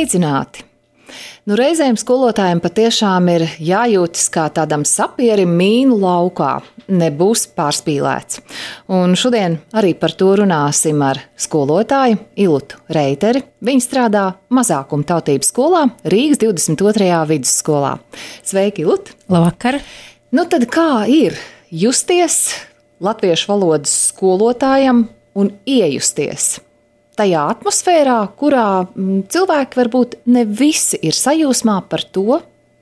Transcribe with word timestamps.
Sveicināti! 0.00 0.62
Nu, 1.44 1.52
reizēm 1.58 1.98
skolotājiem 2.00 2.62
patiešām 2.64 3.26
ir 3.34 3.42
jājūtas 3.60 4.30
kā 4.32 4.46
tādam 4.56 4.86
sapierim 4.88 5.50
mīnu 5.58 5.98
laukā. 6.00 6.62
Nebūs 6.88 7.42
pārspīlēts. 7.52 8.38
Un 8.96 9.12
šodien 9.12 9.58
arī 9.76 9.90
par 10.00 10.14
to 10.16 10.30
runāsim 10.40 11.02
ar 11.04 11.20
skolotāju 11.36 12.16
Ilutu 12.40 12.80
Reiteri. 12.96 13.42
Viņa 13.60 13.84
strādā 13.84 14.24
mazākuma 14.48 15.04
tautības 15.10 15.52
skolā 15.52 15.84
Rīgas 16.08 16.40
22. 16.46 17.10
vidusskolā. 17.34 17.92
Sveiki, 18.40 18.86
Ilut! 18.86 19.12
Labvakar! 19.28 19.82
Nu 20.32 20.48
tad 20.48 20.64
kā 20.72 21.04
ir 21.12 21.36
justies 21.68 22.40
latviešu 23.04 23.52
valodas 23.52 23.92
skolotājam 24.14 25.10
un 25.36 25.54
iejusties 25.68 26.54
tajā 27.20 27.44
atmosfērā, 27.54 28.16
kurā 28.40 28.66
mm, 28.86 29.26
cilvēki 29.32 29.80
varbūt 29.82 30.16
ne 30.32 30.46
visi 30.48 30.98
ir 31.04 31.16
sajūsmā 31.16 31.76
par 31.90 32.06
to, 32.14 32.40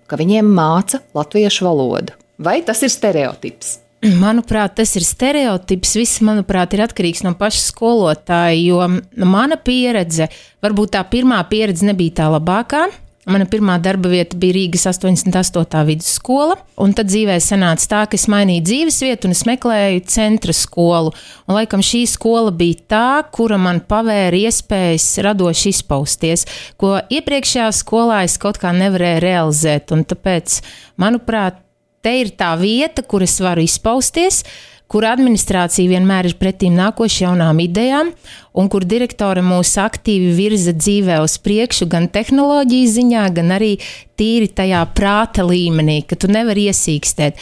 ka 0.08 0.18
viņiem 0.20 0.48
māca 0.54 1.02
latviešu 1.16 1.66
valodu. 1.66 2.16
Vai 2.38 2.60
tas 2.64 2.84
ir 2.86 2.94
stereotips? 2.94 3.78
Manuprāt, 3.98 4.76
tas 4.78 4.92
ir 4.94 5.02
stereotips. 5.02 5.96
Viss, 5.98 6.20
manuprāt, 6.22 6.76
ir 6.76 6.84
atkarīgs 6.84 7.24
no 7.26 7.32
paša 7.38 7.64
skolotāja. 7.64 8.54
Jo 8.54 8.86
mana 9.26 9.58
pieredze, 9.58 10.28
varbūt 10.62 10.94
tā 10.94 11.02
pirmā 11.10 11.40
pieredze 11.50 11.88
nebija 11.88 12.20
tā 12.20 12.28
labākā. 12.36 12.84
Mana 13.28 13.44
pirmā 13.44 13.74
darba 13.84 14.08
vieta 14.08 14.38
bija 14.40 14.54
Rīgas 14.56 14.86
88. 14.88 15.82
vidusskola, 15.84 16.54
un 16.80 16.94
tad 16.96 17.10
dzīvē 17.10 17.34
sanāca 17.44 17.84
tā, 17.90 17.98
ka 18.08 18.16
es 18.16 18.24
mainīju 18.32 18.64
dzīves 18.64 19.00
vietu 19.04 19.28
un 19.28 19.36
es 19.36 19.42
meklēju 19.44 20.00
centra 20.08 20.54
skolu. 20.56 21.12
Un, 21.44 21.58
laikam 21.58 21.84
šī 21.84 22.06
skola 22.08 22.54
bija 22.56 22.80
tā, 22.88 23.10
kura 23.36 23.58
man 23.60 23.82
pavēra 23.84 24.40
iespējas 24.48 25.10
radoši 25.26 25.74
izpausties, 25.74 26.46
ko 26.80 26.94
iepriekšējā 27.04 27.68
skolā 27.76 28.22
es 28.24 28.38
kaut 28.40 28.62
kā 28.62 28.72
nevarēju 28.72 29.20
realizēt. 29.26 29.92
Un 29.92 30.08
tāpēc, 30.08 30.62
manuprāt, 30.96 31.60
te 32.00 32.16
ir 32.22 32.32
tā 32.32 32.54
vieta, 32.56 33.04
kur 33.04 33.28
es 33.28 33.36
varu 33.44 33.68
izpausties 33.68 34.40
kur 34.88 35.04
administrācija 35.04 35.90
vienmēr 35.90 36.30
ir 36.30 36.36
pretīm 36.40 36.76
nākoša 36.78 37.26
jaunām 37.26 37.60
idejām, 37.60 38.12
un 38.58 38.70
kur 38.72 38.86
direktore 38.88 39.44
mūs 39.44 39.74
aktīvi 39.82 40.32
virza 40.36 40.72
dzīvē 40.76 41.20
uz 41.24 41.36
priekšu, 41.44 41.88
gan 41.92 42.08
tehnoloģiju 42.12 42.92
ziņā, 42.96 43.24
gan 43.36 43.52
arī 43.58 43.74
tīri 44.18 44.48
tajā 44.48 44.82
prāta 44.96 45.44
līmenī, 45.46 46.00
ka 46.08 46.16
tu 46.16 46.32
nevari 46.32 46.68
iesīkstēt. 46.72 47.38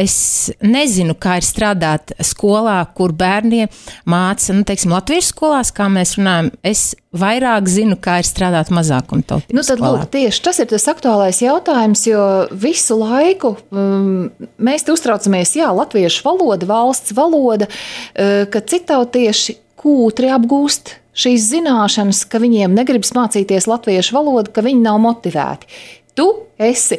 Es 0.00 0.16
nezinu, 0.64 1.14
kā 1.18 1.36
ir 1.40 1.46
strādāt 1.46 2.12
skolā, 2.24 2.78
kur 2.96 3.14
bērniem 3.16 3.70
māca, 4.08 4.54
nu, 4.56 4.64
teiksim, 4.66 4.94
latviešu 4.94 5.30
skolās, 5.30 5.72
kā 5.74 5.86
mēs 5.92 6.16
runājam. 6.18 6.50
Es 6.66 6.88
vairāk 7.16 7.68
zinu, 7.70 7.96
kā 8.02 8.18
ir 8.20 8.28
strādāt 8.28 8.72
mazākumtautības 8.74 9.54
nu, 9.56 9.62
tad, 9.62 9.78
skolā. 9.78 10.02
Lūk, 10.02 10.10
tieši 10.12 10.42
tas 10.44 10.60
ir 10.62 10.70
tas 10.72 10.88
aktuālais 10.92 11.40
jautājums, 11.44 12.04
jo 12.10 12.24
visu 12.52 12.98
laiku 13.00 13.54
um, 13.70 14.28
mēs 14.58 14.86
uztraucamies, 14.92 15.56
jā, 15.60 15.70
latviešu 15.76 16.26
valoda, 16.26 16.68
valsts 16.68 17.16
valoda, 17.16 17.70
uh, 17.70 18.44
ka 18.50 18.62
citautieši 18.74 19.60
kūtri 19.80 20.32
apgūst 20.34 20.96
šīs 21.16 21.50
zināšanas, 21.54 22.24
ka 22.28 22.40
viņiem 22.42 22.74
negribas 22.76 23.14
mācīties 23.16 23.68
latviešu 23.70 24.16
valodu, 24.18 24.52
ka 24.52 24.64
viņi 24.66 24.82
nav 24.84 25.00
motivēti. 25.04 25.70
Tu 26.16 26.26
esi 26.60 26.98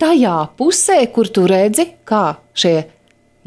tajā 0.00 0.36
pusē, 0.58 1.00
kur 1.12 1.28
tu 1.30 1.46
redzi, 1.50 1.88
kā 2.08 2.38
šie 2.58 2.88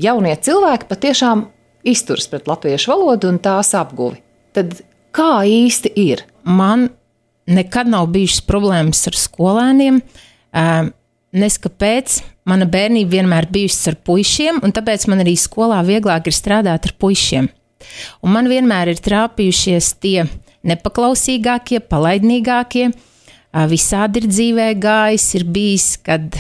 jaunie 0.02 0.36
cilvēki 0.36 0.90
patiešām 0.90 1.46
izturas 1.88 2.28
pret 2.32 2.50
latviešu 2.50 2.92
valodu 2.94 3.32
un 3.32 3.40
tās 3.42 3.74
apguvi. 3.78 4.22
Tad 4.56 4.82
kā 5.16 5.44
īsti 5.48 5.94
ir? 5.98 6.26
Man 6.44 6.90
nekad 7.52 7.90
nav 7.90 8.10
bijušas 8.14 8.44
problēmas 8.48 9.06
ar 9.10 9.18
skolēniem. 9.18 10.02
Neskapēc 11.32 12.20
mana 12.50 12.68
bērnība 12.68 13.16
vienmēr 13.18 13.48
bijusi 13.52 13.92
ar 13.94 13.98
puišiem, 14.04 14.60
un 14.66 14.74
tāpēc 14.76 15.08
man 15.12 15.24
arī 15.24 15.38
skolā 15.40 15.80
vieglāk 15.88 16.28
ir 16.28 16.36
strādāt 16.36 16.90
ar 16.90 16.96
puišiem. 17.00 17.48
Un 18.22 18.36
man 18.36 18.50
vienmēr 18.52 18.92
ir 18.92 19.00
trāpījušies 19.02 19.94
tie 20.04 20.26
nepaklausīgākie, 20.68 21.80
palaidnīgākie, 21.90 22.92
visādi 23.52 24.22
ir 24.22 24.30
dzīvē 24.32 24.68
gājis, 24.80 25.28
ir 25.40 25.46
bijis, 25.52 25.88
kad 26.04 26.36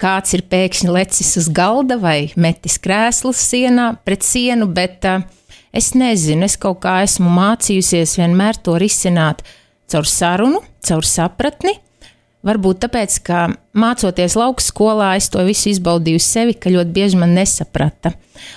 kāds 0.00 0.34
ir 0.36 0.44
pēkšņi 0.48 0.92
lecis 0.92 1.34
uz 1.40 1.50
galda 1.52 1.98
vai 2.00 2.30
metis 2.36 2.78
krēslu 2.80 3.32
sienā 3.36 3.92
pret 4.04 4.24
sienu, 4.24 4.68
bet 4.68 5.04
uh, 5.08 5.24
es 5.76 5.92
nezinu, 5.96 6.46
es 6.48 6.56
kaut 6.60 6.82
kā 6.84 7.00
esmu 7.04 7.30
mācījusies 7.32 8.16
vienmēr 8.20 8.60
to 8.64 8.78
risināt 8.80 9.44
caur 9.90 10.08
sarunu, 10.08 10.62
caur 10.86 11.06
sapratni. 11.06 11.76
Varbūt 12.40 12.78
tāpēc, 12.86 13.18
ka 13.20 13.40
mācoties 13.76 14.32
lauka 14.40 14.64
skolā, 14.64 15.10
es 15.20 15.26
to 15.28 15.42
visu 15.44 15.68
izbaudīju 15.74 16.22
sevi, 16.24 16.54
ka 16.56 16.72
ļoti 16.72 16.94
bieži 16.96 17.18
man 17.20 17.34
nesaprata. 17.36 18.14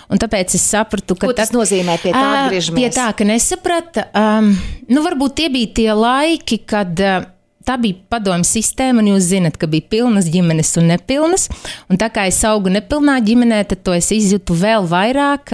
Un 0.08 0.22
tāpēc 0.24 0.56
es 0.56 0.64
sapratu, 0.64 1.18
ka 1.20 1.28
Ko 1.28 1.36
tas 1.36 1.52
tad, 1.52 1.58
nozīmē 1.58 1.98
pie 2.00 2.14
tā 2.16 2.22
atgriežamies? 2.46 2.80
Pie 2.80 2.94
tā, 2.96 3.10
ka 3.12 3.28
nesaprata. 3.28 4.06
Um, 4.16 4.54
nu, 4.88 5.04
varbūt 5.04 5.36
tie 5.42 5.50
bija 5.52 5.74
tie 5.82 5.90
laiki, 6.00 6.62
kad 6.64 7.04
uh, 7.04 7.28
tā 7.66 7.78
bija 7.82 7.98
padomju 8.12 8.48
sistēma, 8.48 9.02
un 9.02 9.12
jūs 9.14 9.30
zinat, 9.32 9.58
ka 9.60 9.68
bija 9.72 9.88
pilnas 9.92 10.28
ģimenes 10.32 10.74
un 10.82 10.90
nepilnas. 10.92 11.48
Un 11.92 12.00
tā 12.02 12.10
kā 12.14 12.26
es 12.30 12.40
augu 12.48 12.72
nepilnā 12.74 13.18
ģimenē, 13.26 13.62
tad 13.70 13.84
to 13.86 13.96
es 13.96 14.12
izjūtu 14.16 14.58
vēl 14.60 14.88
vairāk. 14.92 15.54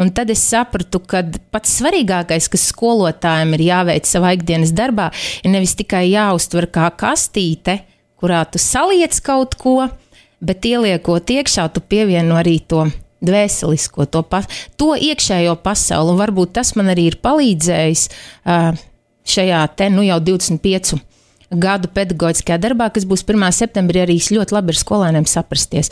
Un 0.00 0.12
tad 0.16 0.32
es 0.34 0.44
sapratu, 0.48 1.00
ka 1.00 1.24
pats 1.54 1.78
svarīgākais, 1.80 2.48
kas 2.52 2.68
skolotājiem 2.72 3.56
ir 3.58 3.66
jāveic 3.68 4.08
savā 4.08 4.34
ikdienas 4.38 4.74
darbā, 4.76 5.10
ir 5.44 5.54
nevis 5.54 5.76
tikai 5.78 6.06
jāuztver 6.10 6.70
kā 6.74 6.90
kastīte, 7.04 7.80
kurā 8.20 8.44
tu 8.48 8.60
saliec 8.62 9.16
kaut 9.24 9.56
ko, 9.60 9.78
bet 10.44 10.66
ieliekot 10.68 11.30
iekšā, 11.38 11.68
tu 11.72 11.84
pievieno 11.84 12.36
arī 12.40 12.58
to 12.68 12.86
dvēselisko, 13.24 14.06
to, 14.12 14.22
pa, 14.28 14.42
to 14.80 14.92
iekšējo 14.96 15.56
pasauli. 15.64 16.12
Un 16.12 16.20
varbūt 16.20 16.54
tas 16.58 16.74
man 16.78 16.92
arī 16.92 17.08
ir 17.12 17.20
palīdzējis 17.24 18.08
šajā 19.24 19.64
te 19.76 19.88
nu 19.92 20.04
jau 20.04 20.20
25 20.20 20.98
gadu 21.60 21.90
pedagoģiskajā 21.94 22.58
darbā, 22.62 22.90
kas 22.94 23.06
būs 23.08 23.24
1. 23.26 23.44
septembrī, 23.54 24.04
arī 24.04 24.18
ļoti 24.18 24.56
labi 24.56 24.74
ar 24.74 24.80
skolēniem 24.80 25.26
saprasties. 25.28 25.90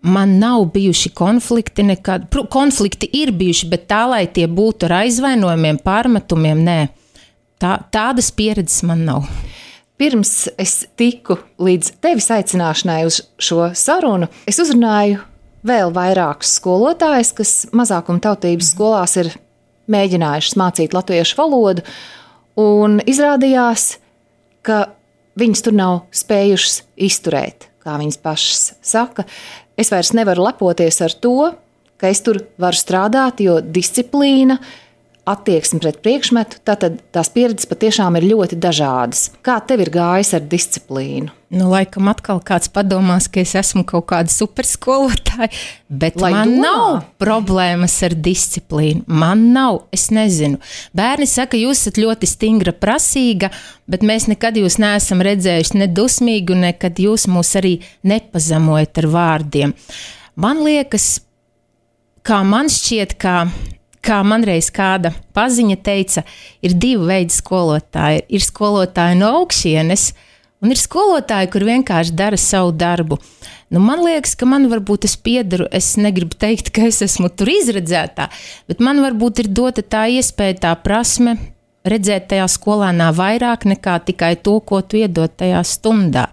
Man 0.00 0.38
nav 0.40 0.70
bijuši 0.72 1.12
konflikti, 1.16 1.84
nekad. 1.84 2.28
Konflikti 2.52 3.10
ir 3.20 3.34
bijuši, 3.36 3.68
bet 3.68 3.88
tā, 3.90 4.06
lai 4.08 4.24
tie 4.26 4.46
būtu 4.48 4.88
ar 4.88 5.02
aizvainojumiem, 5.02 5.80
pārmetumiem, 5.84 6.62
nē. 6.64 6.78
Tā, 7.58 7.74
tādas 7.92 8.30
pieredzes 8.32 8.84
man 8.86 9.04
nav. 9.04 9.28
Pirms 9.98 10.46
es 10.62 10.84
tiku 10.96 11.40
līdz 11.58 11.96
tevis 12.04 12.30
aicināšanai 12.30 13.00
uz 13.08 13.18
šo 13.42 13.72
sarunu, 13.74 14.28
es 14.46 14.60
uzrunāju 14.62 15.18
vēl 15.66 15.90
vairākus 15.94 16.54
skolotājus, 16.60 17.32
kas 17.34 17.54
mazākuma 17.74 18.22
tautības 18.22 18.70
skolās 18.76 19.16
ir 19.18 19.32
mēģinājuši 19.90 20.58
mācīt 20.60 20.94
latviešu 20.94 21.38
valodu, 21.40 21.82
un 22.58 23.00
izrādījās, 23.10 23.96
ka 23.96 24.07
ka 24.66 24.88
viņas 25.38 25.64
tur 25.64 25.76
nav 25.78 26.00
spējušas 26.14 26.82
izturēt, 27.08 27.68
kā 27.84 27.96
viņas 28.00 28.20
pašas 28.22 28.62
saka. 28.84 29.24
Es 29.78 29.92
vairs 29.94 30.12
nevaru 30.16 30.48
lepoties 30.48 31.00
ar 31.04 31.14
to, 31.14 31.52
ka 31.98 32.10
es 32.10 32.22
tur 32.26 32.40
varu 32.60 32.78
strādāt, 32.78 33.42
jo 33.42 33.58
disciplīna 33.62 34.58
ir 34.58 34.87
attieksme 35.30 35.80
pret 35.82 36.00
priekšmetu, 36.04 36.60
tad 36.66 36.84
tās 37.14 37.30
pieredzes 37.34 37.68
patiešām 37.70 38.16
ir 38.18 38.28
ļoti 38.30 38.58
dažādas. 38.60 39.28
Kā 39.44 39.58
tev 39.64 39.84
ir 39.84 39.92
gājis 39.94 40.34
ar 40.38 40.46
disciplīnu? 40.48 41.34
Nu, 41.48 41.70
laikam 41.72 42.10
atkal 42.10 42.42
kāds 42.44 42.68
padomās, 42.68 43.24
ka 43.32 43.40
es 43.40 43.54
esmu 43.56 43.80
kaut 43.88 44.10
kāda 44.10 44.28
superskolotāja, 44.28 45.48
bet 45.88 46.18
Lai 46.20 46.34
man 46.34 46.50
domā. 46.50 46.64
nav 46.66 47.06
problēmas 47.22 47.94
ar 48.04 48.12
disciplīnu. 48.12 49.06
Man 49.08 49.46
nav, 49.54 49.86
es 49.94 50.10
nezinu. 50.12 50.60
Bērni 50.92 51.24
saka, 51.30 51.56
jūs 51.56 51.86
esat 51.86 52.00
ļoti 52.02 52.28
stingra, 52.28 52.74
prasīga, 52.76 53.48
bet 53.88 54.04
mēs 54.04 54.28
nekad 54.28 54.60
jūs 54.60 54.76
neesam 54.82 55.24
redzējuši 55.24 55.80
ne 55.80 55.88
dusmīgu, 55.88 56.58
nekad 56.68 57.00
jūs 57.00 57.24
mūs 57.32 57.54
arī 57.56 57.78
nepazemojat 58.04 59.00
ar 59.00 59.10
vārdiem. 59.16 59.74
Man 60.36 60.60
liekas, 60.66 61.22
kā 62.28 62.42
man 62.44 62.68
šķiet, 62.68 63.16
ka 63.16 63.46
kā 64.08 64.22
man 64.24 64.46
reiz 64.46 64.70
kāda 64.74 65.12
paziņa 65.36 65.76
teica, 65.84 66.24
ir 66.64 66.76
divi 66.80 67.10
veidi 67.10 67.34
skolotāji. 67.34 68.24
Ir 68.32 68.44
skolotāji 68.44 69.18
no 69.20 69.34
augšienes, 69.42 70.12
un 70.64 70.72
ir 70.74 70.80
skolotāji, 70.80 71.50
kur 71.52 71.66
vienkārši 71.68 72.16
dara 72.16 72.38
savu 72.40 72.72
darbu. 72.72 73.20
Nu, 73.68 73.82
man 73.84 74.00
liekas, 74.06 74.32
ka 74.38 74.48
man 74.48 74.64
varbūt 74.72 75.04
es 75.04 75.18
piedaru, 75.20 75.68
es 75.74 75.92
negribu 76.00 76.38
teikt, 76.40 76.72
ka 76.72 76.86
es 76.88 77.02
esmu 77.04 77.28
tur 77.28 77.50
izredzētā, 77.52 78.30
bet 78.70 78.80
man 78.80 79.02
varbūt 79.04 79.44
ir 79.44 79.52
dota 79.52 79.84
tā 79.84 80.06
iespēja, 80.16 80.62
tā 80.64 80.72
prasme 80.80 81.36
redzēt 81.88 82.30
tajā 82.32 82.46
skolēnā 82.50 83.10
vairāk 83.16 83.68
nekā 83.68 83.98
tikai 84.08 84.34
to, 84.40 84.58
ko 84.64 84.80
tu 84.80 85.02
iedod 85.02 85.32
tajā 85.36 85.60
stundā. 85.68 86.28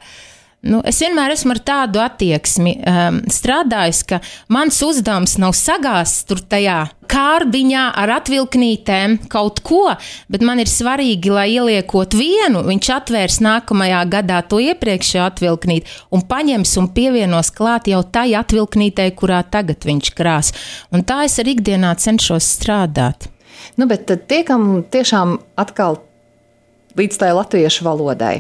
Nu, 0.66 0.80
es 0.82 0.98
vienmēr 0.98 1.36
esmu 1.36 1.54
ar 1.54 1.60
tādu 1.62 2.00
attieksmi 2.02 2.72
um, 2.82 3.20
strādājis, 3.30 4.00
ka 4.10 4.18
mans 4.50 4.80
uzdevums 4.82 5.36
nav 5.38 5.54
sagāzt 5.54 6.24
tur 6.26 6.40
tajā 6.42 6.80
kārbiņā 7.06 7.84
ar 8.02 8.14
atvilknītēm 8.16 9.20
kaut 9.30 9.62
ko, 9.66 9.84
bet 10.32 10.42
man 10.46 10.64
ir 10.64 10.72
svarīgi, 10.72 11.30
lai 11.30 11.46
ieliekot 11.54 12.18
vienu, 12.18 12.64
viņš 12.66 12.90
atvērs 12.96 13.38
nākamajā 13.46 14.00
gadā 14.16 14.40
to 14.50 14.58
iepriekšējo 14.64 15.28
atvilknīti 15.28 16.00
un 16.18 16.26
paņems 16.34 16.74
un 16.82 16.90
pievienos 16.98 17.54
klāt 17.54 17.92
jau 17.92 18.02
tai 18.02 18.32
atvilknītei, 18.40 19.12
kurā 19.14 19.44
tagad 19.46 19.86
viņš 19.86 20.12
krās. 20.18 20.52
Un 20.90 21.06
tā 21.06 21.22
es 21.28 21.38
arī 21.44 21.60
ikdienā 21.60 21.94
cenšos 22.02 22.50
strādāt. 22.58 23.30
Nu, 23.78 23.86
bet 23.86 24.10
tad 24.10 24.26
tiekam 24.34 24.82
tiešām 24.90 25.38
atkal 25.62 26.02
līdz 26.98 27.22
tai 27.22 27.34
latviešu 27.38 27.86
valodai. 27.86 28.40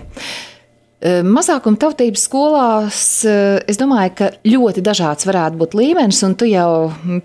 Mazākuma 1.03 1.75
tautības 1.77 2.24
skolās, 2.25 3.00
es 3.27 3.77
domāju, 3.77 4.13
ka 4.15 4.30
ļoti 4.47 4.81
dažāds 4.81 5.27
varētu 5.27 5.59
būt 5.59 5.75
līmenis, 5.75 6.21
tu 6.39 6.47
jau 6.47 6.69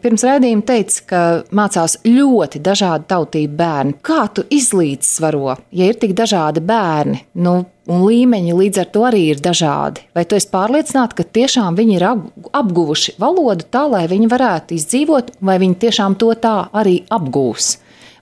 pirms 0.02 0.24
raidījuma 0.26 0.66
teici, 0.66 1.04
ka 1.08 1.20
mācās 1.54 2.00
ļoti 2.04 2.60
dažādu 2.66 3.06
tautību 3.08 3.56
bērni. 3.56 3.96
Kā 4.02 4.26
tu 4.34 4.44
izlīdzsvaro, 4.50 5.54
ja 5.70 5.86
ir 5.86 6.00
tik 6.02 6.16
dažādi 6.18 6.60
bērni, 6.66 7.22
nu, 7.46 7.54
un 7.90 8.04
līmeņi 8.04 8.58
līdz 8.58 8.82
ar 8.82 8.92
to 8.92 9.06
arī 9.06 9.24
ir 9.30 9.40
dažādi? 9.46 10.04
Vai 10.18 10.26
tu 10.26 10.36
esi 10.36 10.50
pārliecināta, 10.52 11.22
ka 11.22 11.30
tiešām 11.38 11.78
viņi 11.78 11.96
ir 11.96 12.08
apguvuši 12.10 13.16
valodu 13.22 13.70
tā, 13.70 13.86
lai 13.86 14.04
viņi 14.10 14.32
varētu 14.34 14.76
izdzīvot, 14.76 15.36
vai 15.40 15.60
viņi 15.62 15.82
tiešām 15.86 16.18
to 16.20 16.34
tā 16.42 16.56
arī 16.74 17.04
apgūs, 17.06 17.76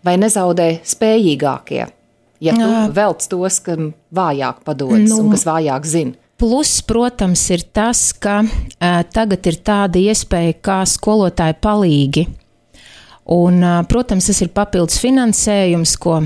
vai 0.04 0.20
nezaudē 0.20 0.74
spējīgākie? 0.86 1.88
Ja 2.40 2.54
tu 2.56 2.70
velc 2.94 3.28
tos, 3.30 3.60
kam 3.64 3.92
vājāk 4.14 4.64
padodas 4.66 5.08
nu, 5.10 5.22
un 5.24 5.30
kas 5.34 5.46
vājāk 5.48 5.88
zina. 5.88 6.18
Plus, 6.38 6.76
protams, 6.86 7.42
ir 7.50 7.64
tas, 7.74 8.12
ka 8.14 8.40
uh, 8.46 9.00
tagad 9.10 9.46
ir 9.50 9.58
tāda 9.66 9.98
iespēja 9.98 10.54
kā 10.62 10.82
skolotāji 10.86 11.56
palīgi. 11.58 12.28
Un, 13.34 13.58
uh, 13.58 13.80
protams, 13.90 14.30
tas 14.30 14.38
ir 14.44 14.52
papildus 14.54 15.00
finansējums, 15.02 15.96
ko 15.98 16.20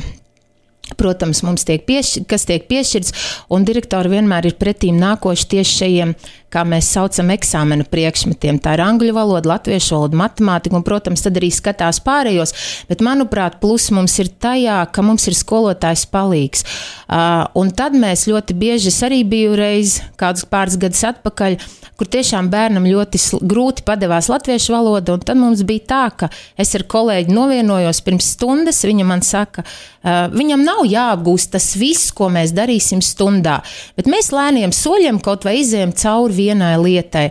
protams, 1.00 1.40
mums 1.46 1.64
tiek 1.64 1.86
piešķirts, 1.88 2.28
kas 2.28 2.44
tiek 2.48 2.68
piešķirts, 2.68 3.14
un 3.54 3.64
direktori 3.64 4.12
vienmēr 4.12 4.50
ir 4.50 4.58
pretīm 4.60 5.00
nākoši 5.00 5.48
tieši 5.54 5.78
šajiem 5.80 6.14
kā 6.52 6.64
mēs 6.68 6.90
saucam, 6.92 7.32
eksāmena 7.32 7.86
priekšmetiem. 7.88 8.60
Tā 8.62 8.76
ir 8.76 8.84
angļu 8.84 9.14
valoda, 9.16 9.54
latviešu 9.54 9.96
valoda, 9.96 10.18
matemātika, 10.20 10.76
un, 10.78 10.84
protams, 10.86 11.24
tad 11.24 11.38
arī 11.40 11.48
skatās 11.54 12.02
pārējos. 12.04 12.54
Bet, 12.90 13.04
manuprāt, 13.04 13.58
plus 13.62 13.88
mums 13.94 14.18
ir 14.22 14.30
tajā, 14.42 14.82
ka 14.92 15.04
mums 15.06 15.28
ir 15.30 15.38
skolotājs 15.38 16.04
palīgs. 16.12 16.66
Uh, 17.12 17.44
un 17.58 17.72
tad 17.76 17.96
mēs 17.96 18.26
ļoti 18.28 18.56
bieži, 18.58 18.92
es 18.92 19.00
arī 19.04 19.22
biju 19.28 19.56
reiz, 19.58 20.00
kādus 20.20 20.44
pāris 20.48 20.78
gadus 20.80 21.02
atpakaļ, 21.12 21.58
kur 22.00 22.08
tiešām 22.10 22.48
bērnam 22.52 22.88
ļoti 22.88 23.20
grūti 23.46 23.84
padevās 23.86 24.28
latviešu 24.32 24.74
valoda, 24.74 25.16
un 25.16 25.24
tad 25.24 25.38
mums 25.40 25.62
bija 25.66 25.86
tā, 25.92 26.02
ka 26.22 26.30
es 26.60 26.72
ar 26.76 26.86
kolēģi 26.90 27.34
novienojos 27.36 28.00
pirms 28.04 28.32
stundas, 28.34 28.82
viņa 28.88 29.08
man 29.08 29.24
saka, 29.26 29.64
uh, 29.64 30.26
viņam 30.32 30.64
nav 30.66 30.84
jāapgūst 30.88 31.52
tas 31.56 31.72
viss, 31.78 32.12
ko 32.16 32.30
mēs 32.32 32.54
darīsim 32.56 33.04
stundā, 33.04 33.60
bet 33.98 34.08
mēs 34.10 34.32
lēniem 34.34 34.72
soļiem 34.74 35.20
kaut 35.22 35.46
vai 35.48 35.58
izējam 35.60 35.92
cauri 35.96 36.41
vienai 36.42 36.74
lietai. 36.82 37.30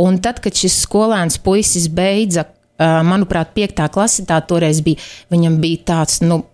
Un 0.00 0.20
tad, 0.22 0.38
kad 0.44 0.56
šis 0.56 0.82
skolēns 0.84 1.40
puisis 1.42 1.88
beidza, 1.92 2.46
manuprāt, 2.80 3.52
piektā 3.56 3.88
klasē, 3.92 4.24
tā 4.28 4.38
toreiz 4.48 4.80
bija, 4.84 5.00
viņam 5.32 5.58
bija 5.60 5.84
tāds, 5.92 6.20
nu, 6.24 6.44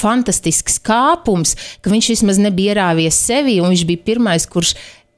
fantastisks 0.00 0.80
kāpums, 0.84 1.54
ka 1.82 1.92
viņš 1.92 2.10
vismaz 2.14 2.40
nebija 2.42 2.74
ierāvies 2.74 3.18
sevi, 3.28 3.60
un 3.62 3.72
viņš 3.72 3.86
bija 3.88 4.06
pirmais, 4.10 4.46
kurš 4.50 4.74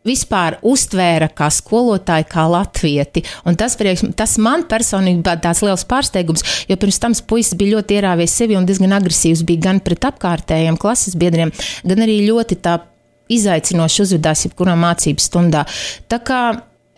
vispār 0.07 0.61
uztvēra 0.67 1.29
kā 1.35 1.49
skolotāju, 1.51 2.29
kā 2.31 2.45
latvieti. 2.47 3.25
Un 3.49 3.59
tas, 3.59 3.75
prieks, 3.79 4.05
tas 4.19 4.37
man 4.43 4.63
personīgi 4.71 5.25
bija 5.27 5.39
tāds 5.49 5.65
liels 5.67 5.87
pārsteigums, 5.89 6.47
jo 6.71 6.77
pirms 6.79 7.01
tam 7.03 7.17
puisis 7.27 7.57
bija 7.59 7.77
ļoti 7.77 7.99
ierāvies 7.99 8.37
sevi 8.39 8.59
un 8.59 8.69
diezgan 8.69 8.95
agresīvs 9.01 9.43
bija 9.49 9.67
gan 9.69 9.83
pret 9.83 10.07
apkārtējiem 10.13 10.79
klases 10.79 11.19
biedriem, 11.19 11.51
gan 11.85 12.07
arī 12.07 12.21
ļoti 12.29 12.61
tā 12.63 12.79
izaicinoši 13.33 14.03
uzvedās 14.05 14.47
jebkurā 14.47 14.77
mācību 14.79 15.23
stundā. 15.23 15.65
Tā 16.11 16.21
kā 16.23 16.41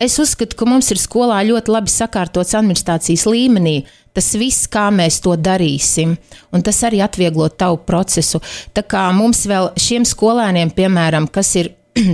es 0.01 0.17
uzskatu, 0.21 0.57
ka 0.59 0.67
mums 0.69 0.91
ir 0.93 1.01
skolā 1.01 1.41
ļoti 1.47 1.73
labi 1.73 1.93
sakārtots 1.93 2.55
administrācijas 2.57 3.27
līmenī. 3.29 3.81
Tas 4.15 4.31
viss, 4.39 4.65
kā 4.71 4.87
mēs 4.91 5.19
to 5.23 5.35
darīsim, 5.37 6.15
un 6.51 6.63
tas 6.65 6.79
arī 6.87 7.03
atvieglo 7.05 7.45
tavu 7.53 7.77
procesu. 7.85 8.41
Tā 8.73 8.81
kā 8.83 9.05
mums 9.15 9.45
vēl 9.47 9.69
šiem 9.79 10.07
skolēniem, 10.07 10.73
piemēram, 10.75 11.29
kas 11.29 11.53
ir 11.61 11.71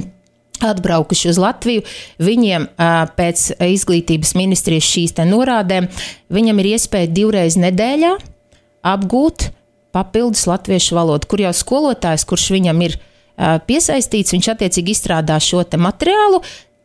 atbraukuši 0.72 1.32
uz 1.32 1.40
Latviju, 1.42 1.86
viņiem 2.24 2.68
pēc 3.16 3.48
izglītības 3.64 4.36
ministrijas 4.38 4.92
šīs 4.92 5.16
norādēm, 5.32 5.88
viņam 6.32 6.62
ir 6.62 6.72
iespēja 6.76 7.12
divreiz 7.16 7.58
nedēļā 7.60 8.16
apgūt 8.86 9.50
papildus 9.96 10.46
latviešu 10.50 10.98
valodu, 10.98 11.28
kur 11.32 11.42
jau 11.46 11.54
skolotājs, 11.56 12.26
kurš 12.28 12.50
viņam 12.58 12.82
ir 12.84 12.98
ielikās, 12.98 13.15
piesaistīts, 13.38 14.34
viņš 14.36 14.52
attiecīgi 14.56 14.96
izstrādā 14.96 15.40
šo 15.44 15.64
materiālu 15.78 16.42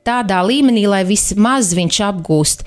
tādā 0.06 0.40
līmenī, 0.46 0.86
lai 0.88 1.04
vismaz 1.06 1.74
viņš 1.76 2.00
apgūst 2.08 2.64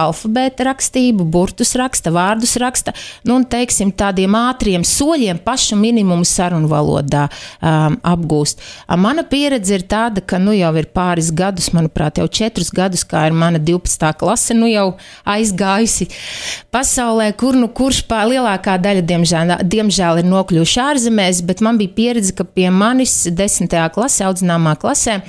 alfabēta 0.00 0.66
rakstību, 0.66 1.26
burtus 1.30 1.74
raksta, 1.78 2.10
vārdus 2.14 2.56
raksta, 2.58 2.94
nu, 3.26 3.38
un, 3.38 3.46
teiksim, 3.46 3.92
tādiem 3.94 4.34
ātriem 4.38 4.82
soļiem 4.86 5.38
pašu 5.44 5.78
minimumu 5.78 6.26
sarunu 6.26 6.68
valodā 6.70 7.28
um, 7.28 7.98
apgūst. 8.02 8.62
Mana 8.98 9.22
pieredze 9.28 9.78
ir 9.78 9.86
tāda, 9.90 10.22
ka 10.24 10.40
nu 10.42 10.54
jau 10.56 10.72
ir 10.80 10.88
pāris 10.94 11.30
gadus, 11.34 11.70
manuprāt, 11.76 12.18
jau 12.18 12.26
četrus 12.26 12.72
gadus, 12.74 13.06
kā 13.06 13.26
ir 13.28 13.38
mana 13.38 13.62
12. 13.62 14.10
klase, 14.18 14.58
nu 14.58 14.70
jau 14.70 14.86
aizgājusi 15.30 16.10
pasaulē, 16.74 17.30
kur 17.38 17.58
nu 17.58 17.70
kurš 17.70 18.02
pār 18.10 18.32
lielākā 18.34 18.76
daļa, 18.82 19.06
diemžēl, 19.12 19.56
diemžēl 19.62 20.22
ir 20.24 20.30
nokļuvuši 20.30 20.80
ārzemēs, 20.88 21.44
bet 21.46 21.62
man 21.64 21.78
bija 21.78 21.94
pieredze, 21.94 22.34
ka 22.34 22.46
pie 22.46 22.66
manis 22.74 23.20
10. 23.30 23.78
klasē, 23.94 24.26
audzināmā 24.26 24.74
klasē, 24.80 25.20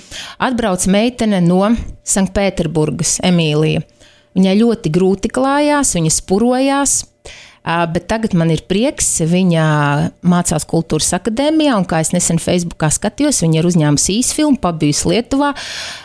atbrauc 0.41 0.89
meitene 0.89 1.43
no 1.45 1.75
Sanktpēterburgas, 2.05 3.19
Emīlija. 3.25 3.85
Viņai 4.35 4.55
ļoti 4.59 4.91
grūti 4.91 5.31
klājās, 5.31 5.95
viņa 5.95 6.11
spurojās. 6.11 7.03
Bet 7.65 8.03
tagad 8.05 8.35
man 8.37 8.51
ir 8.53 8.61
prieks, 8.69 9.07
viņa 9.25 9.63
mācās 10.29 10.67
kultūras 10.69 11.07
akadēmijā, 11.17 11.73
un 11.79 11.87
kā 11.89 12.03
es 12.03 12.11
nesen 12.13 12.37
Facebookā 12.37 12.91
skatījos, 12.93 13.41
viņa 13.41 13.57
ir 13.57 13.69
uzņēmusi 13.71 14.19
īsfilmu, 14.19 14.59
pabijusi 14.61 15.09
Lietuvā, 15.09 15.49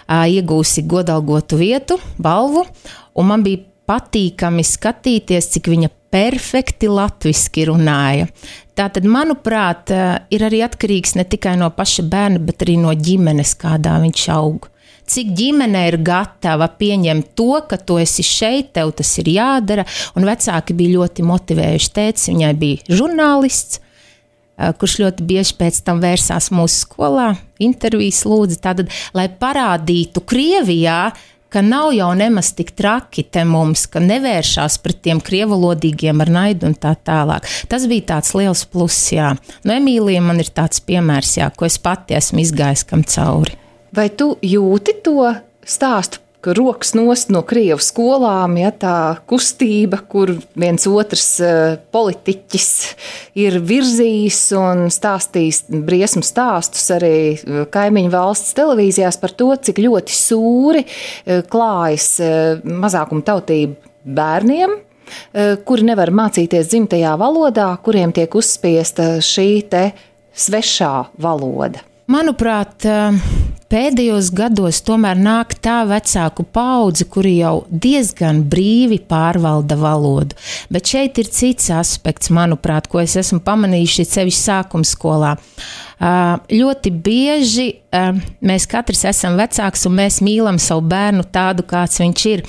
iegūsi 0.09 0.87
godalgotu 0.89 1.59
vietu, 1.61 1.99
balvu, 2.17 2.65
un 3.13 3.29
man 3.29 3.45
bija 3.45 3.61
patīkami 3.91 4.65
skatīties, 4.65 5.51
cik 5.53 5.69
viņa 5.75 5.93
perfekti 6.11 6.89
latviešu 6.89 7.69
runāja. 7.69 8.31
Tātad, 8.79 9.05
manuprāt, 9.05 9.93
ir 10.33 10.47
arī 10.47 10.63
atkarīgs 10.65 11.13
ne 11.19 11.29
tikai 11.29 11.59
no 11.61 11.69
paša 11.77 12.07
bērna, 12.09 12.41
bet 12.41 12.65
arī 12.65 12.79
no 12.81 12.95
ģimenes, 12.97 13.53
kādā 13.61 13.99
viņš 14.01 14.29
aug 14.33 14.71
cik 15.11 15.35
ģimene 15.37 15.87
ir 15.91 15.99
gatava 16.07 16.71
pieņemt 16.81 17.33
to, 17.39 17.53
ka 17.69 17.79
tu 17.83 17.99
esi 18.01 18.25
šeit, 18.27 18.73
tev 18.77 18.95
tas 18.99 19.13
ir 19.23 19.31
jādara. 19.35 19.87
Un 20.19 20.29
vecāki 20.29 20.77
bija 20.79 21.01
ļoti 21.01 21.27
motivējuši. 21.27 21.95
Tēcis 21.97 22.33
viņai 22.33 22.53
bija 22.61 23.01
žurnālists, 23.01 23.81
kurš 24.81 24.99
ļoti 25.05 25.27
bieži 25.27 25.57
pēc 25.59 25.83
tam 25.87 26.03
vērsās 26.03 26.51
mūsu 26.55 26.85
skolā, 26.85 27.33
intervijas 27.63 28.23
lūdza, 28.29 28.61
tātad, 28.69 28.91
lai 29.17 29.27
parādītu 29.41 30.23
Krievijā, 30.29 31.03
ka 31.51 31.63
nav 31.67 31.91
jau 31.97 32.11
nemaz 32.15 32.53
tik 32.55 32.71
traki 32.79 33.25
te 33.27 33.43
mums, 33.49 33.87
ka 33.91 34.03
nevēršās 34.05 34.79
pret 34.85 35.01
tiem 35.07 35.23
krievalodīgiem 35.25 36.23
ar 36.23 36.31
naidu 36.31 36.69
un 36.71 36.77
tā 36.79 36.93
tālāk. 36.95 37.49
Tas 37.71 37.89
bija 37.91 38.13
tāds 38.15 38.37
liels 38.39 38.63
pluss, 38.71 39.11
jā. 39.17 39.33
No 39.67 39.75
Emīlija 39.75 40.23
man 40.23 40.43
ir 40.43 40.53
tāds 40.55 40.83
piemērs, 40.85 41.39
jā, 41.41 41.51
ko 41.51 41.67
es 41.67 41.81
pati 41.83 42.19
esmu 42.21 42.45
izgājis 42.45 42.87
kam 42.87 43.03
cauri. 43.03 43.59
Vai 43.97 44.07
tu 44.15 44.37
jūti 44.43 45.01
to 45.05 45.33
stāstu? 45.67 46.23
Ka 46.41 46.55
rokas 46.57 46.95
nost 46.97 47.29
no 47.29 47.43
krievu 47.45 47.83
skolām, 47.85 48.55
ja 48.57 48.71
tā 48.73 49.19
kustība, 49.29 49.99
kur 50.09 50.31
viens 50.57 50.87
otrs 50.89 51.27
uh, 51.45 51.75
politiķis 51.93 52.69
ir 53.43 53.59
virzījis 53.61 54.39
un 54.57 54.87
stāstījis 54.89 55.67
briesmu 55.69 56.23
stāstus 56.25 56.87
arī 56.97 57.13
eh, 57.35 57.59
kaimiņu 57.69 58.13
valsts 58.15 58.57
televīzijās 58.57 59.21
par 59.21 59.37
to, 59.37 59.51
cik 59.69 59.83
ļoti 59.85 60.17
sūri 60.17 60.87
uh, 60.87 61.43
klājas 61.53 62.09
mazākuma 62.65 63.27
tautību 63.27 63.93
bērniem, 64.17 64.79
kuri 65.69 65.85
nevar 65.85 66.09
mācīties 66.15 66.71
dzimtajā 66.71 67.13
valodā, 67.21 67.69
kuriem 67.85 68.15
tiek 68.17 68.33
uzspiesta 68.39 69.19
šī 69.21 69.51
svešā 70.33 70.95
valoda. 71.21 71.90
Manuprāt, 72.11 72.83
pēdējos 73.71 74.33
gados 74.35 74.81
tomēr 74.83 75.19
nāk 75.21 75.53
tā 75.63 75.77
vecāku 75.87 76.43
paudze, 76.43 77.05
kuri 77.07 77.37
jau 77.37 77.53
diezgan 77.71 78.41
brīvi 78.51 78.99
pārvalda 79.07 79.77
valodu. 79.79 80.35
Bet 80.75 80.91
šeit 80.91 81.21
ir 81.23 81.31
cits 81.31 81.71
aspekts, 81.71 82.33
manuprāt, 82.35 82.89
ko 82.91 82.99
es 83.05 83.15
esmu 83.21 83.39
pamanījuši 83.47 84.09
sevišķi 84.11 84.43
sākuma 84.43 84.91
skolā. 84.91 85.37
Ļoti 86.51 86.95
bieži 87.07 87.69
mēs 88.43 88.67
katrs 88.71 89.07
esam 89.13 89.39
vecāks 89.39 89.87
un 89.87 89.99
mēs 90.03 90.19
mīlam 90.27 90.59
savu 90.59 90.89
bērnu 90.91 91.29
tādu, 91.31 91.69
kāds 91.71 92.03
viņš 92.03 92.31
ir. 92.33 92.47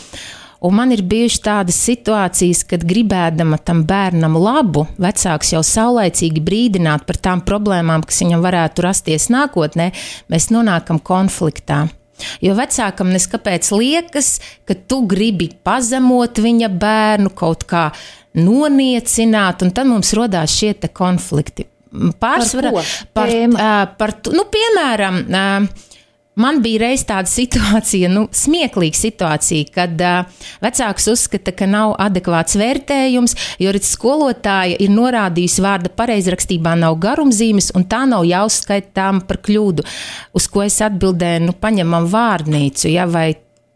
Un 0.62 0.76
man 0.78 0.92
ir 0.94 1.02
bijušas 1.02 1.42
tādas 1.42 1.78
situācijas, 1.82 2.60
kad 2.70 2.84
gribēdama 2.86 3.58
tam 3.66 3.82
bērnam 3.90 4.36
labu, 4.38 4.84
vecāks 5.02 5.56
jau 5.56 5.64
saulaicīgi 5.66 6.44
brīdināt 6.46 7.08
par 7.08 7.18
tām 7.18 7.42
problēmām, 7.48 8.06
kas 8.06 8.22
viņam 8.22 8.44
varētu 8.46 8.86
rasties 8.86 9.26
nākotnē, 9.34 9.90
mēs 10.30 10.52
nonākam 10.54 11.02
konfliktā. 11.02 11.88
Jo 12.46 12.54
vecākam 12.54 13.10
neskapēc 13.10 13.72
liekas, 13.74 14.36
ka 14.70 14.78
tu 14.78 15.02
gribi 15.10 15.50
pazemot 15.66 16.38
viņa 16.38 16.70
bērnu, 16.70 17.34
kaut 17.34 17.66
kā 17.66 17.88
noniecināt, 18.38 19.66
un 19.66 19.74
tad 19.74 19.90
mums 19.90 20.14
rodās 20.18 20.54
šie 20.60 20.76
konflikti. 20.94 21.66
Pārsvarā 22.22 22.72
par, 22.72 22.86
par, 23.18 23.96
par, 23.98 24.14
nu, 24.32 24.46
piemēram, 24.54 25.26
Man 26.40 26.62
bija 26.64 26.80
reiz 26.86 27.02
tāda 27.04 27.28
situācija, 27.28 28.08
nu, 28.12 28.24
smieklīga 28.32 28.96
situācija, 28.96 29.68
kad 29.76 30.00
uh, 30.00 30.46
vecāks 30.64 31.10
uzskata, 31.12 31.52
ka 31.52 31.68
nav 31.68 31.98
adekvāts 32.00 32.56
vērtējums, 32.56 33.36
jo 33.60 33.74
redz, 33.76 33.90
skolotāja 33.98 34.78
ir 34.80 34.94
norādījusi 34.96 35.66
vārda 35.66 35.92
pareizrakstībā 35.92 36.78
nav 36.80 36.96
garumzīmes, 37.04 37.74
un 37.76 37.84
tā 37.92 38.06
nav 38.08 38.24
jāuzskaitām 38.30 39.26
par 39.28 39.42
kļūdu. 39.44 39.84
Uz 40.40 40.48
ko 40.48 40.64
es 40.64 40.80
atbildēju, 40.88 41.50
nu, 41.50 41.58
paņemam 41.60 42.08
vārnīcu, 42.14 42.88
ja, 42.94 43.10
vai 43.12 43.34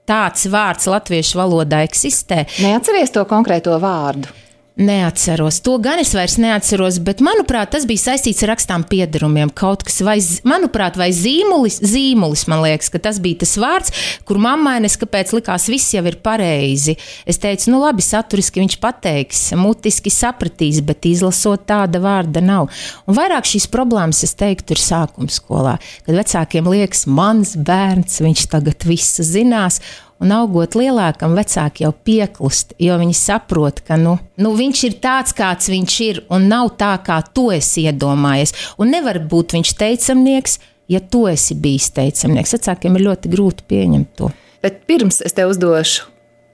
tāds 0.08 0.48
vārds 0.48 0.88
latviešu 0.88 1.42
valodā 1.42 1.84
eksistē. 1.84 2.46
Neatceries 2.64 3.12
to 3.12 3.28
konkrēto 3.28 3.76
vārdu. 3.84 4.32
Neatceros. 4.76 5.62
To 5.64 5.78
gan 5.80 6.02
es 6.02 6.10
vairs 6.12 6.34
neatceros, 6.36 6.98
bet, 7.00 7.22
manuprāt, 7.24 7.70
tas 7.72 7.86
bija 7.88 8.10
saistīts 8.10 8.44
ar 8.44 8.50
rakstām 8.52 8.84
piedarumiem. 8.84 9.48
Kaut 9.56 9.86
kas, 9.88 10.02
vai, 10.04 10.18
manuprāt, 10.44 10.98
vai 11.00 11.14
zīmulis, 11.16 11.78
zīmulis, 11.80 12.44
man 12.52 12.60
liekas, 12.66 12.90
ka 12.92 13.00
tas 13.06 13.22
bija 13.24 13.46
tas 13.46 13.54
vārds, 13.62 13.94
kur 14.28 14.36
mammai 14.44 14.82
neskapēc 14.84 15.32
likās, 15.38 15.70
viss 15.72 15.96
jau 15.96 16.04
ir 16.04 16.18
pareizi. 16.20 16.98
Es 17.24 17.40
teicu, 17.40 17.70
nu 17.72 17.80
labi, 17.86 18.04
saturiski 18.04 18.60
viņš 18.60 18.76
pateiks, 18.84 19.46
mutiski 19.56 20.12
sapratīs, 20.12 20.82
bet 20.84 21.08
izlasot 21.08 21.64
tāda 21.72 22.04
vārda 22.04 22.44
nav. 22.44 22.68
Un 23.08 23.16
vairāk 23.16 23.48
šīs 23.48 23.70
problēmas, 23.72 24.26
es 24.28 24.36
teiktu, 24.36 24.76
ir 24.76 24.84
sākuma 24.84 25.32
skolā, 25.32 25.78
kad 26.04 26.20
vecākiem 26.20 26.68
liekas, 26.76 27.08
mans 27.08 27.56
bērns, 27.56 28.20
viņš 28.28 28.50
tagad 28.52 28.84
visu 28.92 29.24
zinās 29.24 29.80
Un 30.24 30.32
augot 30.32 30.78
lielākam, 30.80 31.34
vecāki 31.36 31.84
jau 31.84 31.92
pieklust, 32.08 32.72
jo 32.80 32.96
viņi 33.02 33.16
saprot, 33.20 33.82
ka 33.84 33.98
nu, 34.00 34.16
nu, 34.40 34.54
viņš 34.56 34.84
ir 34.88 34.96
tāds, 35.04 35.36
kāds 35.36 35.68
viņš 35.74 35.98
ir, 36.06 36.22
un 36.32 36.48
nav 36.52 36.72
tā, 36.80 36.94
kā 37.04 37.20
tu 37.36 37.50
esi 37.52 37.84
iedomājies. 37.90 38.56
Un 38.80 38.96
nevar 38.96 39.20
būt 39.20 39.58
viņš 39.58 39.76
teicamnieks, 39.82 40.58
ja 40.88 41.04
tu 41.04 41.26
esi 41.28 41.58
bijis 41.60 41.92
teicamnieks. 41.98 42.56
Vecākiem 42.56 42.96
ir 42.96 43.08
ļoti 43.10 43.34
grūti 43.36 43.68
pieņemt 43.68 44.12
to. 44.16 44.32
Bet 44.64 44.86
pirms 44.88 45.20
es 45.26 45.36
tev 45.36 45.52
uzdošu 45.52 46.08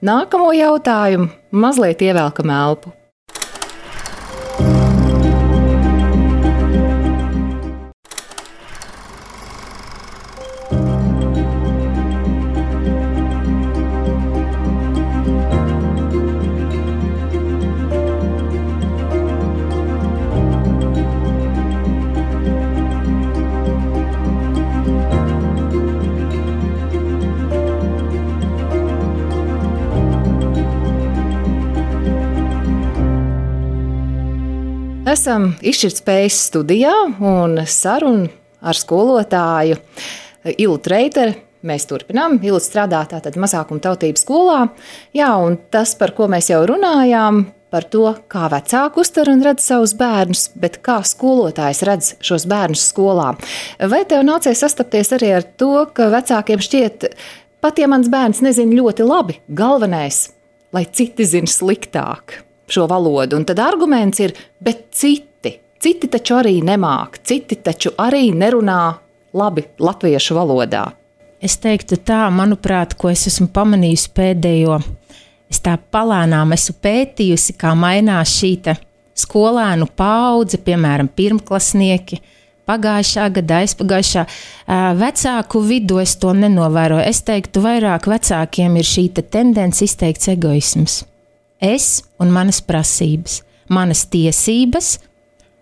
nākamo 0.06 0.50
jautājumu, 0.58 1.30
mazliet 1.54 2.02
ievelkam 2.02 2.50
elpu. 2.54 2.96
Esam 35.22 35.52
izšķirtspējas 35.62 36.36
studijā 36.48 36.92
un 37.22 37.60
sarunu 37.70 38.24
ar 38.66 38.74
skolotāju 38.74 39.76
Ilu 40.56 40.80
Treiteru. 40.82 41.36
Mēs 41.62 41.86
turpinām. 41.86 42.40
Ilgi 42.42 42.64
strādā 42.66 43.04
tātad 43.12 43.38
mazākuma 43.38 43.84
tautības 43.84 44.26
skolā. 44.26 44.58
Jā, 45.14 45.30
un 45.38 45.60
tas, 45.70 45.94
par 46.00 46.16
ko 46.18 46.26
mēs 46.26 46.50
jau 46.50 46.64
runājām, 46.74 47.44
par 47.70 47.86
to, 47.94 48.08
kā 48.34 48.50
vecāki 48.50 49.04
uztver 49.06 49.30
un 49.36 49.46
redz 49.46 49.70
savus 49.70 49.94
bērnus, 50.02 50.48
bet 50.58 50.82
kā 50.82 51.04
skolotājs 51.06 51.86
redz 51.86 52.16
šos 52.18 52.50
bērnus 52.50 52.90
skolā. 52.90 53.36
Vai 53.94 54.02
tev 54.10 54.26
nācies 54.26 54.66
sastapties 54.66 55.14
arī 55.22 55.36
ar 55.38 55.46
to, 55.54 55.76
ka 55.94 56.10
vecākiem 56.18 56.66
šķiet, 56.66 57.12
pat 57.62 57.78
ja 57.78 57.94
mans 57.94 58.10
bērns 58.10 58.42
nezina 58.42 58.74
ļoti 58.74 59.06
labi, 59.06 59.38
galvenais, 59.54 60.32
lai 60.74 60.90
citi 60.90 61.30
zina 61.30 61.60
sliktāk? 61.62 62.42
Šo 62.72 62.88
valodu. 62.90 63.38
Un 63.40 63.46
tad 63.48 63.60
arguments 63.64 64.22
ir, 64.24 64.34
bet 64.60 64.88
citi, 64.96 65.56
citi 65.82 66.10
taču 66.12 66.38
arī 66.40 66.60
nemāk, 66.66 67.22
citi 67.28 67.60
taču 67.64 67.94
arī 68.02 68.30
nerunā 68.36 68.82
labi 69.38 69.66
latviešu 69.80 70.38
valodā. 70.38 70.90
Es 71.42 71.58
teiktu 71.58 71.98
tā, 72.06 72.28
manuprāt, 72.30 72.94
ko 73.00 73.10
es 73.10 73.26
esmu 73.32 73.48
pamanījusi 73.54 74.12
pēdējo, 74.14 74.78
es 75.50 75.62
tā 75.64 75.74
palēnām 75.94 76.54
esmu 76.54 76.76
pētījusi, 76.86 77.58
kā 77.58 77.74
mainās 77.78 78.36
šī 78.38 78.54
skolēnu 79.22 79.90
paudze, 79.98 80.62
piemēram, 80.62 81.10
pirmklasnieki. 81.18 82.22
Pagājušā 82.70 83.26
gada, 83.36 83.58
aizpagājušā 83.66 84.24
vecāku 85.02 85.64
vidū 85.66 85.98
es 86.00 86.14
to 86.22 86.32
nenovēroju. 86.38 87.04
Es 87.10 87.24
teiktu, 87.28 87.66
vairāk 87.66 88.08
vecākiem 88.08 88.78
ir 88.78 88.88
šī 88.88 89.08
te 89.18 89.26
tendence 89.26 89.84
izteikts 89.84 90.30
egoisms 90.32 91.02
es 91.62 92.02
un 92.20 92.34
manas 92.34 92.62
prasības, 92.66 93.42
manas 93.70 94.06
tiesības 94.12 94.98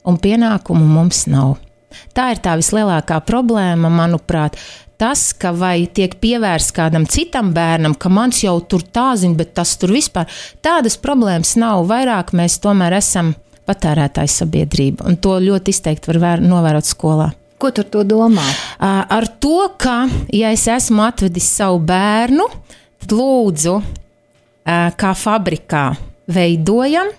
un 0.08 0.18
pienākumu 0.18 0.86
mums 0.88 1.26
nav. 1.30 1.58
Tā 2.14 2.32
ir 2.34 2.42
tā 2.44 2.56
vislielākā 2.60 3.20
problēma, 3.26 3.90
manuprāt. 3.92 4.58
Tas, 5.00 5.30
ka 5.32 5.54
vai 5.56 5.88
tiek 5.96 6.18
pievērsts 6.20 6.76
kādam 6.76 7.06
citam 7.08 7.54
bērnam, 7.56 7.96
ka 7.96 8.12
mans 8.12 8.42
jau 8.44 8.58
tur 8.68 8.84
tā 8.84 9.14
zina, 9.20 9.38
bet 9.40 9.54
tas 9.56 9.78
tur 9.80 9.94
vispār 9.96 10.28
tādas 10.66 11.00
problēmas 11.00 11.56
nav. 11.60 11.86
Vairāk 11.88 12.34
mēs 12.36 12.60
tomēr 12.64 12.98
esam 12.98 13.32
patērētāju 13.70 14.34
sabiedrība, 14.34 15.06
un 15.08 15.16
to 15.22 15.38
ļoti 15.40 15.72
izteikti 15.72 16.12
var 16.12 16.20
vēr, 16.26 16.44
novērot 16.44 16.90
skolā. 16.90 17.30
Ko 17.60 17.72
tu 17.76 17.84
ar 17.84 17.90
to 17.92 18.04
domā? 18.08 18.44
Ar 18.80 19.28
to, 19.40 19.70
ka, 19.80 20.02
ja 20.36 20.52
es 20.56 20.66
esmu 20.72 21.04
atvedis 21.04 21.48
savu 21.60 21.82
bērnu, 21.88 22.46
tad 23.04 23.16
lūdzu, 23.16 23.74
kā 25.00 25.14
fabrikā 25.18 25.86
veidojam 26.30 27.10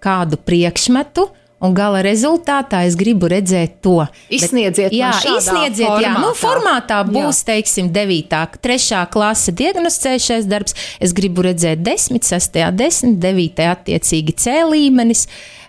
kādu 0.00 0.38
priekšmetu, 0.40 1.26
un 1.60 1.74
gala 1.76 2.00
rezultātā 2.00 2.86
es 2.88 2.96
gribu 2.96 3.28
redzēt 3.28 3.82
to. 3.84 4.06
Izsniedziet, 4.32 4.88
Bet, 4.88 4.96
jā, 4.96 5.10
izsniedziet, 5.36 5.84
formātā. 5.84 6.06
jā, 6.06 6.14
nu, 6.24 6.32
formātā 6.40 7.00
būs, 7.04 7.42
jā. 7.42 7.50
teiksim, 7.52 7.90
9. 7.92 8.36
3. 8.64 9.04
klase 9.12 9.52
diagnosticējušais 9.60 10.48
darbs. 10.48 10.76
Es 11.04 11.12
gribu 11.16 11.44
redzēt 11.44 11.84
10, 11.84 12.24
6, 12.24 12.60
10, 12.80 13.18
9, 13.20 13.64
attiecīgi 13.76 14.36
C 14.40 14.56
līmenis. 14.72 15.26
Uh, 15.28 15.59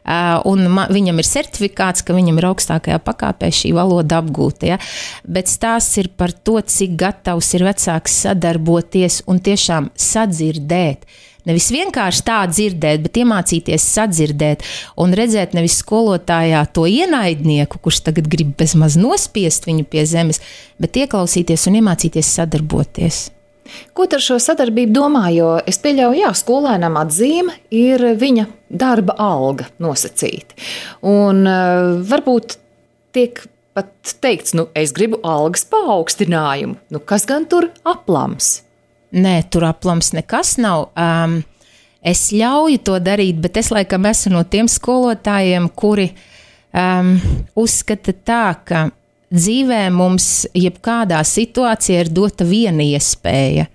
un 0.49 0.67
ma, 0.73 0.87
viņam 0.91 1.21
ir 1.21 1.27
certifikāts, 1.29 2.05
ka 2.05 2.15
viņam 2.17 2.39
ir 2.41 2.49
augstākajā 2.51 2.99
pakāpē 3.05 3.51
šī 3.53 3.73
valoda 3.77 4.21
apgūta. 4.21 4.73
Ja? 4.73 4.77
Bet 5.23 5.51
stāsts 5.51 5.99
ir 6.01 6.11
par 6.17 6.33
to, 6.33 6.59
cik 6.61 6.95
gatavs 6.99 7.53
ir 7.57 7.65
vecāks 7.67 8.21
sadarboties 8.25 9.21
un 9.29 9.41
tiešām 9.43 9.91
sadzirdēt. 9.95 11.05
Nevis 11.49 11.71
vienkārši 11.73 12.21
tā 12.25 12.37
dzirdēt, 12.45 13.01
bet 13.07 13.17
iemācīties 13.17 13.85
sadzirdēt 13.95 14.65
un 15.01 15.15
redzēt 15.17 15.55
nevis 15.57 15.79
skolotājā 15.81 16.61
to 16.69 16.85
ienaidnieku, 16.85 17.81
kurš 17.81 18.03
tagad 18.05 18.29
grib 18.29 18.53
bezmaz 18.59 18.97
nospiest 19.01 19.65
viņu 19.65 19.87
pie 19.89 20.05
zemes, 20.05 20.41
bet 20.81 21.01
ieklausīties 21.01 21.65
un 21.71 21.81
iemācīties 21.81 22.29
sadarboties. 22.37 23.29
Ko 23.97 24.07
ar 24.07 24.23
šo 24.23 24.37
sadarbību 24.41 24.93
domā? 24.95 25.27
Jo 25.35 25.53
es 25.67 25.79
pieļauju, 25.83 26.25
ka 26.27 26.33
skolēnam 26.37 26.97
atzīme 27.01 27.57
ir 27.75 28.03
viņa 28.19 28.47
darba 28.69 29.15
alga 29.19 29.67
nosacīta. 29.83 30.57
Un 31.07 31.45
uh, 31.45 32.01
varbūt 32.07 32.57
tiek 33.15 33.43
pat 33.75 34.15
teikts, 34.23 34.55
nu, 34.57 34.67
es 34.75 34.91
gribu 34.95 35.19
algas 35.27 35.63
paaugstinājumu. 35.71 36.77
Nu, 36.91 36.99
kas 36.99 37.25
gan 37.29 37.47
tur 37.49 37.69
aplams? 37.87 38.61
Nē, 39.11 39.41
tur 39.51 39.65
aplams 39.67 40.13
nekas 40.15 40.55
nav. 40.61 40.89
Um, 40.95 41.41
es 42.03 42.29
ļauju 42.35 42.81
to 42.87 42.97
darīt, 43.03 43.41
bet 43.43 43.59
es 43.59 43.71
laikam 43.73 44.07
esmu 44.07 44.35
no 44.37 44.43
tiem 44.47 44.69
skolotājiem, 44.71 45.67
kuri 45.75 46.09
um, 46.71 47.15
uzskata 47.59 48.15
tā, 48.15 48.45
ka 48.67 48.85
dzīvē 49.31 49.85
mums 49.95 50.45
jebkādā 50.57 51.21
situācijā 51.25 52.05
ir 52.05 52.11
dota 52.11 52.47
viena 52.47 52.83
iespēja. 52.83 53.67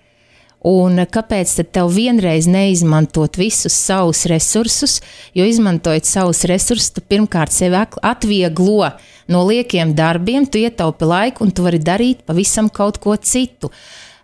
Un 0.67 0.99
kāpēc 1.07 1.53
tad 1.61 1.69
tev 1.77 1.93
vienreiz 1.95 2.49
neizmantot 2.51 3.37
visus 3.39 3.75
savus 3.77 4.25
resursus? 4.27 4.99
Jo 5.37 5.45
izmantojot 5.47 6.09
savus 6.09 6.43
resursus, 6.51 6.91
tu 6.97 7.05
pirmkārt 7.07 7.55
sevi 7.55 7.79
atvieglo 7.79 8.91
no 9.31 9.45
liekiem 9.47 9.95
darbiem, 9.95 10.49
tu 10.49 10.59
ietaupi 10.59 11.07
laiku 11.07 11.47
un 11.47 11.55
tu 11.55 11.67
vari 11.67 11.79
darīt 11.79 12.25
pavisam 12.27 12.71
kaut 12.73 12.99
ko 12.99 13.15
citu. 13.15 13.71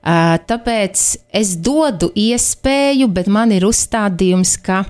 Tāpēc 0.03 1.05
es 1.31 1.55
dodu 1.63 2.11
iespēju, 2.19 3.07
bet 3.07 3.31
man 3.31 3.55
ir 3.55 3.69
uzstādījums, 3.69 4.57
ka 4.67 4.83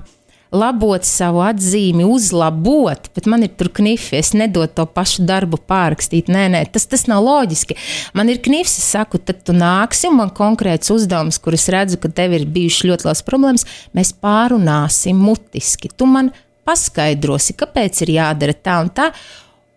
labot 0.52 1.04
savu 1.06 1.40
atzīmi, 1.46 2.04
uzlabot, 2.04 3.08
bet 3.16 3.28
man 3.30 3.44
ir 3.46 3.52
tur 3.56 3.70
knifi. 3.72 4.18
Es 4.18 4.32
nedodu 4.36 4.70
to 4.76 4.86
pašu 4.86 5.24
darbu 5.28 5.58
pārrakstīt. 5.68 6.28
Nē, 6.32 6.46
nē, 6.52 6.62
tas, 6.74 6.86
tas 6.90 7.06
nav 7.10 7.24
loģiski. 7.24 7.76
Man 8.18 8.30
ir 8.32 8.42
knifs, 8.44 8.76
es 8.80 8.90
saku, 8.94 9.20
tad 9.22 9.42
tu 9.46 9.56
nāksi 9.56 10.10
un 10.10 10.18
man 10.20 10.32
konkrēts 10.36 10.92
uzdevums, 10.92 11.40
kurus 11.42 11.68
redzu, 11.72 12.00
ka 12.02 12.12
tev 12.12 12.36
ir 12.36 12.48
bijušas 12.52 12.88
ļoti 12.90 13.08
liels 13.08 13.24
problēmas. 13.26 13.68
Mēs 13.96 14.12
pārunāsim 14.22 15.20
mutiski. 15.20 15.90
Tu 15.90 16.08
man 16.08 16.32
paskaidrosi, 16.68 17.56
kāpēc 17.58 18.04
ir 18.04 18.16
jādara 18.18 18.56
tā 18.56 18.80
un 18.84 18.92
tā. 18.92 19.08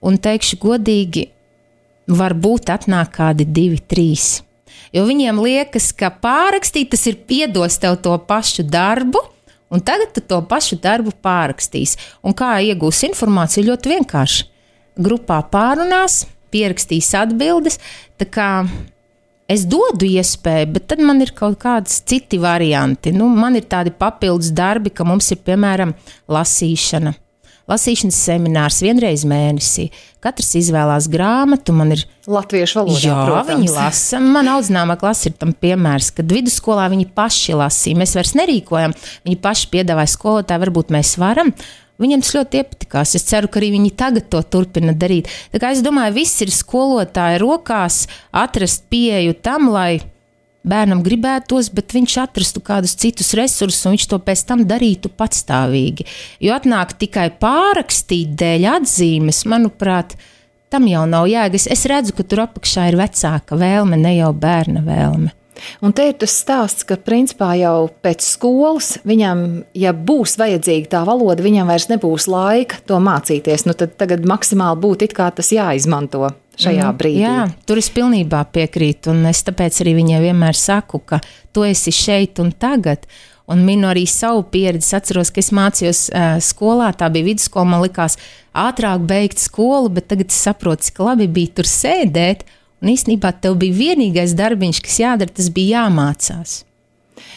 Un 0.05 0.19
teikšu 0.21 0.59
godīgi, 0.61 1.29
varbūt 2.11 2.69
atnāk 2.73 3.15
kādi 3.15 3.47
divi, 3.47 3.79
trīs. 3.79 4.43
Jo 4.93 5.05
viņiem 5.07 5.39
liekas, 5.41 5.89
ka 5.97 6.11
pārrakstīt 6.21 6.91
tas 6.93 7.07
ir 7.09 7.17
piedos 7.27 7.79
tev 7.81 7.97
to 8.03 8.13
pašu 8.27 8.63
darbu, 8.69 9.23
Un 9.73 9.81
tagad 9.81 10.13
to 10.29 10.39
pašu 10.45 10.77
darbu 10.81 11.13
pārrakstīs. 11.25 11.95
Un 12.23 12.35
kā 12.37 12.55
iegūs 12.63 13.01
informāciju 13.09 13.71
ļoti 13.71 13.95
vienkārši. 13.95 14.45
Grupā 15.05 15.41
pārunās, 15.51 16.23
pierakstīs 16.53 17.09
atbildes. 17.17 17.79
Es 19.45 19.65
dodu 19.69 20.07
iespēju, 20.07 20.71
bet 20.73 20.87
tad 20.89 21.03
man 21.05 21.19
ir 21.21 21.33
kaut 21.37 21.59
kādi 21.61 21.91
citi 21.91 22.39
varianti. 22.41 23.11
Nu, 23.13 23.27
man 23.29 23.57
ir 23.59 23.67
tādi 23.69 23.93
papildus 23.93 24.53
darbi, 24.55 24.89
ka 24.89 25.05
mums 25.05 25.29
ir 25.35 25.43
piemēram 25.45 25.93
lasīšana 26.31 27.13
lasīšanas 27.71 28.17
seminārs 28.27 28.81
vienreiz 28.85 29.25
mēnesī. 29.27 29.89
Katrs 30.23 30.51
izvēlās 30.57 31.07
grāmatu. 31.11 31.73
Man 31.77 31.93
ir 31.95 32.03
latviešu 32.29 32.81
valoda. 32.81 33.01
Jā, 33.01 33.15
protams. 33.27 33.51
viņi 33.51 33.71
lasa. 33.75 34.21
Man 34.21 34.49
audzināmā 34.55 34.97
klase 35.01 35.29
ir 35.29 35.37
tam 35.41 35.53
piemērs, 35.53 36.11
kad 36.17 36.29
vidusskolā 36.33 36.87
viņi 36.93 37.09
paši 37.17 37.57
lasīja. 37.57 38.01
Mēs 38.01 38.15
vairs 38.17 38.35
nerīkojam, 38.37 38.95
viņi 39.27 39.41
paši 39.43 39.71
piedāvāja 39.73 40.13
skolotāju, 40.15 40.65
varbūt 40.65 40.93
mēs 40.95 41.15
varam. 41.21 41.53
Viņam 42.01 42.25
tas 42.25 42.33
ļoti 42.35 42.59
iepatikās. 42.59 43.13
Es 43.15 43.23
ceru, 43.29 43.47
ka 43.47 43.61
arī 43.61 43.69
viņi 43.77 43.93
tagad 43.95 44.25
to 44.33 44.41
turpina 44.43 44.91
darīt. 44.91 45.29
Tā 45.53 45.61
kā 45.63 45.71
es 45.71 45.83
domāju, 45.85 46.17
viss 46.17 46.43
ir 46.43 46.51
skolotāja 46.51 47.39
rokās 47.39 48.03
atrast 48.35 48.89
pieeju 48.91 49.37
tam, 49.45 49.69
lai 49.71 50.01
bērnam 50.67 51.03
gribētos, 51.05 51.71
bet 51.75 51.95
viņš 51.95 52.17
atrastu 52.25 52.63
kādus 52.65 52.95
citus 52.99 53.33
resursus, 53.37 53.83
un 53.85 53.95
viņš 53.95 54.07
to 54.11 54.19
pēc 54.25 54.45
tam 54.49 54.65
darītu 54.69 55.11
patstāvīgi. 55.13 56.07
Jo 56.43 56.57
atnāk 56.57 56.97
tikai 57.01 57.29
pārakstīt 57.41 58.35
dēļ 58.39 58.67
atzīmes, 58.75 59.45
manuprāt, 59.49 60.17
tam 60.73 60.89
jau 60.89 61.05
nav 61.09 61.29
jēgas. 61.31 61.69
Es 61.71 61.85
redzu, 61.89 62.15
ka 62.17 62.27
tur 62.27 62.45
apakšā 62.47 62.89
ir 62.91 62.99
vecāka 62.99 63.57
vēlme, 63.59 63.99
ne 64.01 64.17
jau 64.17 64.33
bērna 64.35 64.83
vēlme. 64.85 65.33
Un 65.79 65.93
te 65.95 66.09
ir 66.09 66.17
tas 66.19 66.33
stāsts, 66.35 66.83
ka 66.87 66.97
principā 66.99 67.53
jau 67.59 67.87
pēc 68.03 68.25
skolas 68.27 68.95
viņam, 69.07 69.45
ja 69.77 69.93
būs 69.95 70.35
vajadzīga 70.41 70.91
tā 70.97 71.03
valoda, 71.07 71.45
viņam 71.45 71.71
vairs 71.71 71.87
nebūs 71.91 72.27
laika 72.31 72.81
to 72.89 72.99
mācīties. 73.03 73.63
Nu, 73.67 73.75
tad 73.77 73.95
tagad 73.99 74.27
maksimāli 74.27 74.81
būtu 74.83 75.07
it 75.07 75.15
kā 75.15 75.29
tas 75.35 75.53
jāizmanto 75.55 76.27
šajā 76.59 76.87
mm, 76.87 76.97
brīdī. 76.99 77.21
Jā, 77.23 77.45
tur 77.67 77.79
es 77.81 77.89
pilnībā 77.93 78.41
piekrītu, 78.55 79.13
un 79.13 79.29
es 79.29 79.43
tāpēc 79.47 79.79
arī 79.83 79.95
viņai 79.99 80.19
vienmēr 80.23 80.57
saku, 80.59 81.01
ka 81.03 81.21
tu 81.55 81.65
esi 81.67 81.93
šeit 81.95 82.41
un 82.43 82.51
tagad. 82.51 83.07
Un 83.45 83.61
minu 83.61 83.85
arī 83.85 84.07
savu 84.09 84.41
pieredzi. 84.49 84.95
Atceros, 84.97 85.29
ka 85.29 85.37
es 85.37 85.51
mācījos 85.53 85.99
uh, 86.09 86.37
skolā, 86.41 86.89
tā 86.97 87.11
bija 87.13 87.27
vidusskola. 87.27 87.67
Man 87.75 87.83
likās, 87.83 88.17
ātrāk 88.57 89.05
beigt 89.05 89.37
skolu, 89.37 89.91
bet 89.93 90.09
tagad 90.09 90.33
es 90.33 90.39
saprotu, 90.47 90.87
cik 90.87 91.03
labi 91.05 91.29
bija 91.29 91.59
tur 91.59 91.69
sēdēt. 91.69 92.41
Un 92.81 92.89
īstenībā 92.95 93.35
tev 93.41 93.59
bija 93.61 93.77
vienīgais 93.77 94.33
darbiņš, 94.37 94.81
kas 94.85 94.97
jādara, 95.03 95.35
tas 95.37 95.51
bija 95.53 95.83
jāmācās. 95.85 96.63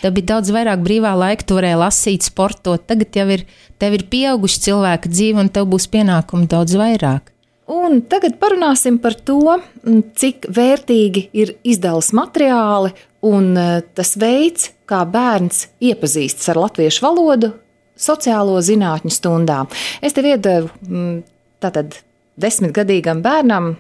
Tev 0.03 0.15
bija 0.17 0.33
daudz 0.33 0.51
vairāk 0.55 0.81
brīvā 0.83 1.13
laika, 1.19 1.45
tu 1.45 1.59
varēji 1.59 1.79
lasīt, 1.81 2.27
sportot. 2.27 2.85
Tagad 2.89 3.21
jau 3.21 3.27
ir, 3.37 3.45
tev 3.83 3.99
ir 3.99 4.09
pieauguši 4.11 4.65
cilvēka 4.69 5.13
dzīve, 5.13 5.45
un 5.45 5.53
tev 5.53 5.69
būs 5.73 5.91
pienākumi 5.93 6.49
daudz 6.51 6.77
vairāk. 6.79 7.35
Un 7.69 8.01
tagad 8.09 8.39
parunāsim 8.41 8.97
par 9.03 9.13
to, 9.29 9.59
cik 10.17 10.49
vērtīgi 10.57 11.27
ir 11.37 11.53
izdevums 11.69 12.15
materiāli 12.17 12.95
un 13.29 13.51
e, 13.61 13.67
tas 13.93 14.15
veids, 14.17 14.71
kā 14.89 15.03
bērns 15.05 15.67
iepazīstas 15.85 16.49
ar 16.49 16.63
latviešu 16.63 17.05
valodu 17.05 17.53
sociālo 17.99 18.57
zinātņu 18.65 19.13
stundā. 19.13 19.65
Es 20.01 20.17
tev 20.17 20.31
iedevu 20.31 20.71
tātad 21.61 21.99
desmitgadīgam 22.41 23.21
bērnam 23.25 23.75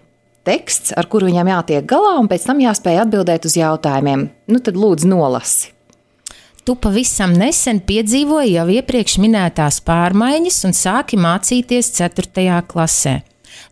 teksts, 0.49 0.93
ar 0.97 1.09
kuru 1.11 1.29
viņam 1.31 1.51
jātiek 1.53 1.89
galā, 1.89 2.17
un 2.21 2.29
pēc 2.31 2.47
tam 2.49 2.61
jāspēj 2.63 3.03
atbildēt 3.05 3.49
uz 3.49 3.57
jautājumiem. 3.59 4.29
Nu, 4.51 4.61
tad 4.65 4.79
lūdzu, 4.81 5.09
nolasi. 5.11 5.73
Tu 6.69 6.75
pavisam 6.77 7.33
nesen 7.33 7.81
piedzīvoji 7.89 8.59
jau 8.59 8.67
iepriekš 8.69 9.17
minētās 9.23 9.81
pārmaiņas 9.87 10.59
un 10.69 10.77
sāki 10.77 11.17
mācīties 11.21 11.95
4. 11.97 12.59
klasē. 12.69 13.15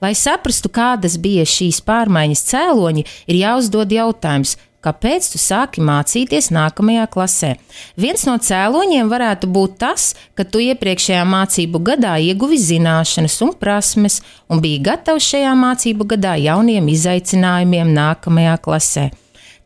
Lai 0.03 0.15
saprastu, 0.15 0.71
kādas 0.73 1.19
bija 1.21 1.47
šīs 1.49 1.83
pārmaiņas 1.87 2.47
cēloņi, 2.51 3.05
ir 3.27 3.41
jāuzdod 3.41 3.93
jautājums, 3.93 4.57
kāpēc 4.87 5.27
tu 5.33 5.41
sāki 5.43 5.83
mācīties 5.85 6.53
nākamajā 6.55 7.07
klasē. 7.11 7.53
Viens 7.99 8.27
no 8.29 8.37
cēloņiem 8.39 9.11
varētu 9.11 9.51
būt 9.51 9.79
tas, 9.83 10.13
ka 10.39 10.47
tu 10.47 10.63
iepriekšējā 10.63 11.25
mācību 11.27 11.83
gadā 11.91 12.17
ieguvi 12.23 12.61
zināšanas 12.63 13.41
un 13.47 13.55
prasmes 13.59 14.21
un 14.49 14.63
biji 14.63 14.83
gatavs 14.87 15.27
šajā 15.33 15.55
mācību 15.59 16.11
gadā 16.15 16.37
jauniem 16.47 16.91
izaicinājumiem 16.95 17.95
nākamajā 17.97 18.59
klasē. 18.63 19.11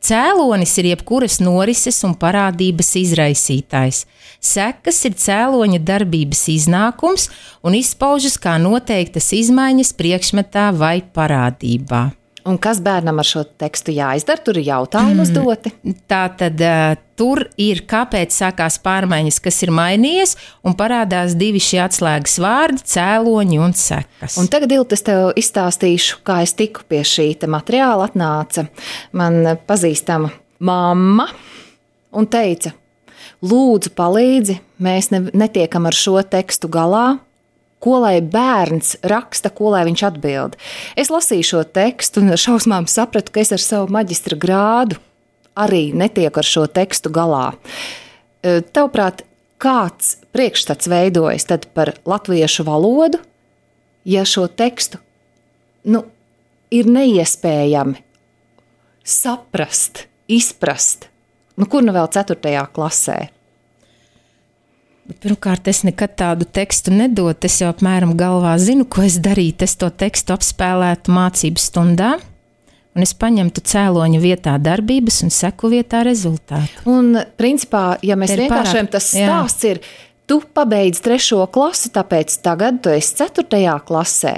Cēlonis 0.01 0.73
ir 0.81 0.91
jebkuras 0.95 1.39
norises 1.45 1.99
un 2.09 2.15
parādības 2.17 2.95
izraisītājs. 3.03 4.07
Sekas 4.41 5.03
ir 5.05 5.19
cēloņa 5.21 5.83
darbības 5.85 6.47
iznākums 6.55 7.29
un 7.61 7.77
izpaužas 7.77 8.39
kā 8.41 8.57
noteiktas 8.63 9.29
izmaiņas 9.37 9.93
priekšmetā 10.01 10.71
vai 10.73 11.03
parādībā. 11.05 12.20
Un 12.49 12.57
kas 12.63 12.81
bērnam 12.81 13.21
ar 13.21 13.27
šo 13.27 13.43
tekstu 13.61 13.93
jāizdara? 13.93 14.41
Tur 14.45 14.59
ir 14.61 14.69
jautājumi 14.71 15.19
mm. 15.19 15.23
uzdoti. 15.25 15.73
Tā 16.09 16.23
tad 16.41 16.63
uh, 16.65 16.95
tur 17.21 17.43
ir, 17.61 17.83
kāpēc 17.91 18.33
sākās 18.33 18.79
pārmaiņas, 18.85 19.41
kas 19.45 19.61
ir 19.67 19.73
mainījies, 19.77 20.37
un 20.65 20.77
parādās 20.79 21.37
divi 21.39 21.61
šie 21.63 21.83
atslēgas 21.85 22.39
vārdi- 22.41 22.85
cēloņi 22.95 23.61
un 23.61 23.77
sekas. 23.77 24.39
Un 24.41 24.49
tagad, 24.53 24.73
Ilta, 24.73 24.97
es 24.97 25.05
tev 25.07 25.31
izstāstīšu, 25.41 26.23
kā 26.25 26.41
es 26.47 26.57
tiku 26.57 26.87
pie 26.89 27.03
šī 27.05 27.33
materiāla. 27.45 28.09
Atnāca 28.11 28.69
man 29.13 29.59
pazīstama 29.69 30.33
mamma 30.61 31.29
un 32.13 32.27
teica, 32.27 32.73
lūdzu, 33.45 33.93
palīdzi, 33.97 34.59
mēs 34.81 35.11
ne, 35.13 35.27
netiekam 35.33 35.87
ar 35.87 35.97
šo 35.97 36.21
tekstu 36.23 36.69
galā 36.73 37.21
ko 37.81 38.01
lai 38.05 38.19
bērns 38.21 38.99
raksta, 39.09 39.51
ko 39.51 39.73
lai 39.75 39.85
viņš 39.89 40.05
atbild. 40.11 40.57
Es 41.01 41.11
lasīju 41.13 41.49
šo 41.53 41.63
tekstu 41.65 42.23
un 42.23 42.35
ar 42.35 42.41
šausmām 42.41 42.89
sapratu, 42.91 43.33
ka 43.33 43.43
es 43.43 43.53
ar 43.57 43.63
savu 43.65 43.91
maģistra 43.93 44.39
grādu 44.41 45.01
arī 45.59 45.91
netieku 45.97 46.43
ar 46.43 46.47
šo 46.47 46.67
tekstu 46.71 47.13
galā. 47.13 47.51
E, 48.45 48.61
tavuprāt, 48.61 49.25
kāds 49.61 50.19
priekšstats 50.33 50.89
veidojas 50.89 51.49
par 51.75 51.95
latviešu 52.09 52.65
valodu, 52.69 53.21
ja 54.05 54.25
šo 54.25 54.47
tekstu 54.49 55.01
nu, 55.85 56.05
ir 56.73 56.89
neiespējami 56.89 58.01
saprast, 59.05 60.07
izprast? 60.29 61.09
Nu, 61.61 61.67
kur 61.69 61.85
nu 61.85 61.93
vēl 61.93 62.09
4. 62.13 62.37
klasē? 62.73 63.19
Pirmkārt, 65.21 65.69
es 65.71 65.83
nekad 65.87 66.15
tādu 66.21 66.47
tekstu 66.47 66.93
nedotu. 66.95 67.49
Es 67.49 67.59
jau 67.63 67.71
apmēram 67.73 68.15
galvā 68.19 68.55
zinu, 68.63 68.87
ko 68.87 69.03
es 69.07 69.19
darītu. 69.23 69.67
Es 69.67 69.77
to 69.81 69.91
tekstu 69.91 70.35
apspēlētu 70.37 71.15
mācību 71.15 71.63
stundā. 71.63 72.15
Un 72.95 73.07
es 73.07 73.15
paņemtu 73.15 73.63
cēloņa 73.71 74.21
vietā 74.23 74.57
darbības 74.63 75.21
un 75.27 75.35
seku 75.35 75.71
vietā 75.71 76.03
rezultātu. 76.07 76.85
Un, 76.91 77.15
principā, 77.39 78.01
ja 78.03 78.17
mēs 78.19 78.35
vienkāršojam, 78.39 78.91
tas 78.91 79.13
stāsts 79.15 79.67
jā. 79.67 79.77
ir, 79.77 79.83
tu 80.31 80.41
pabeidz 80.43 80.99
trešo 81.05 81.45
klasi, 81.55 81.93
tāpēc 81.95 82.35
tagad 82.43 82.83
tu 82.83 82.91
esi 82.91 83.15
ceturtajā 83.23 83.79
klasē. 83.87 84.35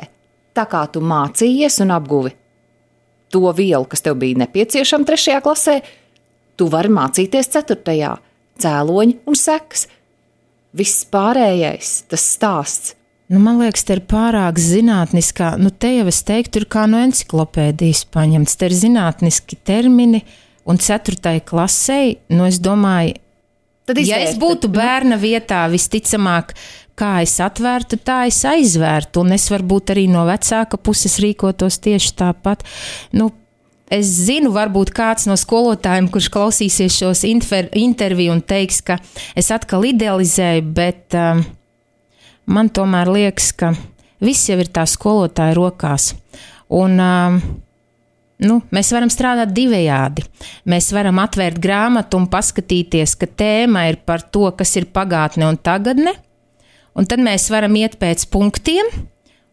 Tā 0.52 0.68
kā 0.68 0.84
tu 0.92 1.00
mācījies 1.00 1.80
un 1.84 1.96
apguvi 1.96 2.34
to 3.32 3.48
vielu, 3.56 3.88
kas 3.88 4.04
tev 4.04 4.18
bija 4.20 4.42
nepieciešama 4.44 5.08
trešajā 5.08 5.40
klasē, 5.44 5.78
tu 6.60 6.68
vari 6.72 6.92
mācīties 6.92 7.50
ceturtajā. 7.56 8.14
Cēloņi 8.62 9.14
un 9.26 9.38
sekas 9.38 9.86
viss 10.76 11.06
pārējais, 11.12 12.02
tas 12.10 12.26
stāsts. 12.36 12.96
Nu, 13.32 13.40
man 13.40 13.62
liekas, 13.62 13.86
tas 13.88 13.96
ir 13.96 14.02
pārāk 14.10 14.58
zinātniskā. 14.60 15.54
Nu, 15.56 15.70
te 15.72 15.88
jau 15.94 16.04
es 16.10 16.20
teiktu, 16.28 16.60
ir 16.60 16.68
kā 16.68 16.84
no 16.90 17.00
encyklopēdijas 17.00 18.04
paņemts. 18.12 18.58
Te 18.60 18.68
ir 18.68 18.76
zinātniski 18.76 19.56
termini, 19.64 20.20
un 20.68 20.80
ceturtajai 20.82 21.40
klasē, 21.48 22.00
nu, 22.34 22.44
es 22.44 22.60
domāju, 22.62 23.16
Tad 23.88 23.98
izvērti. 23.98 24.10
ja 24.12 24.28
es 24.28 24.36
būtu 24.38 24.68
bērna 24.70 25.16
vietā, 25.18 25.64
visticamāk, 25.72 26.52
kā 26.98 27.14
es 27.24 27.34
atvērtu, 27.42 27.98
tā 28.04 28.26
es 28.28 28.42
aizvērtu, 28.46 29.24
un 29.24 29.34
es 29.34 29.48
varbūt 29.50 29.94
arī 29.94 30.06
no 30.12 30.26
vecāka 30.28 30.78
puses 30.78 31.16
rīkotos 31.22 31.80
tieši 31.82 32.12
tāpat. 32.20 32.62
Nu, 33.16 33.30
Es 33.92 34.08
zinu, 34.24 34.54
varbūt 34.54 34.92
kāds 34.96 35.26
no 35.28 35.36
skolotājiem, 35.36 36.08
kurš 36.12 36.30
klausīsies 36.32 36.94
šos 36.96 37.26
interviju 37.28 38.32
un 38.32 38.40
teiks, 38.40 38.80
ka 38.86 38.96
es 39.36 39.50
atkal 39.52 39.84
idealizēju, 39.84 40.62
bet 40.72 41.16
um, 41.18 41.42
man 42.48 42.70
tomēr 42.72 43.10
liekas, 43.12 43.50
ka 43.52 43.74
viss 44.24 44.48
jau 44.48 44.56
ir 44.62 44.70
tā 44.72 44.86
skolotāja 44.88 45.56
rokās. 45.58 46.12
Un, 46.72 46.96
um, 47.04 47.36
nu, 48.40 48.58
mēs 48.72 48.94
varam 48.96 49.12
strādāt 49.12 49.52
divējādi. 49.52 50.24
Mēs 50.72 50.88
varam 50.96 51.20
atvērt 51.20 51.60
grāmatu 51.60 52.22
un 52.22 52.30
paskatīties, 52.32 53.16
ka 53.20 53.28
tēma 53.28 53.90
ir 53.90 54.00
par 54.08 54.24
to, 54.24 54.46
kas 54.56 54.72
ir 54.80 54.88
pagātne 54.94 55.50
un 55.50 55.60
tagadne. 55.60 56.14
Un 56.96 57.08
tad 57.08 57.20
mēs 57.24 57.50
varam 57.52 57.76
iet 57.76 57.98
pēc 58.00 58.24
punktiem, 58.32 58.88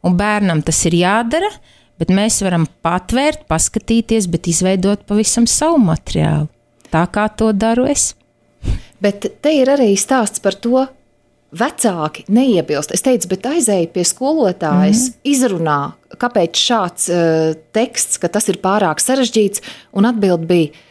un 0.03 0.15
bērnam 0.19 0.63
tas 0.63 0.79
ir 0.87 0.95
jādara, 1.01 1.51
bet 1.99 2.13
mēs 2.15 2.39
varam 2.45 2.67
patvērt, 2.85 3.45
paskatīties, 3.51 4.29
bet 4.31 4.47
izveidot 4.51 5.05
pavisam 5.09 5.47
savu 5.49 5.81
materiālu. 5.83 6.47
Tā 6.89 7.03
kā 7.13 7.27
to 7.37 7.51
daru 7.53 7.85
es. 7.89 8.13
Bet 8.99 9.27
te 9.43 9.53
ir 9.55 9.69
arī 9.71 9.93
stāsts 9.99 10.41
par 10.43 10.57
to, 10.59 10.87
vecāki 11.55 12.25
neiebilst. 12.29 12.93
Es 12.93 13.03
teicu, 13.05 13.31
bet 13.31 13.47
aizēju 13.49 13.89
pie 13.93 14.03
skolotājas, 14.05 15.07
mm. 15.09 15.15
izrunā, 15.31 15.79
kāpēc 16.21 16.61
šāds 16.61 17.09
uh, 17.13 17.55
teksts, 17.75 18.19
ka 18.21 18.29
tas 18.31 18.49
ir 18.51 18.59
pārāk 18.61 19.01
sarežģīts, 19.01 19.63
un 19.97 20.09
atbild 20.09 20.45
bija. 20.49 20.85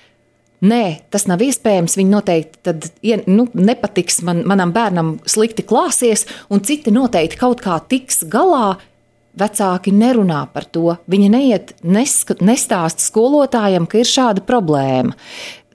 Nē, 0.58 1.06
tas 1.14 1.28
nav 1.30 1.42
iespējams. 1.44 1.94
Viņi 2.00 2.10
noteikti 2.10 2.62
tad, 2.66 2.88
nu, 3.30 3.44
nepatiks 3.54 4.24
man, 4.26 4.42
manam 4.50 4.72
bērnam 4.74 5.12
slikti 5.22 5.62
klāsies, 5.62 6.26
un 6.50 6.64
citi 6.66 6.90
noteikti 6.90 7.38
kaut 7.38 7.62
kā 7.62 7.78
tiks 7.86 8.24
galā. 8.26 8.80
Vecāki 9.38 9.92
nerunā 9.94 10.44
par 10.52 10.64
to. 10.64 10.96
Viņi 11.10 11.28
neiet, 11.32 11.74
neskat, 11.82 12.40
nestāst 12.42 13.04
skolotājiem, 13.04 13.86
ka 13.86 14.00
ir 14.00 14.08
šāda 14.08 14.44
problēma. 14.46 15.14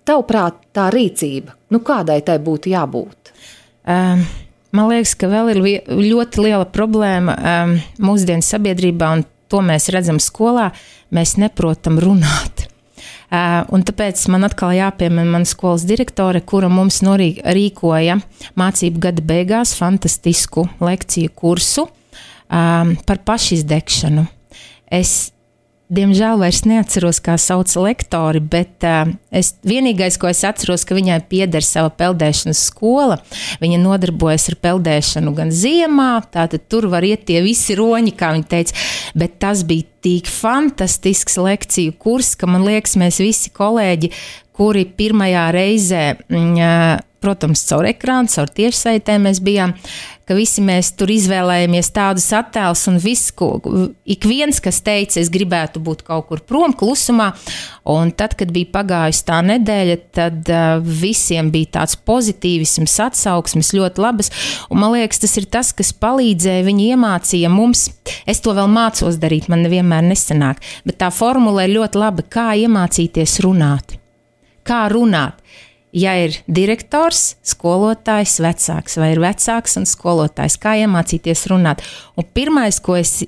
Tavuprāt, 0.04 0.58
tā 0.76 0.90
rīcība, 0.92 1.54
nu 1.72 1.80
kādai 1.86 2.22
tai 2.26 2.40
būtu 2.44 2.74
jābūt? 2.74 3.36
Um. 3.84 4.26
Man 4.74 4.88
liekas, 4.90 5.12
ka 5.14 5.28
vēl 5.30 5.52
ir 5.52 5.60
ļoti 5.86 6.42
liela 6.42 6.66
problēma 6.66 7.34
um, 7.38 7.76
mūsdienu 8.02 8.42
sabiedrībā, 8.42 9.12
un 9.14 9.22
to 9.46 9.60
mēs 9.62 9.86
redzam 9.94 10.18
skolā. 10.18 10.72
Mēs 11.14 11.36
neprotam 11.38 12.00
runāt. 12.02 12.64
Uh, 13.30 13.62
un 13.74 13.86
tāpēc 13.86 14.18
man 14.34 14.48
atkal 14.48 14.74
jāpiemina 14.74 15.30
mana 15.30 15.46
skolas 15.50 15.86
direktore, 15.90 16.42
kura 16.42 16.72
mums 16.74 17.04
norīkoja 17.06 18.18
mācību 18.58 19.02
gada 19.02 19.26
beigās 19.26 19.76
fantastisku 19.78 20.66
lekciju 20.82 21.34
kursu 21.38 21.88
um, 22.48 22.96
par 23.08 23.24
pašizdegšanu. 23.28 24.26
Es 24.94 25.34
Diemžēl 25.94 26.40
vairs 26.42 26.64
neatceros, 26.66 27.20
kā 27.22 27.36
sauc 27.38 27.70
lektori, 27.78 28.40
bet 28.40 28.86
uh, 28.88 29.12
es 29.36 29.52
vienīgais, 29.68 30.16
ko 30.18 30.30
es 30.32 30.40
atceros, 30.48 30.88
ka 30.88 30.96
viņai 30.98 31.20
pieder 31.30 31.66
sava 31.66 31.92
peldēšanas 31.94 32.62
skola. 32.72 33.20
Viņa 33.62 33.82
nodarbojas 33.84 34.48
ar 34.50 34.58
peldēšanu 34.64 35.36
gan 35.38 35.52
ziemā, 35.54 36.24
tātad 36.34 36.66
tur 36.72 36.88
var 36.90 37.06
iet 37.06 37.28
tie 37.28 37.44
visi 37.46 37.78
roņi, 37.78 38.16
kā 38.18 38.32
viņa 38.34 38.50
teica, 38.56 38.80
bet 39.20 39.38
tas 39.44 39.62
bija 39.70 39.86
tik 40.08 40.32
fantastisks 40.32 41.38
lekciju 41.38 41.94
kurs, 42.02 42.34
ka 42.40 42.50
man 42.50 42.66
liekas, 42.66 42.98
mēs 42.98 43.22
visi 43.22 43.54
kolēģi, 43.54 44.10
kuri 44.56 44.88
pirmajā 44.98 45.50
reizē. 45.54 46.06
Uh, 46.32 46.96
protams, 47.24 47.64
caur 47.70 47.88
ekrānu, 47.88 48.32
caur 48.34 48.52
tiešsaitēm 48.52 49.30
mēs 49.30 49.40
bijām, 49.44 49.74
ka 50.28 50.36
visi 50.38 50.64
mēs 50.64 50.94
tur 50.98 51.12
izvēlējāmies 51.12 51.90
tādus 51.96 52.30
attēlus, 52.36 52.86
un 52.92 53.00
viss, 53.04 53.32
ko, 53.36 53.58
ik 54.08 54.28
viens, 54.28 54.60
kas 54.64 54.80
teica, 54.86 55.20
es 55.20 55.32
gribētu 55.34 55.82
būt 55.84 56.04
kaut 56.08 56.30
kur 56.30 56.44
prom, 56.48 56.76
klusumā, 56.78 57.32
un 57.92 58.14
tad, 58.16 58.38
kad 58.40 58.54
bija 58.56 58.72
pagājusi 58.78 59.26
tā 59.28 59.42
nedēļa, 59.44 59.98
tad 60.16 60.52
uh, 60.54 60.78
visiem 61.04 61.52
bija 61.54 61.74
tāds 61.80 61.98
pozitīvisms, 62.08 62.96
atsauksmes 63.08 63.74
ļoti 63.76 64.04
labas, 64.04 64.32
un 64.70 64.84
man 64.84 64.96
liekas, 64.96 65.24
tas 65.26 65.36
ir 65.42 65.50
tas, 65.52 65.74
kas 65.76 65.92
palīdzēja, 66.04 66.68
viņi 66.70 66.94
iemācīja 66.94 67.52
mums, 67.52 67.90
es 68.30 68.44
to 68.44 68.56
vēl 68.56 68.72
mācos 68.72 69.20
darīt, 69.20 69.52
man 69.52 69.66
nevienmēr 69.68 70.08
nesanāk, 70.08 70.64
bet 70.88 71.02
tā 71.04 71.12
formula 71.12 71.68
ir 71.68 71.76
ļoti 71.76 72.00
laba, 72.00 72.24
kā 72.24 72.54
iemācīties 72.64 73.42
runāt. 73.44 73.98
Kā 74.64 74.86
runāt? 74.88 75.43
Ja 75.94 76.14
ir 76.18 76.38
direktors, 76.50 77.36
skolotājs, 77.46 78.40
vecāks, 78.44 78.98
vai 79.00 79.14
ir 79.14 79.22
vecāks 79.24 79.78
un 79.80 79.88
skolotājs, 79.88 80.58
kā 80.62 80.76
iemācīties 80.82 81.46
runāt. 81.52 81.84
Un 82.18 82.28
pirmais, 82.36 82.80
ko 82.84 82.98
es 83.00 83.22
e, 83.24 83.28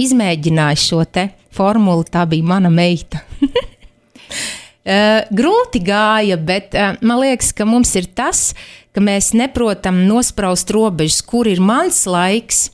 izmēģināju 0.00 0.82
šo 0.82 1.04
te 1.06 1.28
formulu, 1.54 2.04
tā 2.10 2.26
bija 2.30 2.48
mana 2.50 2.72
meita. 2.72 3.22
e, 4.84 4.98
grūti 5.30 5.82
gāja, 5.86 6.36
bet 6.36 6.74
e, 6.74 6.90
man 7.00 7.22
liekas, 7.22 7.54
ka 7.56 7.68
mums 7.68 7.94
ir 8.00 8.10
tas, 8.18 8.50
ka 8.90 9.02
mēs 9.04 9.32
neprotam 9.38 10.02
nospraust 10.08 10.70
robežas, 10.74 11.22
kur 11.22 11.48
ir 11.50 11.62
mans 11.62 12.04
laiks 12.10 12.68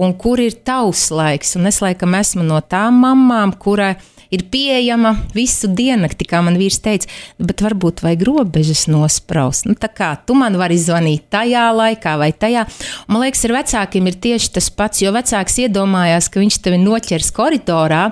un 0.00 0.14
kur 0.16 0.40
ir 0.40 0.56
tavs 0.64 1.10
laiks. 1.12 1.56
Un 1.60 1.68
es 1.68 1.82
laikam 1.84 2.16
esmu 2.16 2.46
no 2.46 2.62
tām 2.64 3.02
mamām, 3.04 3.52
kurai 3.60 3.94
ir 4.32 4.46
pieejama 4.48 5.12
visu 5.36 5.68
diennakti, 5.68 6.26
kā 6.28 6.40
man 6.44 6.56
vīrs 6.60 6.80
teica, 6.82 7.10
bet 7.42 7.62
varbūt 7.64 8.02
vajag 8.04 8.24
robežas 8.26 8.86
nospraust. 8.90 9.66
Nu, 9.68 9.76
tā 9.78 9.90
kā 9.92 10.14
tu 10.26 10.36
man 10.38 10.56
vari 10.60 10.78
zvanīt 10.80 11.28
tajā 11.32 11.66
laikā 11.76 12.16
vai 12.20 12.32
tajā. 12.32 12.64
Man 13.12 13.26
liekas, 13.26 13.44
ar 13.48 13.56
vecākiem 13.58 14.08
ir 14.08 14.18
tieši 14.24 14.54
tas 14.56 14.70
pats, 14.72 15.04
jo 15.04 15.12
vecāks 15.14 15.60
iedomājās, 15.66 16.30
ka 16.32 16.40
viņš 16.40 16.60
tevi 16.64 16.80
noķers 16.80 17.32
koridorā. 17.36 18.04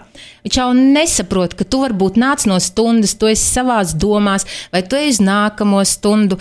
Viņš 0.45 0.61
jau 0.61 0.71
nesaprot, 0.77 1.57
ka 1.57 1.65
tu 1.65 1.83
varbūt 1.85 2.21
nāc 2.21 2.47
no 2.51 2.61
stundas, 2.61 3.17
tu 3.17 3.31
esi 3.31 3.47
savās 3.49 3.97
domās, 3.97 4.49
vai 4.75 4.85
tu 4.85 5.01
esi 5.01 5.25
nākamo 5.25 5.85
stundu. 5.89 6.41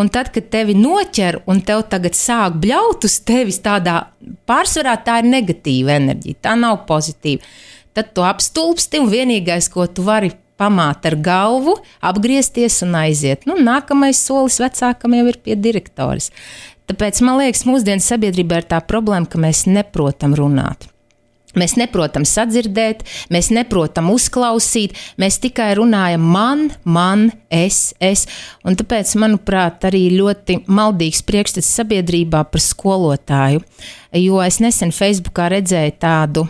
Un 0.00 0.06
tad, 0.08 0.28
kad 0.30 0.46
tevi 0.52 0.76
noķer 0.78 1.42
un 1.50 1.58
tev 1.66 1.82
tagad 1.90 2.14
sāk 2.14 2.60
bļaut 2.62 3.04
uz 3.04 3.16
tevis 3.26 3.58
tādā 3.62 4.04
pārsvarā, 4.46 4.94
tā 5.02 5.18
ir 5.20 5.26
negatīva 5.32 5.98
enerģija, 5.98 6.38
tā 6.46 6.54
nav 6.58 6.84
pozitīva 6.88 7.42
tad 8.00 8.14
tu 8.16 8.24
apstulbsti 8.24 9.02
un 9.04 9.10
vienīgais, 9.12 9.68
ko 9.72 9.84
tu 9.86 10.04
vari 10.06 10.32
pamāt 10.60 11.06
ar 11.08 11.16
galvu, 11.20 11.78
apgriezties 12.04 12.82
un 12.86 12.96
aiziet. 13.00 13.46
Nu, 13.48 13.56
nākamais 13.60 14.20
solis 14.20 14.60
vecākam 14.60 15.16
jau 15.16 15.26
ir 15.28 15.40
pie 15.44 15.56
direktoras. 15.56 16.30
Tāpēc 16.90 17.20
man 17.24 17.38
liekas, 17.40 17.66
mūsdienu 17.68 18.02
sabiedrībā 18.02 18.62
ir 18.62 18.70
tā 18.72 18.80
problēma, 18.82 19.28
ka 19.30 19.40
mēs 19.40 19.66
neprotam 19.70 20.34
runāt. 20.36 20.88
Mēs 21.58 21.74
neprotam 21.74 22.22
sadzirdēt, 22.26 23.00
mēs 23.34 23.48
neprotam 23.50 24.12
uzklausīt, 24.12 24.94
mēs 25.18 25.40
tikai 25.42 25.72
runājam 25.78 26.22
man, 26.22 26.68
man, 26.86 27.24
es, 27.50 27.90
es. 27.98 28.28
Un 28.62 28.78
tāpēc, 28.78 29.16
manuprāt, 29.18 29.82
arī 29.88 30.04
ļoti 30.14 30.60
maldīgs 30.70 31.24
priekšstats 31.26 31.72
sabiedrībā 31.80 32.44
par 32.52 32.62
skolotāju. 32.62 33.64
Jo 34.14 34.38
es 34.46 34.60
nesen 34.62 34.94
Facebookā 34.94 35.50
redzēju 35.56 35.98
tādu 35.98 36.46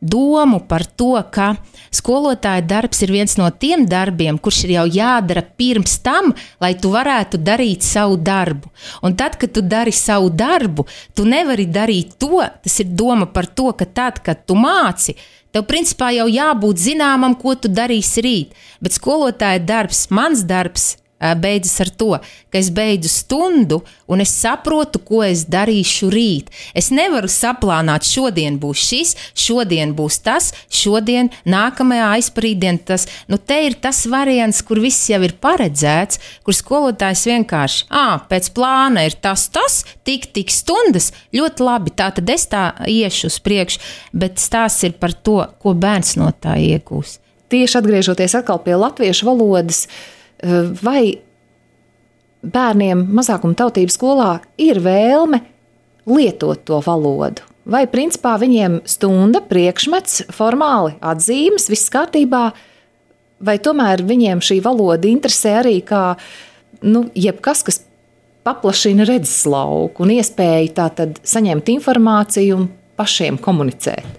domu 0.00 0.60
par 0.68 0.84
to, 0.86 1.12
ka 1.32 1.54
skolotāja 1.92 2.64
darbs 2.64 3.02
ir 3.04 3.12
viens 3.12 3.36
no 3.38 3.50
tiem 3.50 3.86
darbiem, 3.88 4.38
kurš 4.38 4.64
ir 4.66 4.74
jau 4.78 4.86
jādara 4.90 5.42
pirms 5.44 5.98
tam, 6.04 6.32
lai 6.60 6.72
tu 6.80 6.92
varētu 6.94 7.40
darīt 7.40 7.84
savu 7.86 8.16
darbu. 8.16 8.70
Un 9.04 9.16
tad, 9.16 9.36
kad 9.40 9.52
tu 9.52 9.60
dari 9.62 9.92
savu 9.92 10.30
darbu, 10.30 10.86
tu 11.14 11.28
nevari 11.28 11.68
darīt 11.68 12.16
to, 12.18 12.40
tas 12.40 12.80
ir 12.80 12.90
doma 12.96 13.28
par 13.28 13.46
to, 13.46 13.72
ka 13.76 13.84
tad, 13.84 14.24
kad 14.24 14.46
tu 14.46 14.56
māci, 14.58 15.16
Tev 15.50 15.64
principā 15.66 16.12
jau 16.14 16.28
jābūt 16.30 16.78
zināmam, 16.78 17.34
ko 17.34 17.56
tu 17.58 17.66
darīsi 17.66 18.22
rīt, 18.22 18.58
bet 18.78 18.94
skolotāja 18.94 19.58
darbs, 19.58 20.04
mans 20.14 20.44
darbs, 20.46 20.92
beidzas 21.20 21.80
ar 21.84 21.90
to, 21.90 22.16
ka 22.50 22.58
es 22.58 22.70
beidzu 22.72 23.10
stundu 23.12 23.80
un 24.10 24.22
es 24.24 24.32
saprotu, 24.34 25.00
ko 25.04 25.22
es 25.24 25.44
darīšu 25.50 26.08
rīt. 26.12 26.50
Es 26.74 26.90
nevaru 26.94 27.28
saplānot, 27.30 28.06
šodien 28.06 28.56
būs 28.60 28.82
šis, 28.88 29.14
šodien 29.38 29.92
būs 29.96 30.20
tas, 30.24 30.50
šodien, 30.72 31.30
nākamajā 31.44 32.08
aizparīdien 32.16 32.80
tas. 32.88 33.06
Nu, 33.30 33.38
te 33.38 33.60
ir 33.68 33.76
tas 33.82 34.02
variants, 34.10 34.62
kur 34.66 34.80
viss 34.82 35.10
jau 35.12 35.20
ir 35.26 35.36
paredzēts, 35.40 36.20
kur 36.46 36.56
skolotājs 36.56 37.26
vienkārši, 37.30 37.88
ah, 37.94 38.18
pēc 38.30 38.50
plāna 38.56 39.06
ir 39.06 39.18
tas, 39.22 39.46
tas, 39.52 39.82
tik, 40.08 40.30
tik 40.34 40.52
stundas. 40.54 41.12
Ļoti 41.36 41.66
labi, 41.66 41.94
tā 41.94 42.10
tad 42.16 42.32
es 42.32 42.48
tā 42.50 42.70
iešu 42.88 43.30
uz 43.30 43.40
priekšu, 43.44 43.82
bet 44.16 44.40
stāsts 44.42 44.88
ir 44.88 44.96
par 44.98 45.14
to, 45.14 45.42
ko 45.60 45.76
bērns 45.76 46.16
no 46.18 46.32
tā 46.32 46.56
iegūs. 46.58 47.18
Tieši 47.50 47.80
atgriežoties 47.80 48.36
pie 48.62 48.76
latviešu 48.78 49.26
valodas, 49.26 49.86
uh, 49.86 50.19
vai 50.82 51.20
bērniem 52.40 53.04
mazākuma 53.12 53.58
tautības 53.58 53.98
skolā 53.98 54.32
ir 54.60 54.80
vēlme 54.84 55.42
lietot 56.08 56.64
to 56.64 56.80
valodu? 56.84 57.50
vai 57.70 57.84
principā 57.90 58.36
viņiem 58.40 58.80
stunda, 58.88 59.42
priekšmets, 59.46 60.24
formāli 60.34 60.96
atzīmes, 61.00 61.68
viss 61.70 61.90
kārtībā, 61.92 62.44
vai 63.40 63.56
tomēr 63.62 64.04
viņiem 64.06 64.42
šī 64.44 64.60
valoda 64.64 65.08
interesē 65.10 65.60
arī 65.62 65.78
kā 65.86 66.14
nu, 66.82 67.06
jebkas, 67.14 67.64
kas 67.66 67.82
paplašina 68.46 69.04
redzeslauku 69.08 70.04
un 70.04 70.14
iespēju 70.16 70.72
tātad 70.76 71.20
saņemt 71.26 71.68
informāciju 71.76 72.56
un 72.56 72.70
pašiem 73.00 73.38
komunicēt. 73.40 74.18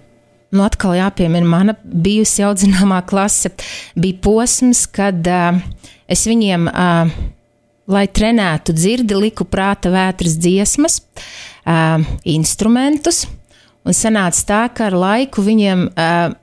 Nu, 0.52 0.66
atkal 0.66 0.98
jāpiemina, 0.98 1.48
mana 1.48 1.74
bijusi 1.82 2.44
audzināmā 2.44 2.98
klase 3.08 3.54
bija 3.96 4.18
posms, 4.20 4.84
kad 4.84 5.24
uh, 5.24 5.62
es 6.12 6.24
viņiem, 6.28 6.68
uh, 6.70 7.12
lai 7.92 8.04
trenētu 8.08 8.74
dzirdi, 8.76 9.16
liku 9.18 9.46
prāta 9.48 9.92
vētras 9.92 10.36
dziesmas, 10.40 11.00
uh, 11.64 12.04
instrumentus, 12.28 13.24
un 13.82 13.96
sanāca 13.96 14.46
tā, 14.48 14.62
ka 14.76 14.90
ar 14.90 14.98
laiku 14.98 15.44
viņiem 15.44 15.88
uh, 15.90 16.34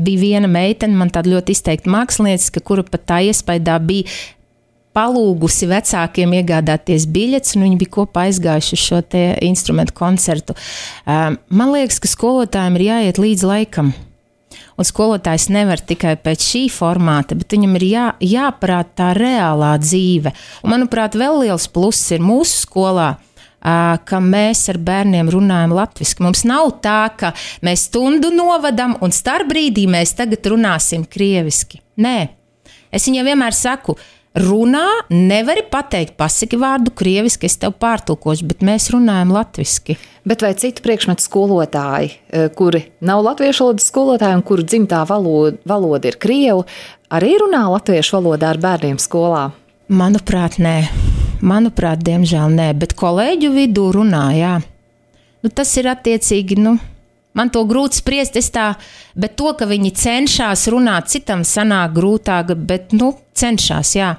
bija 0.00 0.20
viena 0.20 0.50
meitene, 0.50 0.96
man 0.96 1.10
tāda 1.12 1.32
ļoti 1.34 1.56
izteikta 1.56 1.90
mākslinieca, 1.92 2.62
kura 2.64 2.84
pat 2.86 3.08
tā 3.08 3.22
iespējā 3.30 3.80
bija 3.84 4.20
palūgusi 4.96 5.68
vecākiem 5.70 6.32
iegādāties 6.40 7.06
biļetes, 7.14 7.54
un 7.56 7.68
viņi 7.68 7.78
bija 7.78 7.94
kopā 8.00 8.26
aizgājuši 8.28 8.76
uz 8.76 8.86
šo 8.88 9.00
instrumentu 9.46 9.94
koncertu. 9.94 10.56
Um, 11.06 11.38
man 11.48 11.74
liekas, 11.74 12.00
ka 12.02 12.10
skolotājiem 12.10 12.78
ir 12.78 12.86
jāiet 12.88 13.20
līdz 13.22 13.46
laikam. 13.46 13.92
Un 14.80 14.86
skolotājs 14.88 15.50
nevar 15.52 15.82
tikai 15.84 16.14
pēc 16.16 16.40
šī 16.40 16.62
formāta, 16.72 17.36
bet 17.36 17.52
viņam 17.52 17.74
ir 17.76 17.84
jā, 17.84 18.04
jāparāda 18.24 18.94
tā 18.96 19.08
reālā 19.18 19.74
dzīve. 19.82 20.32
Un, 20.64 20.72
manuprāt, 20.72 21.18
vēl 21.20 21.42
liels 21.42 21.66
pluss 21.68 22.08
ir 22.16 22.24
mūsu 22.24 22.62
skolā. 22.64 23.10
Ka 23.60 24.20
mēs 24.24 24.62
ar 24.72 24.78
bērniem 24.80 25.28
runājam 25.28 25.74
latviešu. 25.76 26.22
Mums 26.24 26.46
nav 26.48 26.70
tā, 26.80 27.10
ka 27.12 27.34
mēs 27.60 27.90
stundu 27.90 28.30
novadam 28.32 28.94
un 29.04 29.12
starp 29.12 29.50
brīdī 29.50 29.84
mēs 29.84 30.14
tagad 30.16 30.48
runāsim 30.48 31.04
krieviski. 31.04 31.82
Nē, 32.00 32.16
es 32.88 33.04
viņiem 33.04 33.28
vienmēr 33.28 33.52
saku, 33.52 33.98
runā, 34.34 34.86
nevari 35.10 35.62
pateikt, 35.70 36.14
pasaki 36.18 36.58
vārdu 36.60 36.92
krieviski, 36.94 37.48
es 37.50 37.58
tev 37.60 37.74
pārtulkošu, 37.82 38.46
bet 38.50 38.64
mēs 38.66 38.90
runājam 38.94 39.32
latviešu. 39.34 39.96
Bet 40.28 40.44
vai 40.44 40.52
citu 40.54 40.84
priekšmetu 40.84 41.24
skolotāji, 41.24 42.12
eh, 42.30 42.48
kuri 42.54 42.84
nav 43.00 43.24
latviešu 43.24 43.64
valodas 43.64 43.90
skolotāji 43.90 44.36
un 44.36 44.42
kuru 44.42 44.62
dzimtā 44.62 45.06
valoda, 45.06 45.58
valoda 45.66 46.06
ir 46.08 46.16
krievu, 46.16 46.64
arī 47.10 47.38
runā 47.40 47.64
latviešu 47.70 48.20
valodā 48.20 48.50
ar 48.50 48.58
bērniem 48.58 48.98
skolā? 48.98 49.52
Manuprāt, 49.88 50.58
nē. 50.58 50.88
Manuprāt, 51.42 52.02
diemžēl 52.04 52.52
nē, 52.52 52.78
bet 52.78 52.94
kolēģu 52.94 53.50
vidū 53.50 53.92
runā, 53.92 54.36
jā. 54.36 54.62
Nu, 55.42 55.48
tas 55.48 55.76
ir 55.76 55.84
attiecīgi, 55.84 56.58
nu, 56.58 56.78
Man 57.32 57.50
to 57.54 57.62
grūti 57.68 58.00
spriest, 58.00 58.34
tā, 58.50 58.72
bet 59.14 59.36
to, 59.38 59.52
ka 59.54 59.68
viņi 59.70 59.92
cenšas 59.94 60.66
runāt, 60.72 61.12
citam 61.12 61.44
sanāk 61.46 61.94
grūtāk, 61.94 62.56
bet, 62.66 62.90
nu, 62.92 63.12
cenšas, 63.40 63.94
jā, 63.96 64.10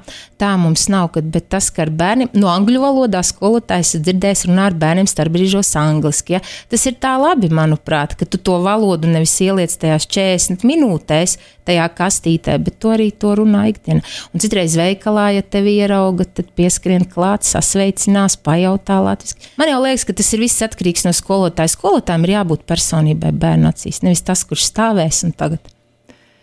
tā 0.41 0.51
mums 0.59 0.87
nav. 0.91 1.11
Kad, 1.15 1.27
bet 1.33 1.47
tas, 1.53 1.69
ka 1.73 1.85
ar 1.85 1.91
bērniem, 1.93 2.31
no 2.37 2.49
angļu 2.51 2.81
valodā 2.81 3.21
skolotājs 3.25 3.95
dzirdēs 3.99 4.45
runāt 4.49 4.71
ar 4.71 4.77
bērniem 4.81 5.09
starpbrīžos 5.09 5.71
angliski, 5.79 6.37
ja, 6.37 6.41
tas 6.71 6.85
ir 6.89 6.97
tā 7.01 7.13
labi, 7.21 7.51
manuprāt, 7.53 8.15
ka 8.19 8.27
tu 8.27 8.39
to 8.41 8.57
valodu 8.63 9.09
nevis 9.11 9.33
ieliec 9.43 9.73
tajās 9.81 10.07
40 10.09 10.65
minūtēs, 10.67 11.37
tajā 11.67 11.87
kastītē, 11.97 12.57
bet 12.63 12.79
to 12.81 12.93
arī 12.95 13.09
to 13.11 13.33
runā 13.37 13.67
ikdienā. 13.71 14.03
Un 14.33 14.43
citreiz 14.43 14.75
veikalā, 14.79 15.27
ja 15.37 15.45
tevi 15.45 15.77
ierauga, 15.81 16.25
tad 16.25 16.49
pieskrien 16.57 17.05
klāt, 17.09 17.45
sasveicinās, 17.47 18.39
pajautā 18.41 19.01
latviski. 19.05 19.51
Man 19.61 19.71
jau 19.71 19.81
liekas, 19.83 20.07
ka 20.07 20.17
tas 20.17 20.31
ir 20.35 20.43
viss 20.43 20.65
atkarīgs 20.65 21.05
no 21.07 21.13
skolotāja. 21.15 21.75
Skolotājiem 21.75 22.27
ir 22.27 22.35
jābūt 22.39 22.65
personībai 22.69 23.33
bērnu 23.43 23.69
acīs, 23.71 24.01
nevis 24.05 24.25
tas, 24.25 24.45
kurš 24.47 24.67
stāvēs 24.71 25.23
un 25.27 25.35
tagad. 25.37 25.69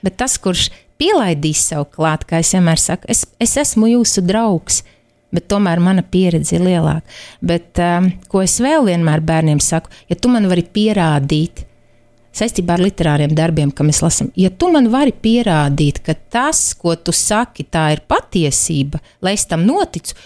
Bet 0.05 0.15
tas, 0.21 0.37
kurš 0.39 0.69
pielaidīs 1.01 1.65
sev 1.71 1.89
klāt, 1.95 2.27
kā 2.29 2.43
es 2.43 2.53
vienmēr 2.55 2.81
saku, 2.83 3.09
es, 3.11 3.25
es 3.41 3.57
esmu 3.61 3.91
jūsu 3.95 4.25
draugs. 4.27 4.83
Bet 5.35 5.45
tomēr 5.53 5.77
mana 5.85 6.01
pieredze 6.01 6.55
ir 6.57 6.63
lielāka. 6.65 7.05
Bet, 7.45 7.77
um, 7.85 8.07
ko 8.33 8.41
es 8.41 8.55
vēl 8.65 8.87
vienmēr 8.87 9.21
bērniem 9.21 9.59
saku, 9.61 9.93
ja 10.09 10.17
tu 10.17 10.31
man 10.33 10.49
vari 10.49 10.65
pierādīt, 10.65 11.67
saistībā 12.39 12.79
ar 12.79 12.85
literāriem 12.85 13.35
darbiem, 13.37 13.73
ka 13.75 13.85
mēs 13.85 14.01
lasām, 14.05 14.31
ja 14.39 14.49
tu 14.49 14.71
man 14.73 14.89
vari 14.93 15.13
pierādīt, 15.13 16.01
ka 16.07 16.15
tas, 16.33 16.71
ko 16.79 16.95
tu 16.97 17.13
saki, 17.13 17.67
tā 17.69 17.91
ir 17.97 18.05
patiesība, 18.09 19.03
lai 19.25 19.35
es 19.37 19.45
tam 19.51 19.67
noticu, 19.69 20.17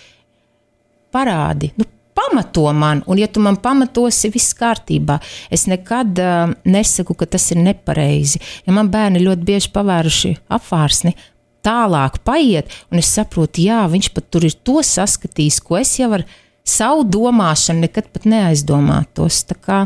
parādi. 1.13 1.73
Nu, 1.79 1.89
pamato 2.15 2.67
man, 2.77 3.03
un 3.07 3.19
ja 3.21 3.29
tu 3.29 3.43
man 3.43 3.57
pamatosi, 3.63 4.31
viss 4.33 4.55
kārtībā. 4.59 5.19
Es 5.53 5.67
nekad 5.71 6.19
uh, 6.21 6.53
nesaku, 6.69 7.17
ka 7.19 7.29
tas 7.35 7.51
ir 7.55 7.63
nepareizi. 7.63 8.41
Ja 8.67 8.77
man 8.77 8.91
bērni 8.93 9.23
ļoti 9.25 9.49
bieži 9.49 9.73
pavēruši 9.75 10.35
apvārsni, 10.53 11.15
tālāk 11.63 12.21
paiet, 12.27 12.71
un 12.91 13.01
es 13.03 13.11
saprotu, 13.15 13.63
jā, 13.67 13.83
viņš 13.91 14.13
pat 14.17 14.29
tur 14.35 14.47
ir 14.49 14.57
to 14.67 14.83
saskatījis, 14.87 15.61
ko 15.63 15.79
es 15.81 15.95
jau 16.01 16.11
ar 16.19 16.27
savu 16.67 17.07
domāšanu 17.07 17.87
nekad 17.87 18.11
pat 18.15 18.27
neaizdomātos. 18.29 19.43
Kā, 19.63 19.85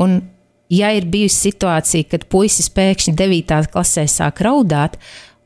un, 0.00 0.20
ja 0.72 0.92
ir 0.96 1.08
bijusi 1.10 1.50
situācija, 1.50 2.08
kad 2.12 2.28
puisis 2.32 2.70
pēkšņi 2.72 3.16
9. 3.18 3.72
klasē 3.72 4.06
sāk 4.08 4.42
raudāt, 4.46 4.96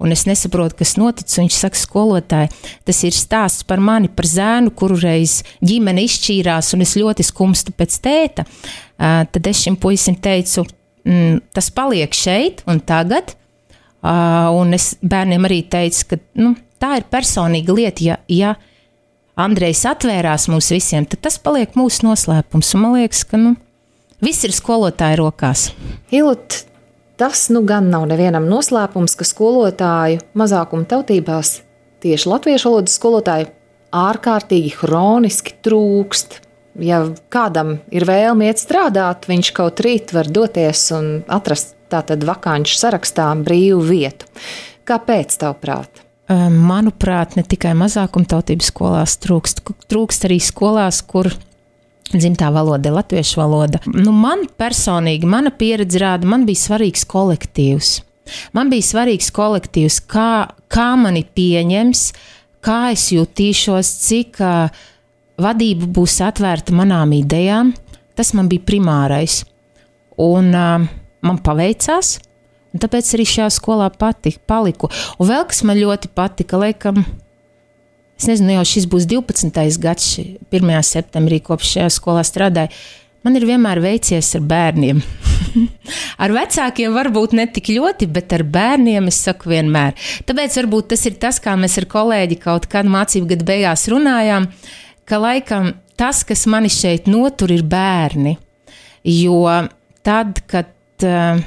un 0.03 0.13
es 0.15 0.25
nesaprotu, 0.29 0.79
kas 0.81 0.97
noticis. 1.01 1.39
Viņš 1.41 1.59
saka, 1.59 1.81
skolotāji, 1.81 2.51
tas 2.87 3.03
ir 3.07 3.17
stāsts 3.17 3.67
par 3.69 3.83
mani, 3.85 4.11
par 4.11 4.29
zēnu, 4.29 4.73
kuru 4.77 4.99
reiz 5.01 5.41
ģimene 5.65 6.05
izšķīrās, 6.09 6.73
un 6.77 6.85
es 6.85 6.97
ļoti 6.99 7.27
skumstu 7.27 7.75
pēc 7.77 7.99
tēta. 8.05 8.45
Uh, 8.45 9.23
tad 9.31 9.51
es 9.51 9.63
šim 9.65 9.79
puisim 9.81 10.19
teicu, 10.23 10.67
mm, 11.07 11.41
tas 11.55 11.71
paliek 11.75 12.15
šeit 12.15 12.65
un 12.71 12.83
tagad. 12.85 13.37
Uh, 14.05 14.53
un 14.53 14.77
es 14.77 14.93
bērniem 15.01 15.47
arī 15.49 15.63
teicu, 15.73 16.11
ka 16.11 16.21
nu, 16.37 16.53
tā 16.83 16.99
ir 17.01 17.09
personīga 17.09 17.73
lieta. 17.73 18.05
Ja, 18.05 18.19
ja 18.29 18.55
Andrejs 19.41 19.83
atvērās 19.89 20.47
mums 20.53 20.69
visiem, 20.71 21.07
tad 21.09 21.25
tas 21.25 21.41
paliek 21.43 21.73
mūsu 21.79 22.05
noslēpums. 22.07 22.75
Un 22.77 22.85
man 22.85 22.99
liekas, 22.99 23.25
ka 23.27 23.41
nu, 23.41 23.55
viss 24.23 24.45
ir 24.47 24.53
skolotāja 24.55 25.19
rokās. 25.23 25.71
Ilut, 26.15 26.61
Tas 27.21 27.47
nu 27.55 27.63
gan 27.63 27.93
nav 27.93 28.09
nevienam 28.11 28.49
noslēpums, 28.51 29.15
ka 29.15 29.27
skolotāju 29.27 30.23
mazākuma 30.35 30.87
tautībās, 30.91 31.61
tieši 32.03 32.31
latviešu 32.33 32.73
valodas 32.73 32.97
skolotāju, 32.99 33.53
ārkārtīgi 33.95 34.73
hroniski 34.81 35.55
trūkst. 35.63 36.41
Ja 36.83 37.05
kādam 37.31 37.77
ir 37.95 38.03
vēlme 38.09 38.49
iet 38.51 38.59
strādāt, 38.59 39.29
viņš 39.31 39.53
kaut 39.55 39.79
rīt 39.87 40.11
var 40.17 40.27
doties 40.27 40.89
un 40.97 41.13
atrast 41.31 41.77
tātad 41.93 42.27
vakāņu 42.27 42.75
sarakstā 42.75 43.29
brīvu 43.47 43.79
vietu. 43.87 44.27
Kāpēc, 44.89 45.39
tavuprāt? 45.39 46.03
Manuprāt, 46.51 47.37
ne 47.39 47.45
tikai 47.47 47.77
mazākumtautības 47.79 48.73
skolās 48.73 49.19
trūkst, 49.23 49.61
trūkst 49.93 50.27
arī 50.27 50.41
skolās, 50.43 51.03
kur 51.07 51.31
dzimtā 52.13 52.51
valoda 52.53 52.91
ir 52.91 52.97
latviešu 52.99 53.41
valoda. 53.41 53.81
Nu, 53.89 54.13
man 54.13 54.45
personīgi, 54.61 55.29
mana 55.29 55.53
pieredze 55.55 56.03
rāda, 56.03 56.29
man 56.29 56.45
bija 56.49 56.63
svarīgs 56.67 57.07
kolektīvs. 57.09 57.95
Man 58.57 58.71
bija 58.73 58.87
svarīgs 58.87 59.31
kolektīvs, 59.35 60.01
kā, 60.09 60.47
kā 60.73 60.89
mani 61.01 61.25
pieņems, 61.37 62.05
kā 62.65 62.79
es 62.95 63.11
jutīšos, 63.13 63.91
cik 64.07 64.41
uh, 64.41 64.85
vadība 65.41 65.89
būs 65.99 66.21
atvērta 66.25 66.77
manām 66.77 67.13
idejām. 67.17 67.75
Tas 68.15 68.33
man 68.37 68.49
bija 68.49 68.65
primārais. 68.65 69.43
Un 70.23 70.53
uh, 70.55 70.87
man 71.27 71.41
paveicās, 71.45 72.17
un 72.73 72.83
tāpēc 72.83 73.11
arī 73.17 73.27
šajā 73.29 73.51
skolā 73.57 73.91
patika, 73.91 74.41
paliku. 74.47 74.91
Un 75.19 75.31
vēl 75.33 75.45
kas 75.51 75.65
man 75.67 75.81
ļoti 75.81 76.13
patika, 76.15 76.61
laikam, 76.61 77.03
Es 78.25 78.29
nezinu, 78.31 78.55
jau 78.55 78.63
šis 78.65 78.85
būs 78.89 79.05
12. 79.05 79.59
gads, 79.85 80.05
1. 80.49 80.71
septembrī, 80.89 81.43
kopš 81.45 81.75
šajā 81.75 81.91
skolā 81.93 82.23
strādāju. 82.25 82.73
Man 83.21 83.37
ir 83.37 83.45
vienmēr 83.45 83.83
veicies 83.85 84.31
ar 84.39 84.47
bērniem. 84.49 85.03
ar 86.25 86.33
vecākiem 86.33 86.97
varbūt 86.97 87.37
ne 87.37 87.45
tik 87.53 87.69
ļoti, 87.77 88.09
bet 88.17 88.33
ar 88.33 88.47
bērniem 88.49 89.13
es 89.13 89.21
saku 89.27 89.53
vienmēr. 89.53 89.93
Tāpēc 90.25 90.57
varbūt 90.63 90.89
tas 90.95 91.05
ir 91.05 91.21
tas, 91.21 91.37
kā 91.37 91.53
mēs 91.61 91.77
ar 91.83 91.91
kolēģi 91.93 92.41
kaut 92.41 92.65
kādā 92.73 92.95
mācību 92.97 93.29
gada 93.35 93.51
beigās 93.53 93.85
runājām, 93.93 94.49
ka 95.05 95.21
laikam 95.21 95.75
tas, 96.01 96.25
kas 96.25 96.49
mani 96.49 96.73
šeit 96.73 97.13
notur, 97.13 97.53
ir 97.53 97.69
bērni. 97.69 98.39
Jo 99.05 99.43
tad, 100.01 100.41
kad 100.49 100.73
uh, 101.05 101.45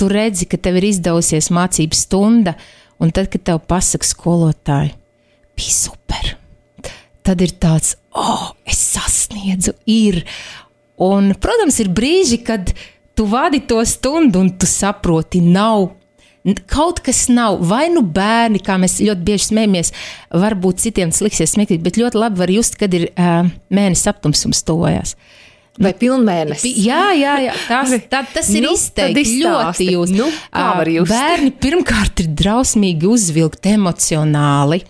tu 0.00 0.08
redzi, 0.08 0.48
ka 0.48 0.56
tev 0.56 0.80
ir 0.80 0.94
izdevusies 0.94 1.52
mācību 1.52 2.06
stunda, 2.06 2.56
un 2.96 3.12
tad, 3.12 3.28
kad 3.28 3.50
tev 3.52 3.66
pasaka 3.68 4.16
skolotāji, 4.16 4.96
bija 5.56 5.74
super. 5.74 6.34
Tad 7.26 7.42
ir 7.42 7.56
tāds, 7.58 7.96
oh, 8.14 8.52
es 8.68 8.78
sasniedzu, 8.94 9.74
ir. 9.90 10.22
Un, 11.02 11.32
protams, 11.42 11.80
ir 11.82 11.90
brīži, 11.92 12.38
kad 12.46 12.70
tu 13.16 13.26
vadi 13.28 13.62
to 13.66 13.80
stundu 13.84 14.40
un 14.44 14.52
tu 14.56 14.68
saproti, 14.68 15.42
nav. 15.42 15.90
Kaut 16.70 17.00
kas 17.02 17.24
nav, 17.26 17.58
vai 17.66 17.88
nu 17.90 18.04
bērni, 18.06 18.60
kā 18.62 18.76
mēs 18.78 19.00
ļoti 19.02 19.24
bieži 19.26 19.48
smējamies, 19.48 19.90
varbūt 20.30 20.84
citiem 20.84 21.10
liksies 21.10 21.56
smieklīgi, 21.56 21.82
bet 21.82 21.98
ļoti 21.98 22.20
labi 22.22 22.38
var 22.38 22.52
just, 22.54 22.78
kad 22.78 22.94
ir 22.94 23.08
uh, 23.10 23.48
mēnesis 23.74 24.06
aptumsums 24.12 24.62
tuvojas. 24.68 25.16
Vai 25.82 25.92
pilnmēnesis? 25.98 26.78
Jā, 26.80 27.10
jā, 27.18 27.34
jā 27.44 27.54
tas, 27.68 27.92
tā, 28.08 28.22
tas 28.32 28.48
ir 28.54 28.64
Nu, 28.64 28.72
izteikti 28.78 29.42
ļoti 29.42 29.88
jūs. 29.92 30.12
Nu, 30.16 30.28
kā 30.54 30.68
var 30.78 30.88
just? 30.88 31.10
Bērni 31.12 31.52
pirmkārt 31.60 32.22
ir 32.24 32.30
drausmīgi 32.38 33.10
uzvilkti 33.10 33.74
emocionāli. 33.76 34.80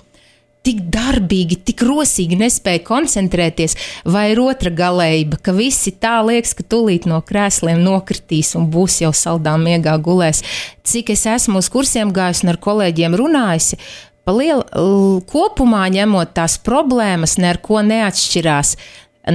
Tik 0.67 0.81
darbīgi, 0.91 1.61
tik 1.63 1.85
rosīgi 1.87 2.35
nespēja 2.41 2.81
koncentrēties, 2.89 3.77
vai 4.11 4.33
ir 4.33 4.41
otra 4.43 4.73
galējība, 4.75 5.39
ka 5.39 5.53
visi 5.55 5.93
tā 5.95 6.17
liekas, 6.27 6.57
ka 6.59 6.65
tūlīt 6.67 7.05
no 7.07 7.21
krēsliem 7.23 7.79
nokritīs 7.85 8.51
un 8.59 8.65
būs 8.73 8.97
jau 9.05 9.13
saldā 9.15 9.53
miegā 9.63 9.95
gulēs. 10.03 10.41
Cik 10.83 11.13
es 11.15 11.23
esmu 11.31 11.61
uz 11.63 11.69
kursiem 11.71 12.11
gājusi 12.15 12.43
un 12.43 12.51
ar 12.51 12.59
kolēģiem 12.65 13.15
runājusi, 13.21 13.79
pa 14.27 14.35
lielu 14.35 14.65
l- 14.75 15.21
kopumā 15.31 15.85
ņemot 15.95 16.33
tās 16.35 16.57
problēmas, 16.59 17.37
ne 17.39 17.53
ar 17.53 17.61
ko 17.63 17.79
neatšķirās 17.87 18.73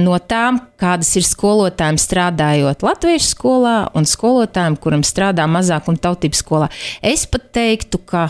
no 0.02 0.18
tām, 0.20 0.58
kādas 0.80 1.14
ir 1.16 1.24
skolotājiem 1.24 1.96
strādājot 2.00 2.84
Latviešu 2.84 3.30
skolā 3.30 3.76
un 3.96 4.04
skolotājiem, 4.08 4.76
kuram 4.76 5.00
strādā 5.00 5.48
mazākuma 5.48 5.96
tautības 5.96 6.44
skolā. 6.44 6.68
Es 7.00 7.24
pat 7.24 7.48
teiktu, 7.56 8.02
ka 8.04 8.26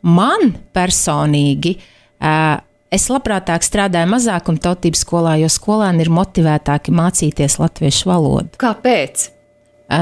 man 0.00 0.54
personīgi. 0.72 1.74
ā, 1.76 1.95
Es 2.20 3.08
labprātāk 3.10 3.64
strādāju 3.66 4.08
mazākuma 4.08 4.62
tautības 4.62 5.02
skolā, 5.02 5.34
jo 5.42 5.48
skolēni 5.52 6.04
ir 6.04 6.12
motivētāki 6.14 6.94
mācīties 6.94 7.58
latviešu 7.58 8.08
valodu. 8.08 8.54
Kāpēc? 8.62 9.26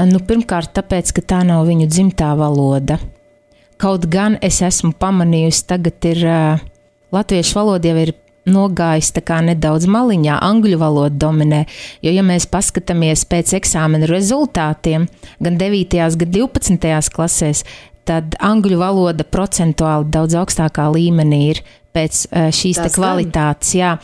Nu, 0.09 0.21
pirmkārt, 0.25 0.71
tāpēc, 0.77 1.11
ka 1.17 1.23
tā 1.33 1.41
nav 1.45 1.65
viņu 1.67 1.89
dzimtā 1.89 2.31
valoda. 2.37 2.99
Kaut 3.81 4.05
gan 4.09 4.37
es 4.41 4.61
esmu 4.63 4.93
pamanījusi, 5.01 5.65
tagad 5.67 6.07
ir 6.07 6.21
latviešu 7.13 7.57
valoda 7.57 7.91
jau 7.91 8.05
ir 8.05 8.13
nogājis 8.45 9.11
nedaudz 9.43 9.87
maliņā, 9.89 10.37
angļu 10.41 10.77
valoda 10.77 11.15
dominē. 11.17 11.65
Jo, 12.05 12.11
ja 12.13 12.23
mēs 12.23 12.45
paskatāmies 12.45 13.25
pēc 13.25 13.55
eksāmena 13.57 14.05
rezultātiem, 14.05 15.07
gan 15.41 15.57
9. 15.57 15.97
gan 16.21 16.31
12. 16.31 17.09
klasēs, 17.15 17.63
tad 18.05 18.37
angļu 18.39 18.77
valoda 18.77 19.25
procentuāli 19.25 20.05
daudz 20.13 20.37
augstākā 20.37 20.85
līmenī 20.93 21.41
ir 21.55 21.63
pēc 21.95 22.21
ā, 22.27 22.45
šīs 22.53 22.81
te 22.81 22.89
Tas 22.89 22.99
gan. 22.99 23.01
kvalitātes. 23.01 23.73
Jā. 23.79 23.95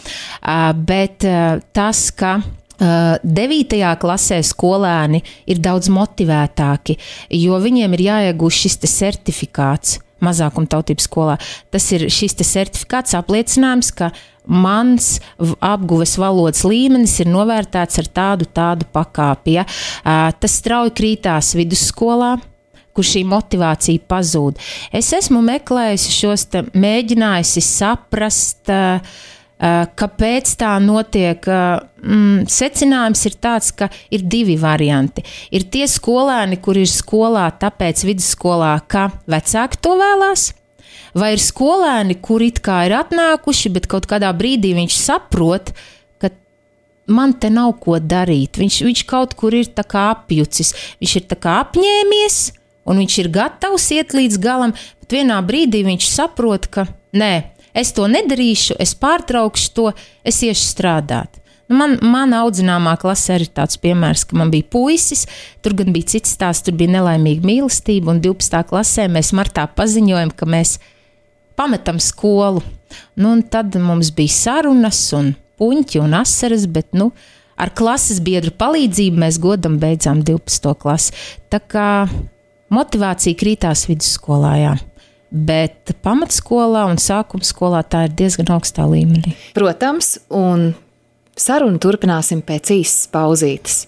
Ā, 0.42 0.58
Bet 0.92 1.28
ā, 1.28 1.60
tas, 1.76 2.08
ka 2.16 2.40
Devītajā 2.82 3.92
klasē 4.02 4.40
skolēni 4.42 5.20
ir 5.46 5.60
daudz 5.62 5.86
motivētāki, 5.94 6.96
jo 7.38 7.60
viņiem 7.62 7.94
ir 7.94 8.02
jāiegūst 8.08 8.64
šis 8.66 8.80
te 8.82 8.90
certifikāts 8.90 10.00
mazākumtautības 10.26 11.06
skolā. 11.06 11.38
Tas 11.74 11.86
ir 11.94 12.08
šis 12.14 12.40
te 12.40 12.48
certifikāts 12.48 13.14
apliecinājums, 13.18 13.92
ka 13.94 14.10
mans 14.50 15.20
apguves 15.62 16.16
valodas 16.18 16.64
līmenis 16.66 17.20
ir 17.22 17.30
novērtēts 17.30 18.02
ar 18.02 18.10
tādu, 18.18 18.50
tādu 18.50 18.90
pakāpi. 18.94 19.60
Ja? 19.60 19.68
Tas 20.42 20.58
strauji 20.58 20.96
krītās 20.98 21.54
vidusskolā 21.58 22.40
kur 22.96 23.08
šī 23.08 23.24
motivācija 23.28 24.04
pazūd. 24.10 24.60
Es 24.96 25.12
esmu 25.16 25.42
meklējusi 25.46 26.16
šos, 26.16 26.48
te, 26.52 26.64
mēģinājusi 26.78 27.64
saprast, 27.66 28.72
uh, 28.72 29.00
uh, 29.62 29.84
kāpēc 29.98 30.56
tā 30.60 30.74
notiek. 30.84 31.46
Uh, 31.48 31.82
mm, 32.04 32.48
secinājums 32.52 33.26
ir 33.30 33.38
tāds, 33.44 33.72
ka 33.76 33.92
ir 34.14 34.26
divi 34.26 34.58
varianti. 34.60 35.24
Ir 35.54 35.68
tie 35.72 35.88
skolēni, 35.90 36.60
kur 36.64 36.80
ir 36.80 36.90
skolā, 36.90 37.48
tāpēc 37.62 38.06
vidusskolā, 38.08 38.76
ka 38.92 39.10
vecāki 39.32 39.82
to 39.82 39.96
vēlās. 40.02 40.52
Vai 41.18 41.34
ir 41.36 41.42
skolēni, 41.44 42.16
kuri 42.24 42.54
it 42.54 42.62
kā 42.64 42.86
ir 42.88 42.96
atnākuši, 42.96 43.74
bet 43.76 43.90
kaut 43.92 44.08
kādā 44.08 44.30
brīdī 44.36 44.72
viņš 44.78 44.96
saprot, 44.96 45.74
man 47.12 47.34
te 47.34 47.50
nav 47.52 47.74
ko 47.84 47.98
darīt. 48.00 48.60
Viņš, 48.62 48.82
viņš 48.88 49.04
kaut 49.10 49.36
kur 49.40 49.56
ir 49.58 49.68
apjucis, 49.76 50.74
viņš 51.02 51.16
ir 51.20 51.28
apņēmies, 51.52 52.38
un 52.86 53.02
viņš 53.02 53.18
ir 53.24 53.32
gatavs 53.34 53.90
iet 53.96 54.16
līdz 54.18 54.40
galam, 54.42 54.76
bet 55.02 55.18
vienā 55.20 55.42
brīdī 55.46 55.84
viņš 55.88 56.08
saprot, 56.12 56.68
ka 56.72 56.88
nē, 57.18 57.34
es 57.78 57.94
to 57.96 58.08
nedarīšu, 58.12 58.80
es 58.82 58.96
pārtraukšu 59.00 59.76
to, 59.76 59.92
es 60.28 60.42
iešu 60.46 60.66
strādāt. 60.74 61.42
Nu, 61.72 61.78
Man, 61.80 61.94
mana 62.04 62.42
audzināmā 62.44 62.98
klasē 63.00 63.38
ir 63.40 63.46
tāds 63.48 63.78
piemērs, 63.80 64.26
ka 64.28 64.36
man 64.36 64.50
bija 64.52 64.68
puisis, 64.74 65.24
tur 65.64 65.76
gan 65.80 65.94
bija 65.96 66.18
cits 66.18 66.34
stāsts, 66.36 66.66
tur 66.68 66.76
bija 66.76 66.98
nelaimīga 66.98 67.48
mīlestība, 67.48 68.12
un 68.12 68.20
12. 68.20 68.66
klasē 68.68 69.08
mēs 69.08 69.32
martā 69.38 69.64
paziņojam, 69.72 70.34
ka 70.36 70.50
mēs 70.52 70.76
pametam 71.56 72.02
skolu. 72.04 72.64
Nu, 73.16 73.38
tad 73.48 73.78
mums 73.80 74.12
bija 74.18 74.36
sarunas, 74.36 75.00
un 75.16 75.32
puņķi 75.62 76.02
un 76.04 76.18
asaras, 76.20 76.68
bet 76.68 76.92
nu, 76.98 77.14
ar 77.56 77.72
klases 77.78 78.20
biedru 78.20 78.52
palīdzību 78.60 79.24
mēs 79.24 79.40
godam 79.40 79.80
beidzām 79.80 80.26
12. 80.28 80.76
klasi. 80.82 81.16
Tā 81.48 81.62
kā 81.64 81.88
motivācija 82.74 83.38
krītās 83.38 83.86
vidusskolā. 83.90 84.56
Jā. 84.62 84.74
Bet 85.32 85.94
pamatskolā 86.04 86.88
un 86.92 87.00
sākuma 87.00 87.46
skolā 87.48 87.86
tā 87.88 88.06
ir 88.08 88.16
diezgan 88.20 88.52
augstā 88.52 88.84
līmenī. 88.90 89.36
Protams, 89.56 90.18
un 90.28 90.74
sarunu 91.40 91.80
turpināsim 91.82 92.44
pēc 92.44 92.74
īsas 92.82 93.08
pauzītes. 93.14 93.86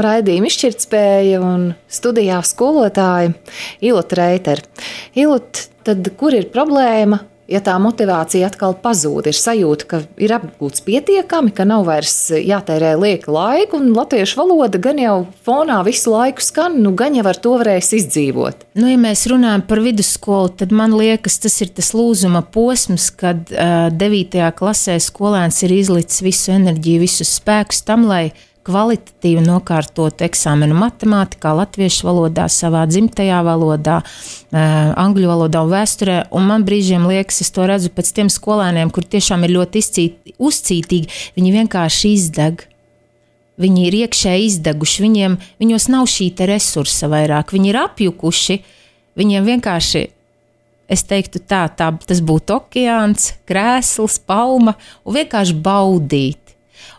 Turpinām 0.00 0.16
raidījumu 0.16 0.48
izšķirtspēja 0.48 1.40
un 1.44 1.74
studijā 1.92 2.40
skolotāja 2.46 3.34
Ilota 3.84 4.16
Reitera. 4.16 4.62
Ilot, 5.12 5.68
tad 5.84 6.08
kur 6.16 6.32
ir 6.32 6.48
problēma, 6.48 7.18
ja 7.50 7.60
tā 7.60 7.74
motivācija 7.82 8.48
atkal 8.48 8.78
pazūd? 8.80 9.28
Ir 9.28 9.36
sajūta, 9.36 9.88
ka 9.90 10.00
ir 10.16 10.32
apgūts 10.32 10.80
pietiekami, 10.86 11.52
ka 11.52 11.66
nav 11.68 11.84
vairs 11.90 12.30
jātērē 12.32 12.94
lieka 12.96 13.28
laika, 13.34 13.76
un 13.76 13.92
latviešu 13.92 14.40
valoda 14.40 14.80
gan 14.80 15.02
jau 15.02 15.16
fonā 15.44 15.82
visu 15.84 16.14
laiku 16.14 16.44
skan, 16.48 16.80
nu 16.80 16.94
gan 16.96 17.18
jau 17.18 17.26
ar 17.28 17.36
to 17.36 17.56
varēs 17.60 17.92
izdzīvot. 18.00 18.70
Nu, 18.80 18.88
ja 18.88 18.96
mēs 19.00 19.26
runājam 19.28 19.66
par 19.68 19.84
vidusskolu, 19.84 20.54
tad 20.62 20.72
man 20.72 20.96
liekas, 20.96 21.42
tas 21.44 21.60
ir 21.60 21.74
tas 21.76 21.92
lūzuma 21.92 22.46
posms, 22.54 23.10
kad 23.20 23.52
uh, 23.52 23.90
9. 23.92 24.46
klasē 24.56 24.96
skolēns 24.96 25.60
ir 25.66 25.76
izlicis 25.76 26.24
visu 26.24 26.54
enerģiju, 26.56 27.04
visus 27.04 27.36
spēkus 27.36 27.84
tam, 27.84 28.08
lai 28.08 28.30
kvalitatīvi 28.66 29.42
nokārtot 29.44 30.22
eksāmenu 30.24 30.76
matemātikā, 30.78 31.52
latviešu 31.56 32.06
valodā, 32.08 32.46
savā 32.52 32.84
dzimtajā 32.90 33.40
valodā, 33.46 34.00
uh, 34.02 34.60
angļu 35.00 35.30
valodā 35.30 35.62
un 35.64 35.72
vēsturē. 35.72 36.18
Un 36.36 36.48
man 36.50 36.66
brīžiem 36.68 37.06
liekas, 37.08 37.40
es 37.44 37.52
to 37.54 37.66
redzu 37.70 37.92
pēc 37.94 38.12
tiem 38.16 38.32
skolēniem, 38.32 38.92
kur 38.92 39.06
tiešām 39.08 39.46
ir 39.46 39.56
ļoti 39.56 39.84
izcīt, 39.84 40.34
uzcītīgi, 40.36 41.22
viņi 41.38 41.56
vienkārši 41.56 42.12
izdeg. 42.18 42.66
Viņi 43.60 43.82
ir 43.88 43.96
iekšēji 44.06 44.46
izdeguši, 44.48 45.02
viņiem 45.04 45.34
viņos 45.60 45.90
nav 45.92 46.06
šī 46.08 46.30
resursa 46.48 47.10
vairāk, 47.12 47.52
viņi 47.52 47.68
ir 47.68 47.78
apjukuši, 47.82 48.56
viņiem 49.20 49.50
vienkārši, 49.50 50.06
es 50.88 51.04
teiktu 51.04 51.42
tā, 51.44 51.66
tā 51.68 51.90
tas 52.08 52.22
būtu 52.24 52.56
okeāns, 52.56 53.34
krēsls, 53.48 54.16
palma, 54.24 54.78
un 55.04 55.18
vienkārši 55.20 55.58
baudīt. 55.60 56.39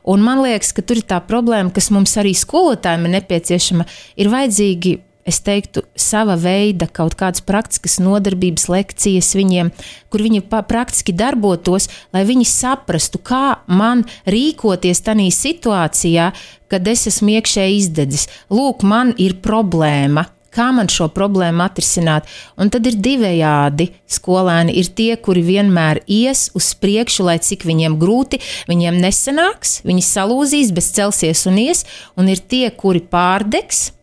Un 0.04 0.24
man 0.26 0.42
liekas, 0.42 0.74
ka 0.74 0.82
tur 0.82 1.02
ir 1.02 1.08
tā 1.08 1.20
problēma, 1.22 1.74
kas 1.74 1.92
mums 1.94 2.18
arī 2.18 2.34
skolotājiem 2.38 3.08
ir 3.08 3.16
nepieciešama, 3.20 3.88
ir 4.18 4.32
vajadzīgi 4.34 4.98
es 5.28 5.40
teiktu, 5.46 5.84
sava 5.96 6.36
veida 6.40 6.88
kaut 6.90 7.16
kādas 7.20 7.44
praktiskas 7.46 8.00
nodarbības 8.02 8.68
lekcijas 8.72 9.32
viņiem, 9.38 9.72
kur 10.12 10.24
viņi 10.26 10.44
praktiski 10.50 11.14
darbotos, 11.16 11.90
lai 12.14 12.26
viņi 12.28 12.48
saprastu, 12.50 13.22
kā 13.22 13.62
man 13.70 14.06
rīkoties 14.26 15.04
tajā 15.06 15.30
situācijā, 15.36 16.32
kad 16.72 16.88
es 16.88 17.08
esmu 17.12 17.36
iekšēji 17.38 17.82
izdedzis. 17.84 18.30
Lūk, 18.50 18.86
man 18.88 19.14
ir 19.22 19.38
problēma. 19.44 20.26
Kā 20.52 20.68
man 20.76 20.90
šo 20.92 21.08
problēmu 21.16 21.64
atrisināt? 21.64 22.28
Un 22.60 22.72
tad 22.74 22.88
ir 22.90 22.98
divējādi 23.00 23.88
skolēni. 24.12 24.76
Ir 24.82 24.90
tie, 24.98 25.14
kuri 25.16 25.46
vienmēr 25.48 26.02
ies 26.12 26.50
uz 26.58 26.74
priekšu, 26.76 27.24
lai 27.30 27.38
cik 27.40 27.64
viņiem 27.70 27.96
grūti, 28.02 28.42
viņiem 28.68 29.00
nesanāks, 29.00 29.80
viņi 29.88 30.04
salūzīs, 30.04 30.74
bet 30.76 30.90
celsies 31.00 31.46
un 31.48 31.62
ies. 31.62 31.86
Un 32.20 32.28
ir 32.34 32.44
tie, 32.44 32.66
kuri 32.76 33.00
pārdegs, 33.00 33.94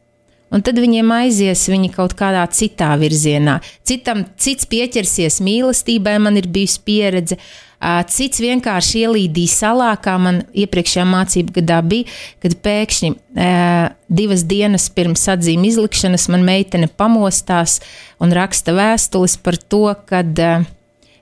un 0.49 0.65
tad 0.65 0.81
viņiem 0.81 1.13
aizies 1.19 1.67
viņi 1.69 1.93
kaut 1.93 2.17
kādā 2.17 2.47
citā 2.49 2.95
virzienā. 2.97 3.59
Citam 3.85 4.25
cits 4.41 4.65
pieķersies 4.73 5.43
mīlestībai, 5.45 6.17
man 6.25 6.41
ir 6.41 6.49
bijusi 6.49 6.81
pieredze. 6.89 7.37
Cits 7.79 8.41
vienkārši 8.43 9.05
ielīdīja 9.07 9.53
salā, 9.53 9.93
kā 10.03 10.17
man 10.19 10.41
iepriekšējā 10.51 11.05
mācību 11.07 11.55
gadā 11.61 11.79
bija, 11.87 12.09
kad 12.43 12.57
pēkšņi 12.65 13.13
divas 14.11 14.43
dienas 14.51 14.89
pirms 14.91 15.23
atzīmes 15.31 15.77
izlikšanas 15.77 16.27
man 16.35 16.43
meitene 16.49 16.89
pamostās 16.91 17.79
un 18.19 18.35
raksta 18.35 18.75
vēstules 18.75 19.39
par 19.45 19.61
to, 19.63 19.85
kad 20.11 20.43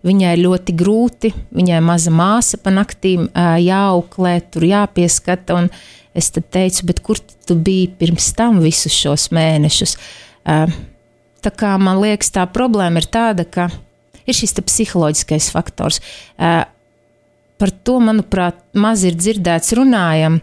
viņai 0.07 0.33
ļoti 0.41 0.77
grūti, 0.81 1.35
viņai 1.53 1.85
maza 1.85 2.15
māsa 2.15 2.57
pa 2.63 2.73
naktīm 2.73 3.29
jāauklē, 3.37 4.39
tur 4.49 4.65
jāpieskata. 4.65 5.67
Es 6.17 6.33
teicu, 6.33 6.87
bet 6.89 7.05
kur 7.05 7.21
tu 7.21 7.59
biji 7.61 7.91
pirms 8.01 8.33
tam 8.39 8.63
visus 8.65 8.97
šos 8.97 9.29
mēnešus? 9.37 9.99
Tā 11.45 11.53
kā 11.53 11.77
man 11.77 12.01
liekas, 12.01 12.33
tā 12.33 12.47
problēma 12.49 13.03
ir 13.03 13.11
tāda, 13.13 13.45
ka 13.45 13.69
ir 14.27 14.37
šis 14.37 14.57
psiholoģiskais 14.59 15.51
faktors. 15.55 16.03
Par 17.57 17.73
to, 17.87 18.01
manuprāt, 18.05 18.59
maz 18.77 19.07
ir 19.09 19.17
dzirdēts 19.17 19.73
runājam. 19.79 20.43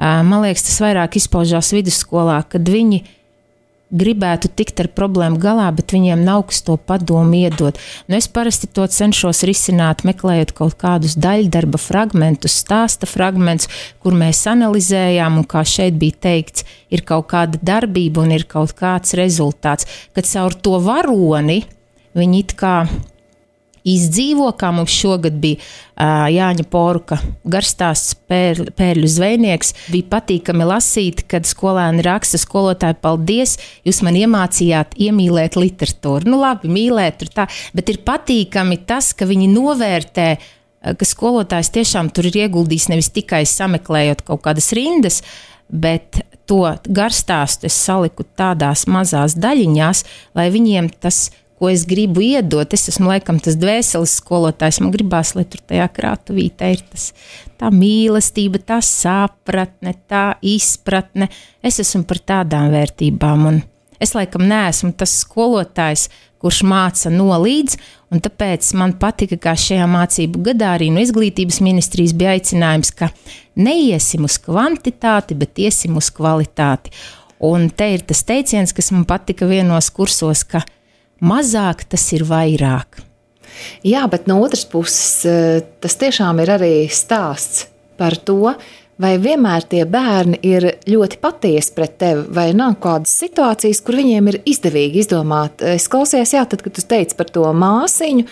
Man 0.00 0.40
liekas, 0.42 0.64
tas 0.70 0.80
vairāk 0.82 1.18
izpaužās 1.20 1.74
vidusskolā, 1.76 2.40
kad 2.50 2.66
viņi 2.66 3.04
gribētu 3.94 4.48
tikt 4.50 4.80
ar 4.82 4.88
problēmu 4.96 5.38
galā, 5.38 5.68
bet 5.76 5.92
viņiem 5.94 6.24
nav 6.26 6.46
kas 6.48 6.64
to 6.66 6.74
padomu 6.80 7.36
iedot. 7.44 7.78
Nu, 8.08 8.16
es 8.18 8.26
parasti 8.26 8.66
to 8.66 8.86
cenšos 8.90 9.44
risināt, 9.46 10.02
meklējot 10.08 10.54
kaut 10.56 10.74
kādus 10.80 11.14
daļdarba 11.20 11.78
fragmentus, 11.78 12.56
stāsta 12.64 13.06
fragmentus, 13.06 13.70
kur 14.02 14.16
mēs 14.18 14.42
analizējām, 14.50 15.38
un 15.38 15.46
kā 15.46 15.62
šeit 15.68 16.00
bija 16.00 16.18
teikts, 16.26 16.66
ir 16.90 17.04
kaut 17.06 17.28
kāda 17.30 17.60
darbība 17.62 18.24
un 18.24 18.34
ir 18.34 18.48
kaut 18.50 18.74
kāds 18.78 19.14
rezultāts, 19.20 19.86
kad 20.16 20.26
caur 20.26 20.58
to 20.58 20.80
varoni 20.82 21.62
viņi 22.18 22.40
it 22.40 22.58
kā 22.58 22.76
izdzīvo, 23.84 24.48
kā 24.58 24.70
mums 24.74 24.92
šogad 24.94 25.36
bija 25.42 25.60
uh, 25.60 26.26
Jāņa 26.32 26.64
Poruka 26.72 27.18
garstāsts 27.44 28.16
pēr, 28.28 28.64
pērļu 28.76 29.10
zvejnieks. 29.16 29.74
Bija 29.92 30.08
patīkami 30.16 30.66
lasīt, 30.68 31.24
kad 31.30 31.48
skolēni 31.48 32.04
raksta 32.06 32.40
skolotāji, 32.40 32.98
paldies, 33.04 33.58
jūs 33.86 34.02
man 34.06 34.18
iemācījāt 34.20 34.96
iemīlēt 35.06 35.60
literatūru. 35.60 36.30
Nu 36.30 36.40
labi, 36.42 36.72
mīlēt 36.72 37.20
tur 37.22 37.32
tā, 37.40 37.48
bet 37.76 37.92
ir 37.92 38.02
patīkami 38.06 38.80
tas, 38.88 39.12
ka 39.16 39.28
viņi 39.30 39.50
novērtē 39.52 40.28
ka 40.84 41.06
skolotājs 41.08 41.72
tiešām 41.72 42.10
tur 42.12 42.28
ir 42.28 42.42
ieguldījis 42.44 42.90
nevis 42.92 43.08
tikai 43.14 43.44
sameklējot 43.48 44.24
kaut 44.26 44.42
kādas 44.44 44.68
rindas, 44.76 45.22
bet 45.68 46.20
to 46.48 46.60
garstāstu 46.84 47.70
es 47.70 47.76
saliku 47.86 48.26
tādās 48.36 48.84
mazās 48.90 49.36
daļiņās, 49.40 50.04
lai 50.36 50.50
viņiem 50.52 50.90
tas 51.00 51.30
ko 51.64 51.70
es 51.72 51.86
gribu 51.88 52.20
iedot. 52.20 52.74
Es 52.76 52.90
esmu 52.92 53.08
laikam 53.08 53.38
tas 53.40 53.56
dvēseles 53.56 54.18
skolotājs. 54.20 54.82
Man 54.84 54.92
gribās, 54.92 55.32
lai 55.32 55.46
tur 55.48 55.62
tajā 55.64 55.86
krātuvītē 55.96 56.74
ir 56.74 56.82
tas, 56.90 57.06
tā 57.60 57.70
mīlestība, 57.72 58.60
tā 58.60 58.82
sapratne, 58.84 59.94
tā 60.10 60.26
izpratne. 60.44 61.30
Es 61.64 61.80
esmu 61.80 62.04
par 62.10 62.20
tādām 62.20 62.68
vērtībām. 62.74 63.48
Un 63.48 63.62
es 63.96 64.12
laikam 64.12 64.44
neesmu 64.50 64.92
tas 64.92 65.16
skolotājs, 65.22 66.10
kurš 66.44 66.60
māca 66.68 67.08
nolīdz, 67.08 67.78
un 68.12 68.20
tāpēc 68.20 68.68
man 68.76 68.92
patika, 69.00 69.38
kā 69.40 69.54
šajā 69.56 69.88
mācību 69.88 70.44
gadā 70.50 70.74
arī 70.76 70.90
no 70.92 71.00
izglītības 71.00 71.62
ministrijas 71.64 72.12
bija 72.12 72.34
aicinājums, 72.36 72.92
ka 72.92 73.08
neiesim 73.56 74.28
uz 74.28 74.36
kvantitāti, 74.44 75.38
bet 75.40 75.64
iesim 75.64 75.96
uz 75.96 76.12
kvalitāti. 76.12 76.92
Un 77.44 77.70
te 77.72 77.88
ir 77.96 78.04
tas 78.04 78.20
teiciens, 78.28 78.76
kas 78.76 78.92
man 78.92 79.08
patika 79.08 79.48
vienos 79.48 79.88
kursos, 79.96 80.44
ka 80.44 80.60
mazāk 81.24 81.86
tas 81.90 82.04
ir 82.16 82.26
vairāk. 82.28 83.02
Jā, 83.86 84.04
bet 84.10 84.26
no 84.30 84.40
otras 84.44 84.64
puses, 84.68 85.24
eh, 85.26 85.62
tas 85.80 85.96
tiešām 86.00 86.42
ir 86.42 86.56
arī 86.56 86.74
stāsts 86.90 87.66
par 87.98 88.16
to, 88.16 88.54
vai 88.98 89.16
vienmēr 89.18 89.66
tie 89.68 89.84
bērni 89.84 90.38
ir 90.42 90.66
ļoti 90.86 91.18
patiesi 91.22 91.74
pret 91.74 91.96
tevi, 91.98 92.26
vai 92.34 92.52
nav 92.54 92.76
kādas 92.82 93.14
situācijas, 93.22 93.82
kur 93.84 93.98
viņiem 93.98 94.28
ir 94.32 94.40
izdevīgi 94.46 95.02
izdomāt. 95.02 95.62
Es 95.62 95.88
klausījos, 95.88 96.34
jā, 96.34 96.44
tad, 96.48 96.62
kad 96.62 96.74
tu 96.74 96.82
teici 96.82 97.16
par 97.18 97.30
to 97.34 97.42
māsiņu, 97.42 98.26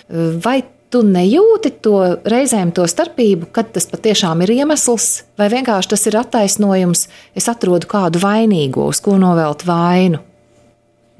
vai 0.44 0.62
tu 0.92 1.00
nejūti 1.06 1.72
to 1.82 1.98
reizēm 2.28 2.72
to 2.76 2.84
starpību, 2.88 3.48
kad 3.54 3.72
tas 3.74 3.88
patiešām 3.88 4.44
ir 4.44 4.52
iemesls, 4.58 5.24
vai 5.40 5.48
vienkārši 5.52 5.94
tas 5.94 6.06
ir 6.10 6.18
attaisnojums, 6.20 7.06
es 7.34 7.48
atrodu 7.48 7.88
kādu 7.88 8.20
vainīgo, 8.22 8.90
uz 8.92 9.00
ko 9.00 9.16
novelt 9.20 9.64
vainu. 9.66 10.20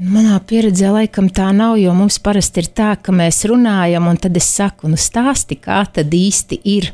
Manā 0.03 0.39
pieredzē 0.49 0.89
laikam 0.91 1.29
tā 1.31 1.51
nav, 1.55 1.77
jo 1.79 1.93
mums 1.95 2.17
parasti 2.23 2.63
ir 2.63 2.69
tā, 2.75 2.89
ka 2.99 3.13
mēs 3.15 3.45
runājam, 3.47 4.09
un 4.11 4.17
tad 4.19 4.35
es 4.39 4.49
saku, 4.51 4.89
nu 4.91 4.99
stāsti, 4.99 5.59
kā 5.63 5.83
tad 5.95 6.11
īsti 6.17 6.59
ir. 6.73 6.89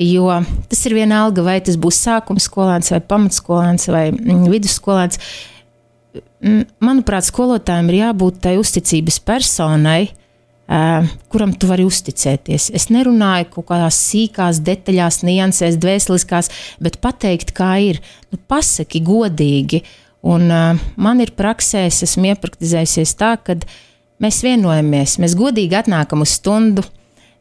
Jo 0.00 0.30
tas 0.70 0.84
ir 0.88 0.94
vienalga, 0.96 1.42
vai 1.44 1.58
tas 1.64 1.76
būs 1.80 1.98
sākuma 2.06 2.40
skolēns, 2.40 2.92
vai 2.94 3.00
pamatskolēns, 3.04 3.88
vai 3.92 4.04
mm, 4.14 4.46
vidusskolēns. 4.52 5.20
Manuprāt, 6.84 7.26
skolotājiem 7.28 7.90
ir 7.90 7.98
jābūt 7.98 8.38
tai 8.46 8.54
uzticības 8.60 9.18
personai, 9.26 10.14
kuram 11.34 11.52
tu 11.58 11.68
vari 11.68 11.84
uzticēties. 11.84 12.70
Es 12.72 12.88
nerunāju 12.94 13.50
kaut 13.58 13.68
kādās 13.74 13.98
sīkās 14.06 14.62
detaļās, 14.64 15.20
niansēs, 15.26 15.76
dvēseliskās, 15.82 16.48
bet 16.80 16.96
pateikt, 17.04 17.52
kā 17.58 17.74
ir. 17.90 18.00
Nu, 18.32 18.40
pasaki 18.48 19.04
godīgi. 19.04 19.82
Uh, 19.84 20.00
Un 20.24 20.48
uh, 20.48 20.84
man 20.96 21.20
ir 21.20 21.34
praksē, 21.36 21.84
es 21.90 22.00
esmu 22.06 22.30
iepraktizējusies 22.32 23.12
tā, 23.20 23.34
ka 23.44 23.58
mēs 24.24 24.40
vienojamies, 24.44 25.18
mēs 25.20 25.36
godīgi 25.36 25.76
atnākam 25.84 26.24
uz 26.24 26.38
stundu. 26.38 26.86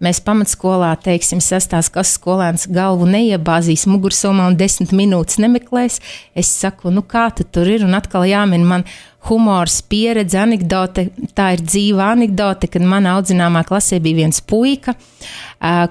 Mēs 0.04 0.20
pamatskolā, 0.20 0.90
teiksim, 1.00 1.40
sastās, 1.40 1.88
kas 1.94 2.18
skolēns 2.18 2.66
galvu 2.76 3.06
neiebāzīs 3.08 3.86
mugursomā 3.88 4.50
un 4.50 4.58
desmit 4.60 4.92
minūtes 4.92 5.40
nemeklēs. 5.40 6.02
Es 6.36 6.50
saku, 6.52 6.92
nu 6.92 7.06
kā 7.08 7.30
tu 7.32 7.46
tur 7.48 7.70
ir, 7.72 7.86
un 7.88 7.96
atkal 7.96 8.28
jāmin 8.28 8.66
man 8.68 8.84
humors, 9.28 9.80
pieredze, 9.88 10.38
anekdote. 10.40 11.08
Tā 11.36 11.54
ir 11.56 11.64
dzīva 11.64 12.12
anekdote, 12.14 12.68
kad 12.72 12.84
manā 12.84 13.16
audzināmā 13.18 13.64
klasē 13.68 14.00
bija 14.04 14.24
viens 14.24 14.42
puika, 14.44 14.96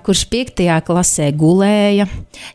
kurš 0.04 0.26
5. 0.32 0.60
klasē 0.84 1.30
gulēja, 1.40 2.06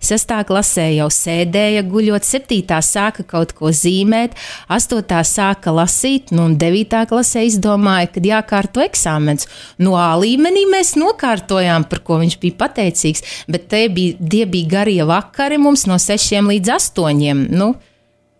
6. 0.06 0.34
klasē 0.50 0.86
jau 0.94 1.08
sēdēja 1.14 1.82
guļot, 1.90 2.28
7. 2.28 2.62
sāka 2.86 3.26
kaut 3.26 3.56
ko 3.58 3.72
zīmēt, 3.74 4.38
8. 4.70 5.02
sāka 5.26 5.74
lasīt, 5.74 6.30
nu, 6.36 6.46
un 6.52 6.58
9. 6.62 7.02
klasē 7.10 7.48
izdomāja, 7.48 8.12
kad 8.14 8.30
jākārto 8.30 8.86
eksāmens. 8.86 9.50
No 9.82 9.98
A 9.98 10.12
līmenī 10.22 10.68
mēs 10.70 10.94
nokārtojām, 11.00 11.88
par 11.90 12.04
ko 12.06 12.22
viņš 12.22 12.38
bija 12.44 12.60
pateicīgs, 12.62 13.26
bet 13.50 13.66
te 13.72 13.88
bija, 13.90 14.18
tie 14.22 14.46
bija 14.46 14.74
garie 14.78 15.02
vakari 15.10 15.58
mums 15.58 15.88
no 15.90 15.98
6 16.02 16.38
līdz 16.52 16.76
8. 16.78 17.48
Nu, 17.50 17.74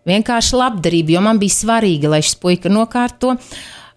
vienkārši 0.08 0.58
labdarība, 0.58 1.16
jo 1.16 1.24
man 1.24 1.40
bija 1.40 1.56
svarīgi, 1.56 2.10
lai 2.10 2.22
šis 2.24 2.38
puika 2.42 2.72
nokārto. 2.72 3.36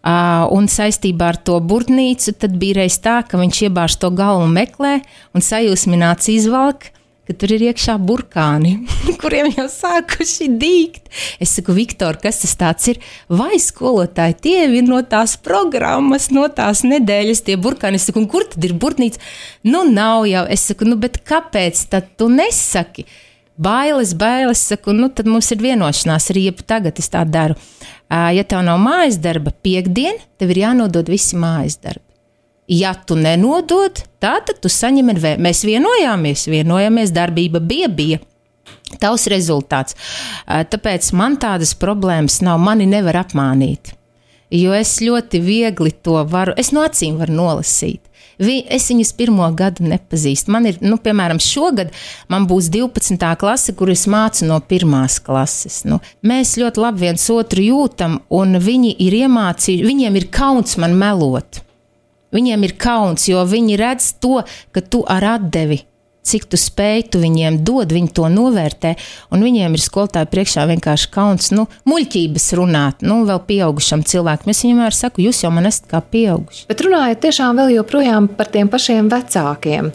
Uh, 0.02 0.48
un 0.50 0.66
saistībā 0.66 1.28
ar 1.30 1.38
to 1.46 1.60
burtnīcu 1.62 2.34
bija 2.58 2.80
reiz 2.80 2.98
tā, 3.04 3.20
ka 3.22 3.38
viņš 3.38 3.68
iebāž 3.68 4.00
to 4.02 4.10
galvu 4.10 4.48
meklē 4.50 4.96
un 5.38 5.46
sajūsmināts 5.46 6.32
izvalk, 6.34 6.88
ka 7.32 7.36
tur 7.38 7.54
ir 7.54 7.68
iekšā 7.70 7.96
burkāni, 8.02 8.74
kuriem 9.22 9.52
jau 9.54 9.68
sākuši 9.72 10.50
dīgt. 10.60 11.08
Es 11.44 11.54
saku, 11.56 11.76
Viktor, 11.78 12.18
kas 12.22 12.42
tas 12.44 12.58
tāds 12.60 12.90
ir? 12.92 13.02
Vai 13.30 13.60
skolotāji 13.62 14.40
tie 14.44 14.66
ir 14.68 14.88
no 14.88 15.00
tās 15.06 15.38
programmas, 15.38 16.32
no 16.34 16.48
tās 16.52 16.84
nedēļas, 16.88 17.46
tie 17.48 17.60
burkāni? 17.62 18.02
Es 18.02 18.10
saku, 18.10 18.26
kur 18.32 18.48
tad 18.50 18.66
ir 18.68 18.74
burtnīca? 18.74 19.22
Nu, 19.70 19.86
nav 19.88 20.26
jau. 20.30 20.48
Es 20.52 20.66
saku, 20.72 20.90
nu, 20.90 20.98
bet 21.02 21.22
kāpēc 21.28 21.86
tad 21.94 22.16
tu 22.20 22.32
nesaki? 22.32 23.08
Bailes, 23.62 24.14
bailes, 24.18 24.62
saku, 24.72 24.94
nu 24.98 25.10
tad 25.14 25.30
mums 25.30 25.52
ir 25.54 25.62
vienošanās, 25.64 26.30
arī 26.34 26.48
ja 26.50 26.54
tagad 26.74 27.00
es 27.02 27.12
tā 27.14 27.24
daru. 27.28 27.58
Ja 28.12 28.44
tev 28.44 28.66
nav 28.68 28.82
mājas 28.82 29.20
darba 29.22 29.54
piekdien, 29.64 30.18
tev 30.42 30.52
ir 30.52 30.66
jānodod 30.66 31.12
visi 31.12 31.38
mājas 31.40 31.78
darbi. 31.80 32.06
Ja 32.72 32.94
tu 32.96 33.18
nenodod, 33.20 34.04
tā, 34.24 34.38
tad 34.48 34.60
tu 34.64 34.70
saņem 34.72 35.14
NV. 35.16 35.38
Mēs 35.44 35.64
vienojāmies, 35.68 36.46
vienojāmies, 36.52 37.12
darbība 37.16 37.60
bija, 37.60 37.90
bija. 37.92 38.20
Tavs 39.02 39.26
rezultāts. 39.32 39.96
Tāpēc 40.48 41.10
man 41.18 41.38
tādas 41.42 41.74
problēmas 41.80 42.40
nav, 42.44 42.60
mani 42.64 42.88
nevar 42.88 43.24
apmānīt. 43.24 43.94
Jo 44.52 44.76
es 44.76 44.98
ļoti 45.00 45.40
viegli 45.44 45.94
to 46.04 46.18
varu, 46.28 46.56
es 46.60 46.74
no 46.76 46.84
acīm 46.84 47.20
varu 47.20 47.36
nolasīt. 47.38 48.02
Vi, 48.42 48.62
es 48.74 48.88
viņus 48.90 49.14
pirmo 49.18 49.46
gadu 49.58 49.86
nepazīstu. 49.86 50.52
Man 50.54 50.66
ir, 50.72 50.80
nu, 50.82 50.98
piemēram, 51.02 51.42
šogad 51.42 51.92
man 52.32 52.48
būs 52.50 52.72
12. 52.74 53.20
klase, 53.42 53.76
kur 53.78 53.92
es 53.94 54.08
mācu 54.10 54.48
no 54.50 54.58
pirmās 54.66 55.20
klases. 55.22 55.84
Nu, 55.86 56.00
mēs 56.26 56.56
ļoti 56.62 56.82
labi 56.82 57.06
viens 57.06 57.28
otru 57.34 57.68
jūtam, 57.68 58.18
un 58.34 58.58
viņi 58.62 58.96
ir 59.06 59.20
iemācījuši, 59.24 59.86
viņiem 59.86 60.18
ir 60.18 60.28
kauns 60.34 60.80
man 60.82 60.98
melot. 60.98 61.62
Viņiem 62.32 62.64
ir 62.64 62.78
kauns, 62.80 63.28
jo 63.28 63.44
viņi 63.46 63.78
redz 63.80 64.14
to, 64.24 64.40
ka 64.72 64.82
tu 64.82 65.04
ar 65.04 65.26
atdevi 65.36 65.84
cik 66.28 66.48
tu 66.52 66.60
spēj, 66.60 67.08
tu 67.14 67.22
viņiem 67.22 67.62
dod, 67.66 67.92
viņi 67.94 68.12
to 68.16 68.28
novērtē, 68.32 68.94
un 69.34 69.46
viņiem 69.46 69.76
ir 69.78 69.84
skolotāji 69.84 70.30
priekšā 70.32 70.68
vienkārši 70.70 71.12
kauns, 71.14 71.52
nu, 71.56 71.68
muļķības 71.90 72.48
runāt, 72.60 73.06
nu, 73.06 73.22
vēl 73.30 73.42
pieaugušam 73.48 74.06
cilvēkam. 74.08 74.54
Es 74.54 74.64
viņam 74.64 74.82
vienmēr 74.82 74.98
saku, 74.98 75.26
jūs 75.26 75.44
jau 75.46 75.54
man 75.54 75.70
esat 75.70 75.90
kā 75.92 76.04
pieauguši. 76.14 76.68
Bet 76.70 76.86
runājot 76.86 77.24
tiešām 77.26 77.62
vēl 77.62 77.76
joprojām 77.80 78.32
par 78.38 78.52
tiem 78.54 78.72
pašiem 78.72 79.10
vecākiem, 79.12 79.92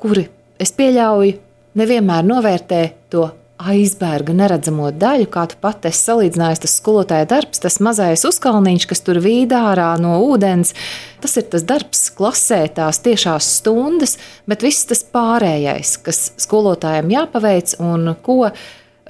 kuri, 0.00 0.28
es 0.60 0.74
pieļauju, 0.76 1.36
nevienmēr 1.80 2.26
novērtē 2.26 2.82
to 3.12 3.30
aizbērga 3.60 4.34
neredzamo 4.36 4.90
daļu, 4.96 5.28
kā 5.32 5.44
tu 5.50 5.58
pati 5.60 5.90
esi 5.90 6.06
salīdzinājis, 6.08 6.62
tas 6.64 6.74
skolotāja 6.80 7.28
darbs, 7.28 7.60
tas 7.62 7.78
mazais 7.84 8.24
uzkalniņš, 8.28 8.86
kas 8.90 9.04
tur 9.04 9.20
vīd 9.22 9.52
ārā 9.56 9.92
no 10.00 10.16
ūdens. 10.24 10.72
Tas 11.20 11.36
ir 11.36 11.48
tas 11.52 11.64
darbs 11.68 12.06
klasē, 12.16 12.62
tās 12.76 13.02
tiešās 13.04 13.48
stundas, 13.60 14.16
bet 14.48 14.64
viss 14.64 14.88
tas 14.88 15.04
pārējais, 15.04 15.98
kas 16.06 16.30
skolotājiem 16.40 17.12
jāpaveic 17.12 17.76
un 17.84 18.14
ko. 18.24 18.42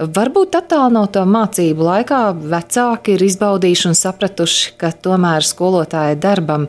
Varbūt 0.01 0.55
attālināto 0.57 1.23
mācību 1.29 1.85
laikā 1.85 2.21
vecāki 2.51 3.15
ir 3.15 3.25
izbaudījuši 3.27 3.91
un 3.91 3.97
sapratuši, 3.99 4.73
ka 4.81 4.89
tomēr 4.97 5.45
skolotāja 5.45 6.17
darbam 6.17 6.65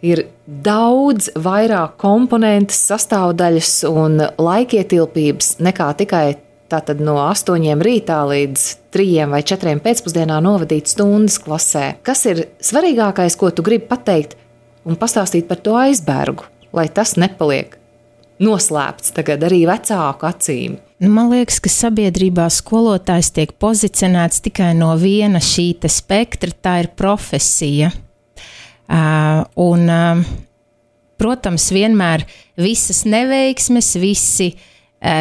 ir 0.00 0.24
daudz 0.46 1.28
vairāk 1.36 1.98
komponentes, 2.00 2.78
sastāvdaļas 2.88 3.74
un 3.90 4.22
laikietilpības 4.40 5.58
nekā 5.60 5.90
tikai 6.00 6.24
Tātad 6.70 7.00
no 7.02 7.16
8 7.18 7.82
rītā 7.82 8.20
līdz 8.30 8.64
3 8.94 9.24
vai 9.32 9.40
4 9.42 9.72
pēcpusdienā 9.82 10.36
novadīt 10.44 10.92
stundas 10.92 11.40
klasē. 11.42 11.96
Kas 12.06 12.22
ir 12.30 12.44
svarīgākais, 12.62 13.34
ko 13.38 13.50
tu 13.50 13.64
gribi 13.66 13.88
pateikt 13.90 14.36
un 14.86 14.98
pastāstīt 15.00 15.48
par 15.48 15.58
to 15.64 15.74
aizbērgu, 15.74 16.46
lai 16.76 16.86
tas 16.94 17.16
nepaliek 17.18 17.74
noslēpts 18.40 19.16
tagad 19.18 19.42
arī 19.50 19.64
vecāku 19.66 20.30
acīm? 20.30 20.78
Nu, 21.02 21.10
man 21.10 21.32
liekas, 21.32 21.58
ka 21.58 21.72
sabiedrībā 21.74 22.46
skolotājs 22.54 23.32
tiek 23.34 23.56
pozicionēts 23.58 24.44
tikai 24.46 24.70
no 24.78 24.94
viena 25.00 25.42
šī 25.42 25.72
spektra, 25.90 26.54
tā 26.54 26.78
ir 26.84 26.92
profesija. 26.94 27.90
Uh, 28.90 29.42
un, 29.58 29.86
uh, 29.90 30.22
protams, 31.18 31.70
vienmēr 31.74 32.28
visas 32.58 33.02
neveiksmes, 33.10 33.96
visi 33.98 34.52
uh, 34.54 34.68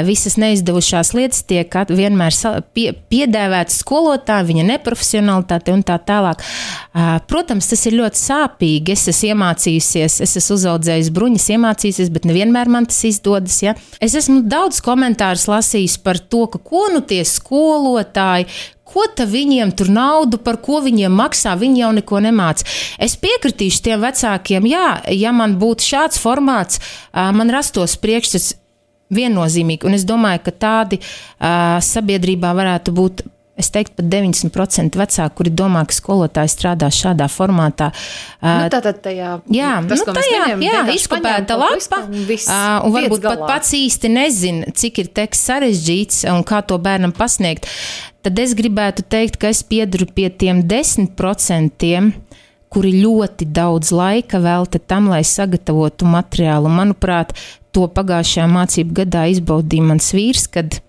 visas 0.03 0.35
neizdevušās 0.39 1.13
lietas 1.15 1.43
tiek 1.47 1.75
vienmēr 1.87 2.35
pie, 2.75 2.89
piedēvētas 3.11 3.79
skolotājai, 3.83 4.47
viņa 4.49 4.65
neprofesionalitāte 4.73 5.71
un 5.71 5.83
tā 5.87 5.95
tālāk. 6.03 6.43
Eh, 6.89 7.19
protams, 7.29 7.69
tas 7.69 7.85
ir 7.87 7.95
ļoti 7.99 8.19
sāpīgi. 8.19 8.95
Es 8.95 9.07
esmu 9.11 9.31
iemācījusies, 9.33 10.19
es 10.25 10.35
esmu 10.41 10.57
uzaudzējis 10.57 11.11
bruņas, 11.15 11.47
iemācījusies, 11.55 12.11
bet 12.11 12.27
nevienmēr 12.27 12.71
man 12.71 12.89
tas 12.89 13.03
izdodas. 13.07 13.61
Ja? 13.63 13.75
Es 14.01 14.17
esmu 14.17 14.41
daudz 14.49 14.81
komentārus 14.83 15.47
lasījis 15.51 15.99
par 16.03 16.19
to, 16.19 16.47
ka 16.51 16.59
ko 16.59 16.87
nu 16.93 16.99
tie 17.05 17.21
skolotāji, 17.23 18.49
ko 18.89 19.05
viņiem 19.05 19.71
tur 19.77 19.91
naudu, 19.93 20.39
par 20.41 20.57
ko 20.65 20.79
viņiem 20.81 21.13
maksā, 21.13 21.53
viņi 21.53 21.83
jau 21.83 21.91
neko 21.93 22.23
nemāca. 22.25 22.65
Es 22.97 23.13
piekritīšu 23.21 23.83
tiem 23.85 24.01
vecākiem, 24.01 24.65
jā, 24.65 24.87
ja 25.13 25.31
man 25.31 25.59
būtu 25.61 25.85
šāds 25.85 26.17
formāts, 26.17 26.81
eh, 27.13 27.31
man 27.31 27.53
rastos 27.53 27.95
priekšstats 28.01 28.55
viennozīmīgi. 29.13 29.87
Un 29.89 29.97
es 29.97 30.05
domāju, 30.07 30.45
ka 30.47 30.55
tādi 30.65 31.01
uh, 31.01 31.77
sabiedrībā 31.83 32.53
varētu 32.57 32.95
būt. 32.95 33.27
Es 33.59 33.67
teiktu, 33.75 33.97
pat 33.97 34.05
90% 34.07 34.95
vecāki, 34.95 35.35
kuri 35.35 35.51
domā, 35.51 35.81
ka 35.83 35.91
skolotāji 35.91 36.47
strādā 36.53 36.87
šādā 36.95 37.25
formātā. 37.27 37.89
Nu, 38.39 38.69
tātad 38.71 39.01
tajā, 39.03 39.33
jā, 39.51 39.73
tas, 39.89 39.99
nu, 39.99 40.13
tajā, 40.15 40.45
minējam, 40.55 40.63
jā 40.63 40.93
izkopēta 40.93 41.57
lapa. 41.59 41.99
Un, 42.05 42.21
uh, 42.23 42.85
un 42.87 42.95
varbūt 42.95 43.25
pat 43.25 43.43
pats 43.49 43.73
īsti 43.75 44.13
nezina, 44.13 44.71
cik 44.71 45.03
ir 45.03 45.11
teksts 45.19 45.51
sarežģīts 45.51 46.21
un 46.31 46.45
kā 46.47 46.61
to 46.63 46.79
bērnam 46.79 47.11
pasniegt. 47.17 47.67
Tad 48.23 48.39
es 48.39 48.55
gribētu 48.55 49.03
teikt, 49.03 49.35
ka 49.43 49.51
es 49.51 49.59
piedaru 49.67 50.07
pie 50.07 50.31
tiem 50.31 50.63
10% 50.63 51.91
kuri 52.69 52.93
ļoti 53.01 53.47
daudz 53.49 53.91
laika 53.95 54.39
velta 54.43 54.79
tam, 54.79 55.09
lai 55.11 55.23
sagatavotu 55.25 56.07
materiālu. 56.09 56.69
Manuprāt, 56.71 57.33
to 57.79 57.87
pagājušajā 57.95 58.45
mācību 58.51 58.95
gadā 59.03 59.25
izbaudīja 59.31 59.87
mans 59.87 60.11
vīrs, 60.15 60.47
kad 60.51 60.81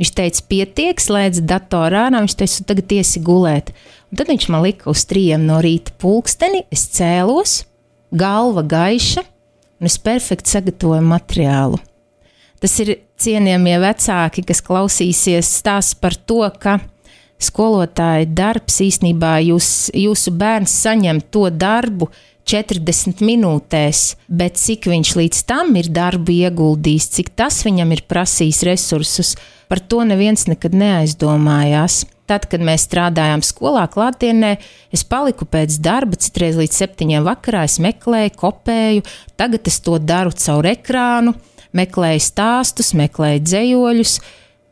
viņš 0.00 0.12
teica, 0.16 0.44
pietiek, 0.48 1.00
slēdz 1.02 1.42
datorā, 1.44 2.08
viņš 2.14 2.36
teica, 2.40 2.66
tagad 2.72 2.94
iesi 2.96 3.22
gulēt. 3.24 3.74
Un 4.08 4.20
tad 4.20 4.30
viņš 4.32 4.46
man 4.52 4.64
lika 4.64 4.88
uz 4.88 5.04
trījiem 5.10 5.44
no 5.48 5.58
rīta 5.64 5.92
pulksteni, 6.00 6.64
es 6.72 6.86
cēlos, 6.94 7.58
galva 8.16 8.64
gaiša, 8.64 9.24
un 9.78 9.90
es 9.90 9.98
perfekti 10.00 10.56
sagatavoju 10.56 11.04
materiālu. 11.04 11.82
Tas 12.58 12.72
ir 12.82 12.96
cienījamie 13.20 13.76
vecāki, 13.82 14.42
kas 14.46 14.62
klausīsies 14.64 15.50
stāst 15.60 15.98
par 16.02 16.16
to, 16.16 16.40
ka 16.58 16.78
skolotāja 17.38 18.26
darbs 18.26 18.80
īsnībā 18.82 19.36
jūs, 19.46 19.92
jūsu 19.94 20.32
bērns 20.34 20.74
saņem 20.82 21.20
to 21.30 21.46
darbu, 21.54 22.08
40 22.48 23.20
minūtēs, 23.20 24.02
bet 24.32 24.56
cik 24.56 24.88
viņš 24.88 25.10
līdz 25.18 25.40
tam 25.48 25.74
ir 25.76 25.90
darbu 25.92 26.32
ieguldījis, 26.32 27.08
cik 27.18 27.34
tas 27.36 27.60
viņam 27.66 27.92
ir 27.92 28.06
prasījis 28.08 28.62
resursus, 28.68 29.34
par 29.68 29.82
to 29.84 30.00
neviens 30.08 30.46
nekad 30.48 30.76
neaizdomājās. 30.78 32.06
Tad, 32.28 32.44
kad 32.48 32.60
mēs 32.64 32.84
strādājām 32.84 33.40
skolā, 33.44 33.86
klātienē, 33.88 34.58
es 34.92 35.04
paliku 35.08 35.46
pēc 35.48 35.78
darba, 35.80 36.16
citreiz 36.20 36.58
līdz 36.60 36.80
septiņiem 36.82 37.24
vakarā. 37.24 37.62
Es 37.64 37.78
meklēju, 37.80 38.34
kopēju, 38.36 39.04
tagad 39.40 39.68
es 39.68 39.80
to 39.84 39.96
daru 39.96 40.34
caur 40.36 40.68
ekrānu, 40.68 41.32
meklēju 41.76 42.24
stāstus, 42.24 42.92
meklēju 43.00 43.44
dzējoļus. 43.46 44.16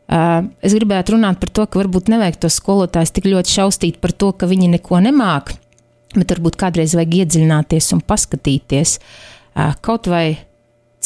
Es 0.07 0.77
gribētu 0.77 1.17
runāt 1.17 1.41
par 1.41 1.49
to, 1.49 1.65
ka 1.65 1.81
varbūt 1.81 2.13
nevajag 2.13 2.37
tos 2.45 2.61
skolotājus 2.61 3.15
tik 3.17 3.29
ļoti 3.33 3.57
šausmīt 3.57 3.97
par 4.05 4.13
to, 4.13 4.33
ka 4.37 4.49
viņi 4.49 4.75
neko 4.77 5.01
nemāķi 5.09 5.57
bet 6.15 6.31
varbūt 6.35 6.59
kādreiz 6.59 6.95
vajag 6.97 7.23
iedziļināties 7.23 7.91
un 7.97 8.03
paskatīties 8.05 8.97
kaut 9.83 10.07
vai 10.11 10.37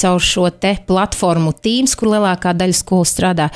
caur 0.02 0.24
šo 0.24 0.50
te 0.50 0.76
platformu 0.88 1.54
Teams, 1.64 1.96
kur 2.00 2.12
lielākā 2.14 2.54
daļa 2.58 2.76
skolu 2.76 3.08
strādā, 3.08 3.50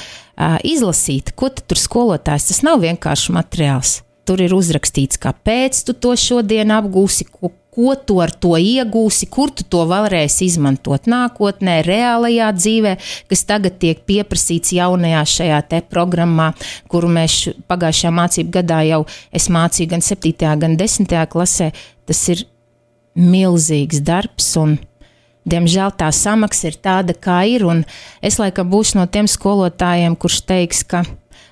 izlasīt, 0.68 1.34
ko 1.36 1.50
tur 1.56 1.80
skolotājs. 1.80 2.50
Tas 2.52 2.62
nav 2.66 2.84
vienkārši 2.84 3.36
materiāls. 3.36 4.00
Tur 4.26 4.41
ir 4.41 4.55
uzrakstīts, 4.57 5.19
kāpēc 5.21 5.84
tu 5.86 5.93
to 5.93 6.15
šodien 6.17 6.73
apgūsi, 6.73 7.28
ko, 7.30 7.51
ko 7.76 7.93
tu 7.99 8.17
ar 8.23 8.32
to 8.32 8.55
iegūsi, 8.57 9.28
kur 9.30 9.51
tu 9.53 9.65
to 9.69 9.84
varēsi 9.89 10.47
izmantot 10.47 11.09
nākotnē, 11.11 11.82
reālajā 11.86 12.47
dzīvē, 12.55 12.95
kas 13.30 13.45
tagad 13.45 13.78
tiek 13.84 14.01
pieprasīts 14.07 14.73
jaunajā 14.78 15.21
šajā 15.36 15.59
te 15.69 15.84
programmā, 15.93 16.53
kuru 16.91 17.11
mēs 17.19 17.38
pagājušajā 17.69 18.13
mācību 18.21 18.55
gadā 18.57 18.82
jau 18.88 19.03
es 19.36 19.45
mācīju 19.53 19.93
gan 19.93 20.05
7. 20.05 20.55
gan 20.65 20.80
10. 20.80 21.15
klasē. 21.30 21.69
Tas 22.05 22.26
ir 22.34 22.45
milzīgs 23.15 24.03
darbs 24.05 24.53
un 24.61 24.78
Diemžēl 25.45 25.91
tā 25.93 26.07
samaksa 26.09 26.71
ir 26.71 26.78
tāda, 26.82 27.13
kā 27.13 27.43
ir. 27.45 27.61
Es 28.26 28.39
laikam 28.41 28.65
būšu 28.71 28.97
no 28.97 29.05
tiem 29.05 29.30
skolotājiem, 29.30 30.15
kurš 30.17 30.39
teiks, 30.49 30.82
ka 30.82 31.03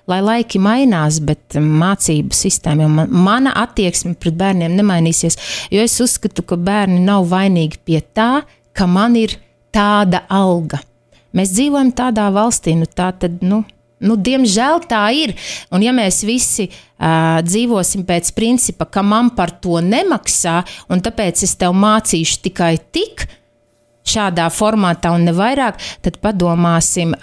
lai 0.10 0.20
laiki 0.24 0.62
mainās, 0.62 1.20
bet 1.24 1.58
mācību 1.60 2.36
sistēma, 2.36 2.88
man, 2.92 3.12
mana 3.14 3.54
attieksme 3.64 4.16
pret 4.20 4.38
bērniem 4.40 4.76
nemainīsies. 4.80 5.40
Jo 5.74 5.84
es 5.86 6.00
uzskatu, 6.04 6.46
ka 6.48 6.58
bērni 6.60 7.02
nav 7.06 7.28
vainīgi 7.32 7.80
pie 7.86 8.02
tā, 8.16 8.44
ka 8.76 8.90
man 8.90 9.18
ir 9.20 9.38
tāda 9.74 10.26
alga. 10.32 10.82
Mēs 11.34 11.54
dzīvojam 11.56 11.94
tādā 11.98 12.28
valstī, 12.34 12.76
nu 12.78 12.90
tā 12.90 13.14
tad, 13.20 13.42
nu, 13.46 13.64
Nu, 14.04 14.18
diemžēl 14.20 14.82
tā 14.84 15.00
ir. 15.16 15.32
Un, 15.72 15.80
ja 15.80 15.94
mēs 15.96 16.18
visi 16.28 16.66
uh, 16.68 17.38
dzīvosim 17.40 18.02
pēc 18.04 18.34
principa, 18.36 18.84
ka 18.84 19.00
man 19.00 19.30
par 19.32 19.54
to 19.64 19.78
nemaksā, 19.80 20.58
un 20.92 21.00
tāpēc 21.00 21.46
es 21.48 21.54
tev 21.56 21.72
mācīšu 21.80 22.42
tikai 22.44 22.74
tik, 22.92 23.24
uh, 23.24 23.38
šādā 24.08 24.50
formātā 24.54 25.14
un 25.16 25.26
ne 25.28 25.34
vairāk, 25.36 25.80
tad 26.04 26.20
padomāsim, 26.24 27.16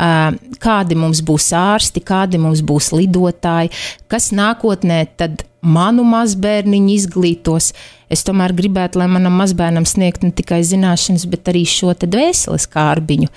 kādi 0.63 0.99
mums 0.99 1.23
būs 1.27 1.51
ārsti, 1.57 2.03
kādi 2.05 2.41
mums 2.41 2.65
būs 2.67 2.91
lidotāji, 2.97 3.73
kas 4.11 4.31
nākotnē 4.37 5.05
tad 5.21 5.45
manu 5.61 6.05
mazbērniņu 6.09 6.95
izglītos. 6.95 7.73
Es 8.11 8.25
tomēr 8.27 8.55
gribētu, 8.57 9.01
lai 9.01 9.11
manam 9.13 9.37
mazbērnam 9.39 9.87
sniegt 9.87 10.25
ne 10.25 10.33
tikai 10.35 10.63
zināšanas, 10.67 11.29
bet 11.31 11.53
arī 11.53 11.67
šo 11.69 11.93
dvēseles 12.01 12.67
kārbiņu 12.73 13.29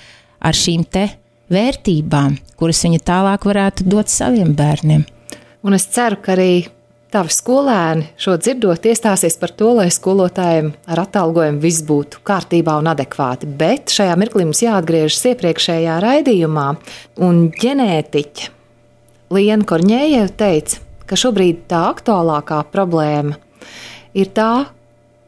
ar 0.44 0.56
šīm 0.56 0.84
te 0.88 1.08
vērtībām, 1.52 2.38
kuras 2.58 2.80
viņa 2.86 3.02
tālāk 3.04 3.44
varētu 3.46 3.86
dot 3.88 4.10
saviem 4.12 4.54
bērniem. 4.56 5.04
Un 5.64 5.76
es 5.76 5.86
ceru, 5.92 6.18
ka 6.20 6.34
arī 6.34 6.66
Tavi 7.14 7.30
skolēni 7.30 8.08
šo 8.18 8.32
dzirdot, 8.42 8.88
iestāsies 8.90 9.36
par 9.38 9.52
to, 9.54 9.68
lai 9.78 9.86
skolotājiem 9.94 10.72
ar 10.90 11.04
atalgojumu 11.04 11.60
viss 11.62 11.84
būtu 11.86 12.24
kārtībā 12.26 12.74
un 12.80 12.88
adekvāti. 12.90 13.46
Bet 13.46 13.92
šajā 13.94 14.16
mirklī 14.18 14.42
mums 14.48 14.64
jāatgriežas 14.64 15.28
iepriekšējā 15.30 16.00
raidījumā, 16.02 16.64
un 17.22 17.38
ģenētiķe 17.54 18.48
Liena 19.30 19.68
Korņēja 19.70 20.24
teica, 20.40 20.80
ka 21.06 21.18
šobrīd 21.20 21.60
tā 21.70 21.84
aktuālākā 21.92 22.58
problēma 22.74 23.38
ir 24.18 24.32
tā, 24.34 24.66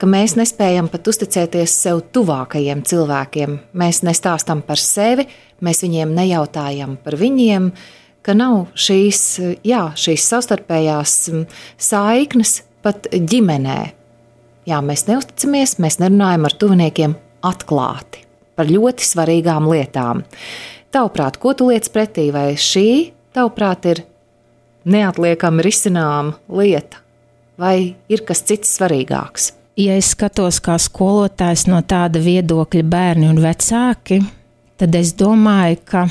ka 0.03 0.09
mēs 0.11 0.35
nespējam 0.41 0.91
pat 0.91 1.07
uzticēties 1.07 1.77
sev 1.87 2.03
tuvākajiem 2.11 2.83
cilvēkiem. 2.83 3.61
Mēs 3.79 4.03
nestāstam 4.03 4.67
par 4.67 4.83
sevi, 4.83 5.29
mēs 5.63 5.87
viņiem 5.87 6.19
nejautājam 6.19 6.99
par 6.99 7.15
viņiem, 7.23 7.71
ka 8.27 8.35
nav 8.35 8.73
šīs, 8.75 9.23
jā, 9.67 9.83
šīs 9.95 10.27
savstarpējās 10.33 11.19
saiknes 11.79 12.59
pat 12.83 13.07
ģimenē. 13.15 13.81
Jā, 14.67 14.83
mēs 14.83 15.07
neusticamies, 15.07 15.77
mēs 15.83 16.01
nerunājam 16.03 16.49
ar 16.49 16.57
tuviniekiem 16.59 17.15
atklāti 17.47 18.25
par 18.57 18.71
ļoti 18.73 19.05
svarīgām 19.05 19.69
lietām. 19.71 20.25
Tavuprāt, 20.95 21.37
ko 21.39 21.53
tu 21.55 21.69
liec 21.71 21.87
pretī, 21.93 22.31
vai 22.35 22.55
šī, 22.59 23.13
tavuprāt, 23.37 23.87
ir 23.93 24.03
neatliekami 24.89 25.65
risināma 25.67 26.37
lieta, 26.57 27.03
vai 27.61 27.95
ir 28.09 28.25
kas 28.27 28.43
cits 28.49 28.73
svarīgāks? 28.79 29.53
Ja 29.77 29.99
es 30.01 30.15
skatos 30.15 30.63
kā 30.65 30.79
skolotājs 30.81 31.67
no 31.69 31.83
tāda 31.85 32.23
viedokļa, 32.25 32.87
bērni 32.89 33.29
un 33.29 33.43
vecāki, 33.45 34.23
tad 34.81 34.97
es 34.97 35.13
domāju, 35.21 35.83
ka 35.85 36.07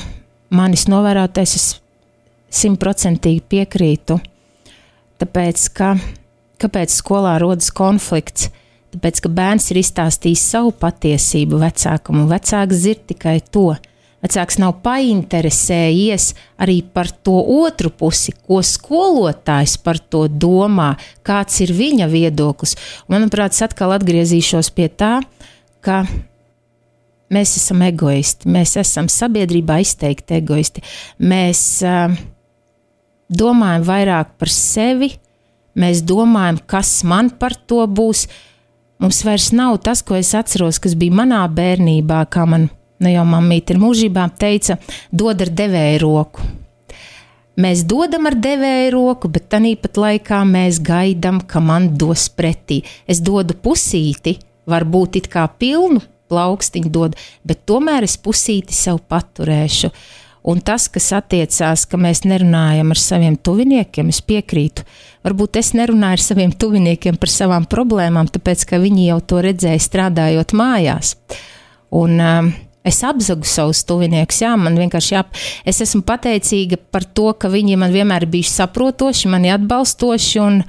manis 0.54 0.86
novērotais 0.86 1.56
es 1.58 1.66
simtprocentīgi 2.56 3.42
piekrītu. 3.52 4.18
Tāpēc, 5.20 5.66
ka, 5.76 5.94
kāpēc 6.60 6.92
skolā 6.92 7.36
rodas 7.40 7.70
konflikts? 7.74 8.50
Tāpēc, 8.94 9.20
ka 9.24 9.32
bērns 9.32 9.70
ir 9.72 9.80
izstāstījis 9.82 10.46
savu 10.54 10.72
patiesību 10.80 11.60
vecākam, 11.60 12.22
un 12.22 12.30
vecāks 12.30 12.80
dzird 12.80 13.06
tikai 13.12 13.38
to. 13.52 13.74
Vecāks 14.24 14.56
nav 14.58 14.78
painteresējies 14.82 16.30
arī 16.64 16.78
par 16.96 17.10
to 17.24 17.36
otru 17.60 17.92
pusi, 17.92 18.32
ko 18.46 18.62
skolotājs 18.64 19.76
par 19.84 20.00
to 20.00 20.24
domā, 20.26 20.94
kāds 21.26 21.60
ir 21.62 21.74
viņa 21.76 22.08
viedoklis. 22.10 22.74
Manuprāt, 23.12 23.54
es 23.54 23.62
atkal 23.66 23.92
atgriezīšos 23.98 24.72
pie 24.74 24.88
tā, 24.88 25.18
ka 25.84 26.00
mēs 27.32 27.56
esam 27.60 27.84
egoisti. 27.86 28.48
Mēs 28.50 28.76
esam 28.80 29.10
sabiedrībā 29.12 29.78
izteikti 29.84 30.40
egoisti. 30.40 30.82
Mēs 31.20 31.62
uh, 31.84 32.16
domājam 33.28 33.86
vairāk 33.86 34.34
par 34.40 34.52
sevi, 34.52 35.12
mēs 35.76 36.02
domājam, 36.06 36.60
kas 36.66 37.02
man 37.04 37.30
par 37.30 37.56
to 37.66 37.84
būs. 37.86 38.26
Mums 39.02 39.22
vairs 39.26 39.50
nav 39.52 39.78
tas, 39.84 40.00
ko 40.02 40.16
es 40.16 40.32
atceros, 40.34 40.80
kas 40.80 40.94
bija 40.96 41.12
manā 41.18 41.42
bērnībā, 41.52 42.22
kā 42.32 42.46
man 42.48 42.70
nu 43.02 43.12
jau 43.12 43.24
mammīte 43.28 43.74
ir 43.74 43.80
mūžībā 43.82 44.28
teica, 44.40 44.78
dod 45.12 45.42
ar 45.44 45.52
devēju 45.52 46.00
roku. 46.00 46.46
Mēs 47.56 47.86
dodam 47.88 48.28
ar 48.28 48.36
devēju 48.36 48.90
roku, 48.92 49.28
bet 49.32 49.48
tāpat 49.52 49.96
laikā 49.96 50.42
mēs 50.48 50.80
gaidām, 50.84 51.40
ka 51.40 51.60
man 51.64 51.94
dos 51.96 52.28
pretī. 52.28 52.82
Es 53.08 53.22
dodu 53.24 53.56
pusīti, 53.56 54.36
varbūt 54.68 55.22
it 55.22 55.30
kā 55.32 55.46
pilnu 55.48 56.02
plaukstiņu 56.28 56.90
dod, 56.92 57.16
bet 57.46 57.64
tomēr 57.68 58.04
es 58.04 58.18
pusīti 58.20 58.76
sev 58.76 59.00
paturēšu. 59.08 59.92
Un 60.46 60.60
tas, 60.62 60.86
kas 60.92 61.08
attiecās, 61.16 61.86
ka 61.90 61.98
mēs 61.98 62.22
nerunājam 62.22 62.92
ar 62.94 63.00
saviem 63.02 63.34
tuviniekiem, 63.34 64.12
es 64.14 64.20
piekrītu. 64.22 64.84
Varbūt 65.26 65.58
es 65.58 65.72
nerunāju 65.74 66.20
ar 66.20 66.22
saviem 66.22 66.52
tuviniekiem 66.54 67.18
par 67.18 67.32
savām 67.32 67.66
problēmām, 67.66 68.30
tāpēc 68.30 68.62
ka 68.70 68.78
viņi 68.82 69.08
jau 69.08 69.18
to 69.32 69.42
redzēja 69.42 69.82
strādājot 69.82 70.54
mājās. 70.54 71.16
Un, 71.90 72.20
uh, 72.20 72.54
Es 72.86 73.00
apzagu 73.02 73.42
savus 73.42 73.80
tuviniekus, 73.82 74.36
jā, 74.44 74.52
man 74.54 74.76
vienkārši 74.78 75.14
jā. 75.16 75.24
Es 75.66 75.80
esmu 75.82 76.04
pateicīga 76.06 76.78
par 76.94 77.02
to, 77.02 77.32
ka 77.34 77.50
viņi 77.50 77.74
man 77.82 77.90
vienmēr 77.90 78.22
ir 78.22 78.30
bijuši 78.30 78.52
saprotoši, 78.60 79.30
mani 79.32 79.50
atbalstoši, 79.56 80.36
un 80.38 80.60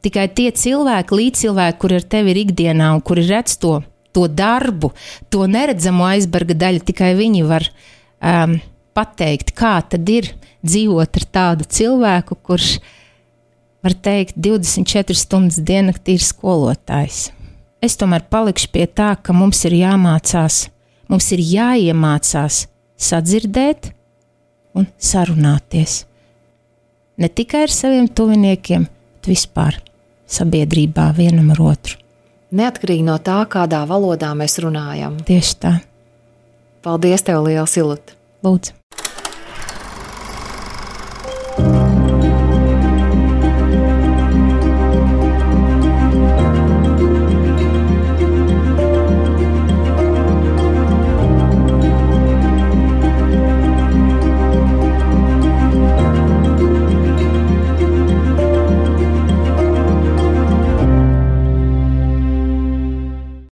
tikai 0.00 0.24
tie 0.32 0.46
cilvēki, 0.56 1.18
līdzcilvēki, 1.20 1.78
kur 1.82 1.92
ar 1.98 2.06
tevi 2.14 2.32
ir 2.32 2.40
ikdienā 2.46 2.94
un 2.96 3.02
kuri 3.04 3.26
redz 3.28 3.58
to, 3.60 3.74
to 4.16 4.24
darbu, 4.24 4.94
to 5.28 5.44
neredzamo 5.52 6.08
aizberga 6.08 6.56
daļu, 6.64 6.80
tikai 6.88 7.12
viņi 7.18 7.44
var 7.44 7.68
um, 7.68 8.56
pateikt, 8.96 9.52
kā 9.56 9.78
tad 9.84 10.08
ir 10.08 10.32
dzīvot 10.66 11.20
ar 11.20 11.26
tādu 11.38 11.66
cilvēku, 11.68 12.38
kurš 12.42 12.76
var 13.84 13.94
teikt 14.02 14.38
24 14.42 15.14
stundas 15.18 15.60
diennaktī 15.62 16.16
ir 16.16 16.24
skolotājs. 16.24 17.28
Es 17.84 17.94
tomēr 18.00 18.24
palikšu 18.32 18.72
pie 18.74 18.86
tā, 18.88 19.12
ka 19.20 19.36
mums 19.36 19.60
ir 19.68 19.76
jāmācās, 19.76 20.66
mums 21.12 21.28
ir 21.36 21.42
jāiemācās 21.44 22.64
sadzirdēt 22.96 23.92
un 24.76 24.88
sarunāties. 24.98 26.04
Ne 27.20 27.28
tikai 27.32 27.66
ar 27.66 27.72
saviem 27.72 28.08
tuviniekiem, 28.08 28.88
bet 28.88 29.30
vispār 29.30 29.78
sabiedrībā 30.26 31.12
vienam 31.16 31.52
ar 31.54 31.62
otru. 31.70 32.00
Neatkarīgi 32.56 33.04
no 33.06 33.16
tā, 33.22 33.40
kādā 33.50 33.82
valodā 33.88 34.32
mēs 34.38 34.58
runājam. 34.62 35.18
Tieši 35.26 35.56
tā. 35.62 35.72
Paldies, 36.86 37.24
tev 37.26 37.42
liels, 37.46 37.74
Ilut! 37.80 38.14
vote. 38.46 38.72